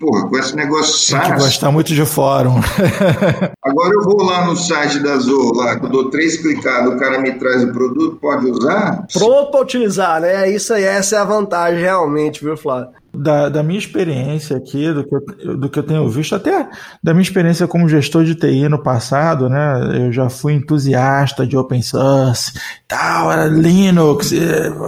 porra, 0.02 0.28
com 0.28 0.38
esse 0.39 0.56
negócio 0.56 0.93
SaaS... 0.93 1.28
Tem 1.28 1.36
que 1.36 1.43
gostar 1.43 1.72
muito 1.72 1.93
de 1.93 2.04
fórum. 2.04 2.56
agora 3.64 3.93
eu 3.93 4.04
vou 4.04 4.24
lá 4.24 4.47
no 4.47 4.58
site 4.58 4.97
da 4.99 5.18
Zoho, 5.18 5.54
lá, 5.54 5.74
eu 5.76 5.88
dou 5.88 6.10
três 6.10 6.38
clicados, 6.38 6.95
o 6.95 6.97
cara 6.97 7.22
me 7.22 7.34
traz 7.34 7.64
o 7.64 7.72
produto, 7.72 8.18
pode 8.20 8.49
usar? 8.49 9.06
Pronto 9.14 9.52
para 9.52 9.62
utilizar, 9.62 10.20
né? 10.20 10.49
Isso 10.49 10.74
aí, 10.74 10.84
essa 10.84 11.18
é 11.18 11.20
a 11.20 11.24
vantagem 11.24 11.80
realmente, 11.80 12.43
viu, 12.43 12.58
Flávio? 12.58 12.89
Da, 13.14 13.49
da 13.49 13.62
minha 13.62 13.78
experiência 13.78 14.58
aqui, 14.58 14.91
do 14.91 15.04
que, 15.04 15.16
eu, 15.16 15.58
do 15.58 15.70
que 15.70 15.78
eu 15.78 15.84
tenho 15.84 16.10
visto, 16.10 16.34
até 16.34 16.68
da 17.04 17.14
minha 17.14 17.24
experiência 17.24 17.68
como 17.68 17.88
gestor 17.88 18.24
de 18.24 18.36
TI 18.36 18.68
no 18.70 18.82
passado, 18.82 19.49
né? 19.49 20.06
Eu 20.08 20.12
já 20.12 20.30
fui 20.30 20.54
entusiasta 20.54 21.45
de 21.45 21.56
open 21.56 21.82
source, 21.82 22.54
tal, 22.88 23.32
era 23.32 23.45
Linux, 23.45 24.34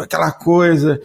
aquela 0.02 0.32
coisa. 0.32 1.00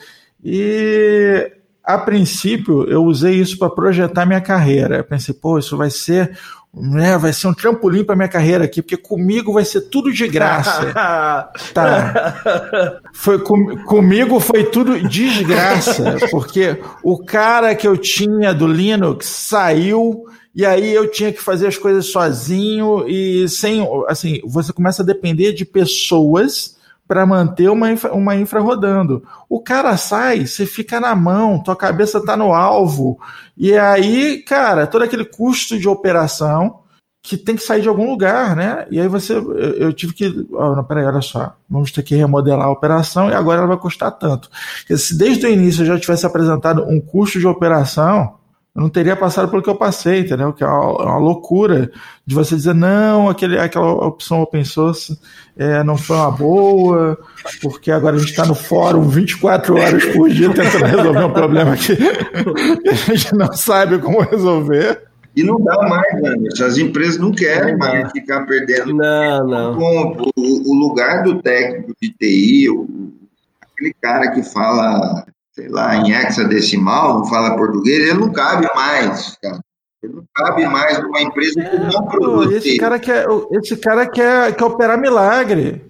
E 0.44 1.57
a 1.89 1.97
princípio 1.97 2.84
eu 2.84 3.03
usei 3.03 3.36
isso 3.36 3.59
para 3.59 3.70
projetar 3.70 4.26
minha 4.26 4.43
carreira. 4.43 4.99
Eu 4.99 5.05
pensei, 5.05 5.32
pô, 5.32 5.59
isso 5.59 5.74
vai 5.74 5.89
ser 5.89 6.39
né, 6.74 7.16
vai 7.16 7.32
ser 7.32 7.47
um 7.49 7.55
trampolim 7.55 8.05
para 8.05 8.14
minha 8.14 8.28
carreira 8.28 8.66
aqui, 8.66 8.82
porque 8.82 8.99
comigo 8.99 9.55
vai 9.55 9.64
ser 9.64 9.80
tudo 9.80 10.12
de 10.12 10.28
graça. 10.28 10.93
tá. 11.72 13.01
Foi 13.14 13.39
com, 13.39 13.84
comigo 13.84 14.39
foi 14.39 14.64
tudo 14.64 15.09
desgraça, 15.09 16.18
porque 16.30 16.78
o 17.03 17.24
cara 17.24 17.74
que 17.74 17.89
eu 17.89 17.97
tinha 17.97 18.53
do 18.53 18.66
Linux 18.66 19.26
saiu 19.26 20.26
e 20.55 20.66
aí 20.66 20.93
eu 20.93 21.11
tinha 21.11 21.32
que 21.32 21.41
fazer 21.41 21.68
as 21.68 21.78
coisas 21.78 22.07
sozinho 22.07 23.09
e 23.09 23.49
sem, 23.49 23.82
assim, 24.07 24.43
você 24.45 24.74
começa 24.74 25.03
a 25.03 25.07
depender 25.07 25.55
de 25.55 25.64
pessoas 25.64 26.76
para 27.09 27.24
manter 27.24 27.70
uma 27.70 27.90
infra, 27.90 28.12
uma 28.12 28.36
infra 28.36 28.61
rodando. 28.61 29.24
O 29.48 29.61
cara 29.61 29.96
sai, 29.96 30.46
você 30.46 30.66
fica 30.66 31.00
na 31.00 31.16
mão, 31.16 31.62
tua 31.62 31.74
cabeça 31.74 32.22
tá 32.24 32.36
no 32.36 32.52
alvo. 32.52 33.18
E 33.56 33.76
aí, 33.76 34.42
cara, 34.42 34.86
todo 34.86 35.02
aquele 35.02 35.24
custo 35.24 35.78
de 35.78 35.88
operação 35.88 36.80
que 37.22 37.36
tem 37.36 37.56
que 37.56 37.62
sair 37.62 37.82
de 37.82 37.88
algum 37.88 38.09
lugar, 38.09 38.54
né? 38.54 38.86
E 38.90 39.00
aí 39.00 39.09
você, 39.09 39.34
eu, 39.34 39.52
eu 39.54 39.92
tive 39.92 40.12
que, 40.12 40.46
oh, 40.52 40.76
não, 40.76 40.84
peraí, 40.84 41.04
olha 41.04 41.20
só, 41.20 41.54
vamos 41.68 41.90
ter 41.90 42.02
que 42.02 42.14
remodelar 42.14 42.66
a 42.66 42.70
operação 42.70 43.28
e 43.28 43.34
agora 43.34 43.59
ela 43.59 43.66
vai 43.68 43.76
custar 43.76 44.12
tanto. 44.12 44.50
Se 44.96 45.16
desde 45.16 45.46
o 45.46 45.50
início 45.50 45.82
eu 45.82 45.86
já 45.86 45.98
tivesse 45.98 46.26
apresentado 46.26 46.84
um 46.84 47.00
custo 47.00 47.38
de 47.38 47.46
operação, 47.46 48.38
eu 48.78 48.82
não 48.82 48.88
teria 48.88 49.16
passado 49.16 49.50
pelo 49.50 49.60
que 49.60 49.68
eu 49.68 49.74
passei, 49.74 50.20
entendeu? 50.20 50.52
Que 50.52 50.62
é 50.62 50.66
uma, 50.68 51.02
é 51.02 51.06
uma 51.06 51.18
loucura 51.18 51.90
de 52.24 52.32
você 52.32 52.54
dizer, 52.54 52.76
não, 52.76 53.28
aquele, 53.28 53.58
aquela 53.58 53.90
opção 54.06 54.40
open 54.40 54.64
source 54.64 55.18
é, 55.56 55.82
não 55.82 55.96
foi 55.96 56.14
uma 56.14 56.30
boa, 56.30 57.18
porque 57.60 57.90
agora 57.90 58.14
a 58.14 58.18
gente 58.20 58.30
está 58.30 58.46
no 58.46 58.54
fórum 58.54 59.02
24 59.08 59.74
horas 59.74 60.04
por 60.04 60.30
dia 60.30 60.48
tentando 60.54 60.84
resolver 60.84 61.24
um 61.24 61.32
problema 61.32 61.76
que, 61.76 61.96
que 61.96 62.88
a 62.88 62.94
gente 62.94 63.34
não 63.34 63.52
sabe 63.52 63.98
como 63.98 64.20
resolver. 64.20 65.02
E 65.34 65.42
não 65.42 65.60
dá 65.60 65.76
mais, 65.88 66.22
né? 66.22 66.36
As 66.64 66.78
empresas 66.78 67.18
não 67.18 67.32
querem 67.32 67.72
não 67.72 67.78
mais 67.80 68.12
ficar 68.12 68.46
perdendo. 68.46 68.94
Não, 68.94 69.44
não. 69.44 69.76
O, 69.76 70.30
o, 70.36 70.74
lugar 70.78 71.24
do 71.24 71.42
técnico 71.42 71.92
de 72.00 72.10
TI, 72.10 72.70
o, 72.70 72.86
aquele 73.60 73.92
cara 74.00 74.30
que 74.30 74.42
fala 74.44 75.26
sei 75.59 75.68
lá, 75.68 75.96
em 75.96 76.12
hexadecimal, 76.12 77.18
não 77.18 77.24
fala 77.24 77.56
português, 77.56 77.98
ele 77.98 78.20
não 78.20 78.32
cabe 78.32 78.68
mais, 78.76 79.36
cara. 79.42 79.59
Ele 80.00 80.12
não 80.14 80.24
cabe 80.32 80.64
mais 80.66 81.02
numa 81.02 81.20
empresa 81.20 81.61
que 81.61 81.76
não 81.76 82.06
produz. 82.06 82.64
Esse 82.64 82.76
cara 82.76 83.00
quer, 83.00 83.26
esse 83.50 83.76
cara 83.76 84.06
quer, 84.06 84.54
quer 84.54 84.64
operar 84.64 84.96
milagre. 84.96 85.84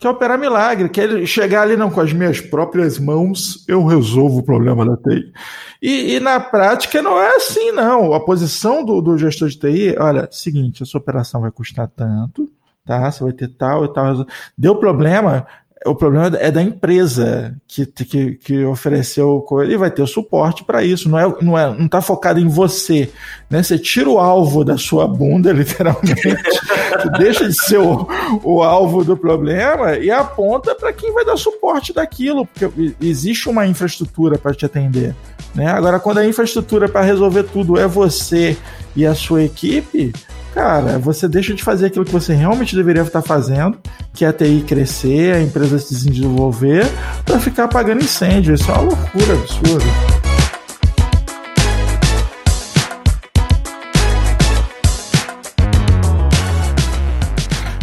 Quer 0.00 0.08
operar 0.08 0.36
milagre. 0.36 0.88
Quer 0.88 1.24
chegar 1.24 1.62
ali, 1.62 1.76
não, 1.76 1.88
com 1.88 2.00
as 2.00 2.12
minhas 2.12 2.40
próprias 2.40 2.98
mãos, 2.98 3.64
eu 3.68 3.86
resolvo 3.86 4.40
o 4.40 4.42
problema 4.42 4.84
da 4.84 4.96
TI. 4.96 5.32
E, 5.80 6.16
e 6.16 6.20
na 6.20 6.40
prática 6.40 7.00
não 7.00 7.20
é 7.20 7.36
assim, 7.36 7.70
não. 7.70 8.12
A 8.12 8.18
posição 8.18 8.84
do, 8.84 9.00
do 9.00 9.16
gestor 9.16 9.48
de 9.48 9.56
TI, 9.56 9.94
olha, 9.96 10.28
seguinte, 10.32 10.82
a 10.82 10.86
sua 10.86 11.00
operação 11.00 11.42
vai 11.42 11.52
custar 11.52 11.86
tanto, 11.86 12.50
tá? 12.84 13.08
Você 13.08 13.22
vai 13.22 13.32
ter 13.32 13.46
tal 13.46 13.84
e 13.84 13.92
tal. 13.92 14.26
Deu 14.58 14.74
problema, 14.74 15.46
o 15.84 15.94
problema 15.94 16.36
é 16.38 16.50
da 16.50 16.62
empresa 16.62 17.56
que, 17.66 17.84
que, 17.86 18.32
que 18.34 18.64
ofereceu 18.64 19.44
e 19.66 19.76
vai 19.76 19.90
ter 19.90 20.02
o 20.02 20.06
suporte 20.06 20.64
para 20.64 20.84
isso. 20.84 21.08
Não 21.08 21.18
é, 21.18 21.34
não 21.40 21.58
é, 21.58 21.74
não 21.76 21.86
está 21.86 22.00
focado 22.00 22.38
em 22.38 22.48
você, 22.48 23.10
né? 23.50 23.62
Você 23.62 23.78
tira 23.78 24.08
o 24.08 24.18
alvo 24.18 24.64
da 24.64 24.76
sua 24.78 25.08
bunda, 25.08 25.50
literalmente, 25.52 26.36
deixa 27.18 27.48
de 27.48 27.54
ser 27.54 27.78
o, 27.78 28.06
o 28.44 28.62
alvo 28.62 29.04
do 29.04 29.16
problema 29.16 29.96
e 29.96 30.10
aponta 30.10 30.74
para 30.74 30.92
quem 30.92 31.12
vai 31.12 31.24
dar 31.24 31.36
suporte 31.36 31.92
daquilo, 31.92 32.46
porque 32.46 32.94
existe 33.00 33.48
uma 33.48 33.66
infraestrutura 33.66 34.38
para 34.38 34.54
te 34.54 34.64
atender, 34.64 35.14
né? 35.54 35.66
Agora, 35.66 35.98
quando 35.98 36.18
a 36.18 36.26
infraestrutura 36.26 36.88
para 36.88 37.02
resolver 37.02 37.44
tudo 37.44 37.78
é 37.78 37.86
você 37.88 38.56
e 38.94 39.04
a 39.04 39.14
sua 39.14 39.42
equipe, 39.42 40.12
cara, 40.54 40.98
você 40.98 41.28
deixa 41.28 41.54
de 41.54 41.62
fazer 41.62 41.86
aquilo 41.86 42.04
que 42.04 42.12
você 42.12 42.34
realmente 42.34 42.76
deveria 42.76 43.02
estar 43.02 43.22
fazendo, 43.22 43.78
que 44.12 44.24
é 44.24 44.28
a 44.28 44.32
TI 44.32 44.64
crescer, 44.66 45.34
a 45.34 45.42
empresa 45.42 45.78
se 45.78 45.94
desenvolver, 45.94 46.86
para 47.24 47.38
ficar 47.38 47.64
apagando 47.64 48.02
incêndio. 48.02 48.54
Isso 48.54 48.70
é 48.70 48.74
uma 48.74 48.82
loucura 48.82 49.32
absurda. 49.34 49.84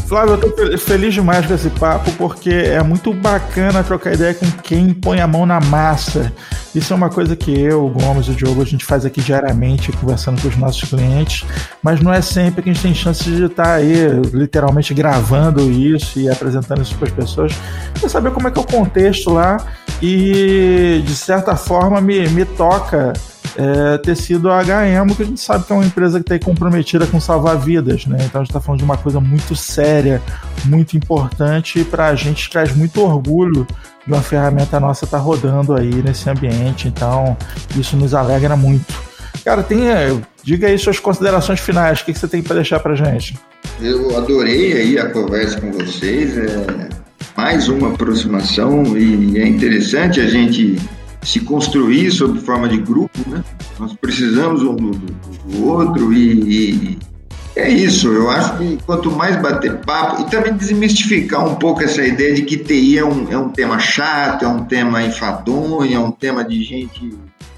Flávio, 0.07 0.33
eu 0.33 0.55
tô 0.71 0.77
feliz 0.79 1.13
demais 1.13 1.45
com 1.45 1.53
esse 1.53 1.69
papo 1.69 2.11
porque 2.13 2.49
é 2.49 2.81
muito 2.81 3.13
bacana 3.13 3.83
trocar 3.83 4.15
ideia 4.15 4.33
com 4.33 4.49
quem 4.63 4.91
põe 4.91 5.21
a 5.21 5.27
mão 5.27 5.45
na 5.45 5.59
massa. 5.59 6.33
Isso 6.73 6.93
é 6.93 6.95
uma 6.95 7.09
coisa 7.09 7.35
que 7.35 7.57
eu, 7.59 7.85
o 7.85 7.89
Gomes 7.89 8.27
e 8.27 8.31
o 8.31 8.35
Diogo, 8.35 8.61
a 8.61 8.65
gente 8.65 8.85
faz 8.85 9.05
aqui 9.05 9.21
diariamente, 9.21 9.91
conversando 9.91 10.41
com 10.41 10.47
os 10.47 10.55
nossos 10.55 10.87
clientes, 10.87 11.45
mas 11.81 11.99
não 11.99 12.13
é 12.13 12.21
sempre 12.21 12.61
que 12.61 12.69
a 12.69 12.73
gente 12.73 12.83
tem 12.83 12.93
chance 12.93 13.23
de 13.23 13.45
estar 13.45 13.73
aí, 13.73 14.07
literalmente 14.31 14.93
gravando 14.93 15.71
isso 15.71 16.19
e 16.19 16.29
apresentando 16.29 16.81
isso 16.81 16.95
para 16.95 17.07
as 17.07 17.13
pessoas, 17.13 17.53
para 17.99 18.07
saber 18.07 18.31
como 18.31 18.47
é 18.47 18.51
que 18.51 18.59
é 18.59 18.61
o 18.61 18.65
contexto 18.65 19.31
lá 19.31 19.57
e, 20.01 21.01
de 21.05 21.15
certa 21.15 21.55
forma, 21.55 21.99
me, 21.99 22.27
me 22.29 22.45
toca 22.45 23.13
é, 23.59 23.97
ter 23.97 24.15
sido 24.15 24.49
a 24.49 24.63
HM, 24.63 25.13
que 25.13 25.21
a 25.21 25.25
gente 25.25 25.41
sabe 25.41 25.65
que 25.65 25.73
é 25.73 25.75
uma 25.75 25.85
empresa 25.85 26.23
que 26.23 26.33
está 26.33 26.45
comprometida 26.45 27.05
com 27.05 27.19
salvar 27.19 27.57
vidas, 27.59 28.05
né? 28.05 28.17
Então 28.21 28.39
a 28.39 28.43
gente 28.45 28.51
está 28.51 28.61
falando 28.61 28.79
de 28.79 28.85
uma 28.85 28.97
coisa 28.97 29.19
muito 29.19 29.53
séria, 29.53 30.21
muito 30.63 30.95
importante 30.95 31.79
e 31.79 31.83
para 31.83 32.07
a 32.07 32.15
gente 32.15 32.49
traz 32.49 32.73
muito 32.73 33.01
orgulho 33.01 33.67
de 34.07 34.13
uma 34.13 34.21
ferramenta 34.21 34.79
nossa 34.79 35.03
estar 35.03 35.17
tá 35.17 35.23
rodando 35.23 35.75
aí 35.75 35.93
nesse 36.01 36.29
ambiente. 36.29 36.87
Então 36.87 37.35
isso 37.77 37.97
nos 37.97 38.13
alegra 38.13 38.55
muito. 38.55 38.93
Cara, 39.43 39.61
tem, 39.61 39.89
é, 39.89 40.17
diga 40.41 40.67
aí 40.67 40.79
suas 40.79 40.97
considerações 40.97 41.59
finais. 41.59 41.99
O 41.99 42.05
que, 42.05 42.13
que 42.13 42.19
você 42.19 42.29
tem 42.29 42.41
para 42.41 42.55
deixar 42.55 42.79
para 42.79 42.95
gente? 42.95 43.37
Eu 43.81 44.17
adorei 44.17 44.71
aí 44.71 44.97
a 44.97 45.09
conversa 45.09 45.59
com 45.59 45.73
vocês. 45.73 46.37
É 46.37 46.89
mais 47.35 47.67
uma 47.67 47.89
aproximação 47.89 48.97
e 48.97 49.37
é 49.37 49.45
interessante 49.45 50.21
a 50.21 50.27
gente 50.27 50.77
se 51.21 51.39
construir 51.41 52.11
sob 52.11 52.39
forma 52.39 52.67
de 52.67 52.77
grupo, 52.77 53.19
né? 53.29 53.43
Nós 53.79 53.93
precisamos 53.93 54.63
um 54.63 54.75
do, 54.75 54.91
do 54.91 55.67
outro 55.67 56.13
e, 56.13 56.95
e, 56.95 56.99
é 57.55 57.69
isso. 57.69 58.07
Eu 58.07 58.29
acho 58.29 58.57
que 58.57 58.77
quanto 58.85 59.11
mais 59.11 59.35
bater 59.41 59.77
papo 59.79 60.21
e 60.21 60.29
também 60.29 60.53
desmistificar 60.53 61.45
um 61.45 61.55
pouco 61.55 61.83
essa 61.83 62.05
ideia 62.05 62.33
de 62.33 62.43
que 62.43 62.57
TI 62.57 62.97
é 62.97 63.05
um, 63.05 63.31
é 63.31 63.37
um 63.37 63.49
tema 63.49 63.79
chato, 63.79 64.45
é 64.45 64.47
um 64.47 64.65
tema 64.65 65.03
enfadonho, 65.03 65.93
é 65.93 65.99
um 65.99 66.11
tema 66.11 66.43
de 66.43 66.63
gente 66.63 67.13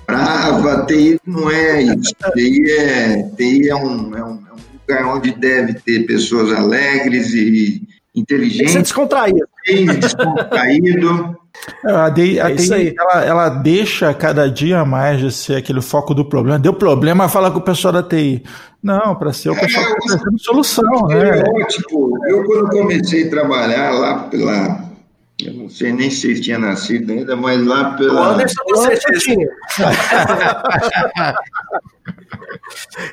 brava. 0.08 0.86
TI 0.86 1.20
não 1.26 1.50
é 1.50 1.84
isso. 1.84 2.16
TI 2.34 2.72
é, 2.72 3.24
TI 3.38 3.70
é, 3.70 3.76
um, 3.76 4.16
é, 4.16 4.24
um, 4.24 4.40
é 4.48 4.54
um 4.54 4.72
lugar 4.74 5.16
onde 5.16 5.34
deve 5.34 5.76
ter 5.76 6.06
pessoas 6.06 6.52
alegres 6.52 7.34
e 7.34 7.88
inteligentes. 8.16 8.58
Tem 8.58 8.66
que 8.66 8.72
ser 8.72 8.82
descontraído. 8.82 9.48
Descontraído. 10.00 11.41
É, 11.86 11.92
a 11.92 12.10
DI, 12.10 12.40
a 12.40 12.50
é 12.50 12.96
ela, 12.98 13.26
ela, 13.26 13.50
deixa 13.50 14.14
cada 14.14 14.50
dia 14.50 14.84
mais 14.86 15.20
de 15.20 15.32
ser 15.32 15.58
aquele 15.58 15.82
foco 15.82 16.14
do 16.14 16.26
problema. 16.26 16.58
Deu 16.58 16.74
problema, 16.74 17.30
fala 17.30 17.52
com 17.52 17.60
o 17.60 17.64
pessoal 17.64 17.94
da 17.94 18.04
TI. 18.04 18.44
Não, 18.82 19.16
para 19.16 19.32
ser 19.32 19.50
o 19.50 19.56
pessoal 19.56 19.86
é, 19.86 19.96
que 19.96 20.06
está 20.08 20.30
solução. 20.38 21.08
Né? 21.08 21.44
Tipo, 21.70 22.18
eu 22.28 22.44
quando 22.46 22.70
comecei 22.70 23.28
a 23.28 23.30
trabalhar 23.30 23.92
lá 23.92 24.20
pela. 24.24 24.90
Eu 25.44 25.54
não 25.54 25.70
sei 25.70 25.92
nem 25.92 26.10
se 26.10 26.40
tinha 26.40 26.58
nascido 26.58 27.12
ainda, 27.12 27.36
mas 27.36 27.64
lá 27.66 27.92
pela. 27.94 28.22
O 28.22 28.24
Anderson, 28.34 28.62
você 28.70 28.98
tinha. 29.20 29.48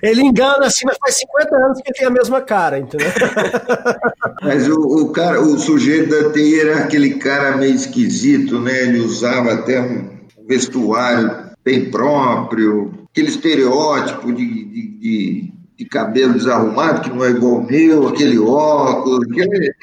Ele 0.03 0.23
engana 0.23 0.67
assim, 0.67 0.85
mas 0.85 0.97
faz 0.99 1.17
50 1.17 1.57
anos 1.57 1.81
que 1.81 1.89
ele 1.89 1.99
tem 1.99 2.07
a 2.07 2.11
mesma 2.11 2.41
cara, 2.41 2.79
entendeu? 2.79 3.09
Mas 4.43 4.69
o, 4.69 4.81
o 4.81 5.13
cara, 5.13 5.41
o 5.41 5.59
sujeito 5.59 6.11
da 6.11 6.31
TI 6.31 6.61
era 6.61 6.79
aquele 6.79 7.15
cara 7.15 7.57
meio 7.57 7.75
esquisito, 7.75 8.61
né? 8.61 8.85
Ele 8.85 9.01
usava 9.01 9.53
até 9.53 9.81
um 9.81 10.09
vestuário 10.47 11.49
bem 11.65 11.91
próprio, 11.91 13.07
aquele 13.11 13.29
estereótipo 13.29 14.33
de, 14.33 14.47
de, 14.47 14.89
de, 14.99 15.53
de 15.77 15.85
cabelo 15.87 16.35
desarrumado, 16.35 17.03
que 17.03 17.11
não 17.11 17.25
é 17.25 17.31
igual 17.31 17.57
ao 17.57 17.67
meu, 17.67 18.09
aquele 18.09 18.39
óculos, 18.39 19.27
aquele, 19.31 19.75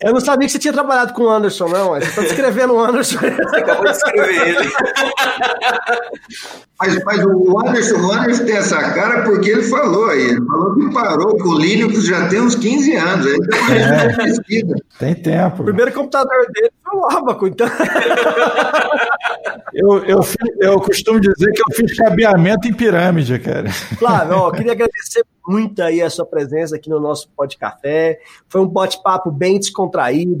eu 0.00 0.12
não 0.12 0.20
sabia 0.20 0.46
que 0.46 0.52
você 0.52 0.60
tinha 0.60 0.72
trabalhado 0.72 1.12
com 1.12 1.24
o 1.24 1.28
Anderson, 1.28 1.66
não. 1.66 1.88
Você 1.88 2.06
está 2.06 2.22
descrevendo 2.22 2.74
o 2.74 2.80
Anderson. 2.80 3.18
Você 3.18 3.56
acabou 3.56 3.84
de 3.84 3.92
descrever 3.92 4.48
ele. 4.48 4.72
Mas, 6.80 7.02
mas 7.04 7.24
o, 7.24 7.58
Anderson, 7.58 7.96
o 7.96 8.12
Anderson 8.12 8.44
tem 8.44 8.56
essa 8.56 8.78
cara 8.92 9.24
porque 9.24 9.50
ele 9.50 9.64
falou 9.64 10.06
aí. 10.06 10.22
Ele 10.22 10.46
falou 10.46 10.74
que 10.76 10.92
parou 10.92 11.36
com 11.38 11.48
o 11.48 11.58
Linux 11.58 12.06
já 12.06 12.28
tem 12.28 12.40
uns 12.40 12.54
15 12.54 12.94
anos. 12.94 13.26
Aí 13.26 13.38
tem, 13.40 14.60
é, 14.60 14.74
tem 15.00 15.14
tempo. 15.16 15.62
O 15.62 15.64
primeiro 15.64 15.92
computador 15.92 16.46
dele 16.52 16.70
foi 16.84 16.96
o 16.96 17.04
Abaco, 17.10 17.48
então. 17.48 17.68
Eu, 19.74 20.04
eu, 20.04 20.20
eu 20.60 20.80
costumo 20.80 21.20
dizer 21.20 21.52
que 21.52 21.60
eu 21.60 21.74
fiz 21.74 21.96
cabeamento 21.96 22.68
em 22.68 22.72
pirâmide, 22.72 23.38
cara. 23.38 23.68
Claro, 23.98 24.36
ó, 24.36 24.50
queria 24.50 24.72
agradecer 24.72 25.24
muito 25.46 25.82
aí 25.82 26.00
a 26.00 26.10
sua 26.10 26.24
presença 26.24 26.76
aqui 26.76 26.88
no 26.88 27.00
nosso 27.00 27.28
Pod 27.36 27.56
Café. 27.56 28.18
Foi 28.48 28.60
um 28.60 28.66
bate-papo 28.66 29.30
bem 29.30 29.58
descontraído 29.58 29.87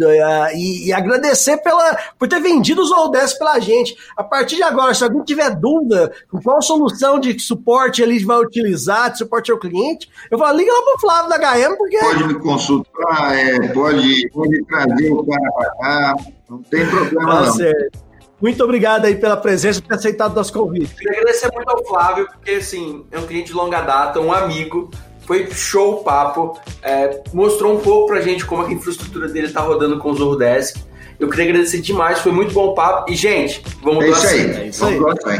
uh, 0.06 0.54
e, 0.54 0.88
e, 0.88 0.92
agradecer 0.92 1.58
pela, 1.58 1.96
por 2.18 2.28
ter 2.28 2.40
vendido 2.40 2.82
os 2.82 2.90
Oldes 2.90 3.34
pela 3.34 3.58
gente. 3.58 3.96
A 4.16 4.24
partir 4.24 4.56
de 4.56 4.62
agora, 4.62 4.94
se 4.94 5.04
alguém 5.04 5.22
tiver 5.24 5.54
dúvida 5.56 6.12
com 6.30 6.40
qual 6.40 6.60
solução 6.62 7.18
de 7.18 7.38
suporte 7.38 8.02
ele 8.02 8.24
vai 8.24 8.38
utilizar, 8.38 9.10
de 9.12 9.18
suporte 9.18 9.50
ao 9.50 9.58
cliente, 9.58 10.08
eu 10.30 10.38
falo, 10.38 10.56
liga 10.56 10.72
lá 10.72 10.82
pro 10.82 11.00
Flávio 11.00 11.30
da 11.30 11.38
HM, 11.38 11.76
porque... 11.76 11.98
Pode 11.98 12.24
me 12.24 12.34
consultar, 12.34 13.36
é, 13.36 13.68
pode, 13.68 14.28
pode 14.30 14.64
trazer 14.64 15.10
o 15.10 15.24
cara 15.24 15.52
para 15.52 15.70
cá, 15.76 16.16
não 16.48 16.62
tem 16.62 16.86
problema 16.86 17.34
tá 17.34 17.46
não. 17.46 17.52
Certo. 17.52 18.08
Muito 18.40 18.62
obrigado 18.62 19.04
aí 19.04 19.16
pela 19.16 19.36
presença 19.36 19.82
por 19.82 19.88
ter 19.88 19.94
aceitado 19.96 20.32
o 20.32 20.36
nosso 20.36 20.52
convite. 20.52 20.94
Queria 20.94 21.18
agradecer 21.18 21.50
muito 21.52 21.68
ao 21.68 21.84
Flávio, 21.84 22.28
porque 22.28 22.52
assim, 22.52 23.04
é 23.10 23.18
um 23.18 23.26
cliente 23.26 23.48
de 23.48 23.54
longa 23.54 23.80
data, 23.80 24.20
um 24.20 24.32
amigo. 24.32 24.90
Foi 25.28 25.46
show 25.50 25.92
o 25.92 25.96
papo. 25.98 26.58
É, 26.82 27.20
mostrou 27.34 27.76
um 27.76 27.80
pouco 27.80 28.06
pra 28.06 28.22
gente 28.22 28.46
como 28.46 28.62
a 28.62 28.72
infraestrutura 28.72 29.28
dele 29.28 29.50
tá 29.50 29.60
rodando 29.60 29.98
com 29.98 30.10
o 30.10 30.14
Zordesk. 30.14 30.78
Eu 31.20 31.28
queria 31.28 31.50
agradecer 31.50 31.82
demais, 31.82 32.20
foi 32.20 32.32
muito 32.32 32.54
bom 32.54 32.68
o 32.68 32.74
papo. 32.74 33.12
E, 33.12 33.14
gente, 33.14 33.62
vamos 33.82 34.06
é 34.06 34.08
isso 34.08 34.26
aí. 34.26 34.40
É 34.40 34.66
isso 34.68 34.86
aí. 34.86 34.98
Vamos 34.98 35.24
aí. 35.26 35.38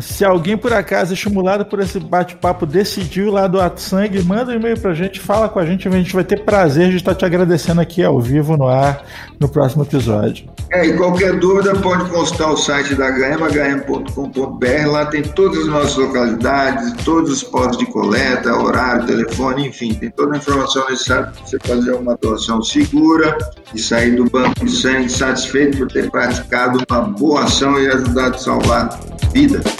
Se 0.00 0.24
alguém 0.24 0.56
por 0.56 0.72
acaso 0.72 1.14
estimulado 1.14 1.64
por 1.64 1.80
esse 1.80 1.98
bate-papo 1.98 2.64
decidiu 2.64 3.32
lá 3.32 3.48
doar 3.48 3.72
sangue, 3.76 4.22
manda 4.22 4.52
um 4.52 4.54
e-mail 4.54 4.78
pra 4.78 4.94
gente, 4.94 5.18
fala 5.18 5.48
com 5.48 5.58
a 5.58 5.66
gente, 5.66 5.88
a 5.88 5.90
gente 5.90 6.14
vai 6.14 6.22
ter 6.22 6.44
prazer 6.44 6.90
de 6.90 6.96
estar 6.96 7.14
te 7.14 7.24
agradecendo 7.24 7.80
aqui 7.80 8.04
ao 8.04 8.20
vivo 8.20 8.56
no 8.56 8.68
ar 8.68 9.04
no 9.40 9.48
próximo 9.48 9.82
episódio. 9.82 10.48
É, 10.72 10.86
e 10.86 10.96
qualquer 10.96 11.36
dúvida 11.40 11.74
pode 11.74 12.08
consultar 12.10 12.52
o 12.52 12.56
site 12.56 12.94
da 12.94 13.10
HM, 13.10 13.82
hm.com.br, 13.82 14.86
lá 14.86 15.06
tem 15.06 15.22
todas 15.22 15.58
as 15.62 15.66
nossas 15.66 15.96
localidades, 15.96 16.92
todos 17.04 17.30
os 17.30 17.42
postos 17.42 17.78
de 17.78 17.86
coleta, 17.86 18.54
horário, 18.54 19.06
telefone, 19.06 19.66
enfim, 19.66 19.94
tem 19.94 20.10
toda 20.10 20.34
a 20.34 20.38
informação 20.38 20.88
necessária 20.88 21.32
para 21.32 21.44
você 21.44 21.58
fazer 21.58 21.92
uma 21.94 22.16
doação 22.16 22.62
segura 22.62 23.36
e 23.74 23.78
sair 23.80 24.14
do 24.14 24.30
banco 24.30 24.64
de 24.64 24.70
sangue 24.70 25.08
satisfeito 25.08 25.78
por 25.78 25.88
ter 25.88 26.08
praticado 26.08 26.84
uma 26.88 27.00
boa 27.00 27.44
ação 27.44 27.80
e 27.80 27.88
ajudado 27.88 28.36
a 28.36 28.38
salvar 28.38 29.00
vidas. 29.32 29.79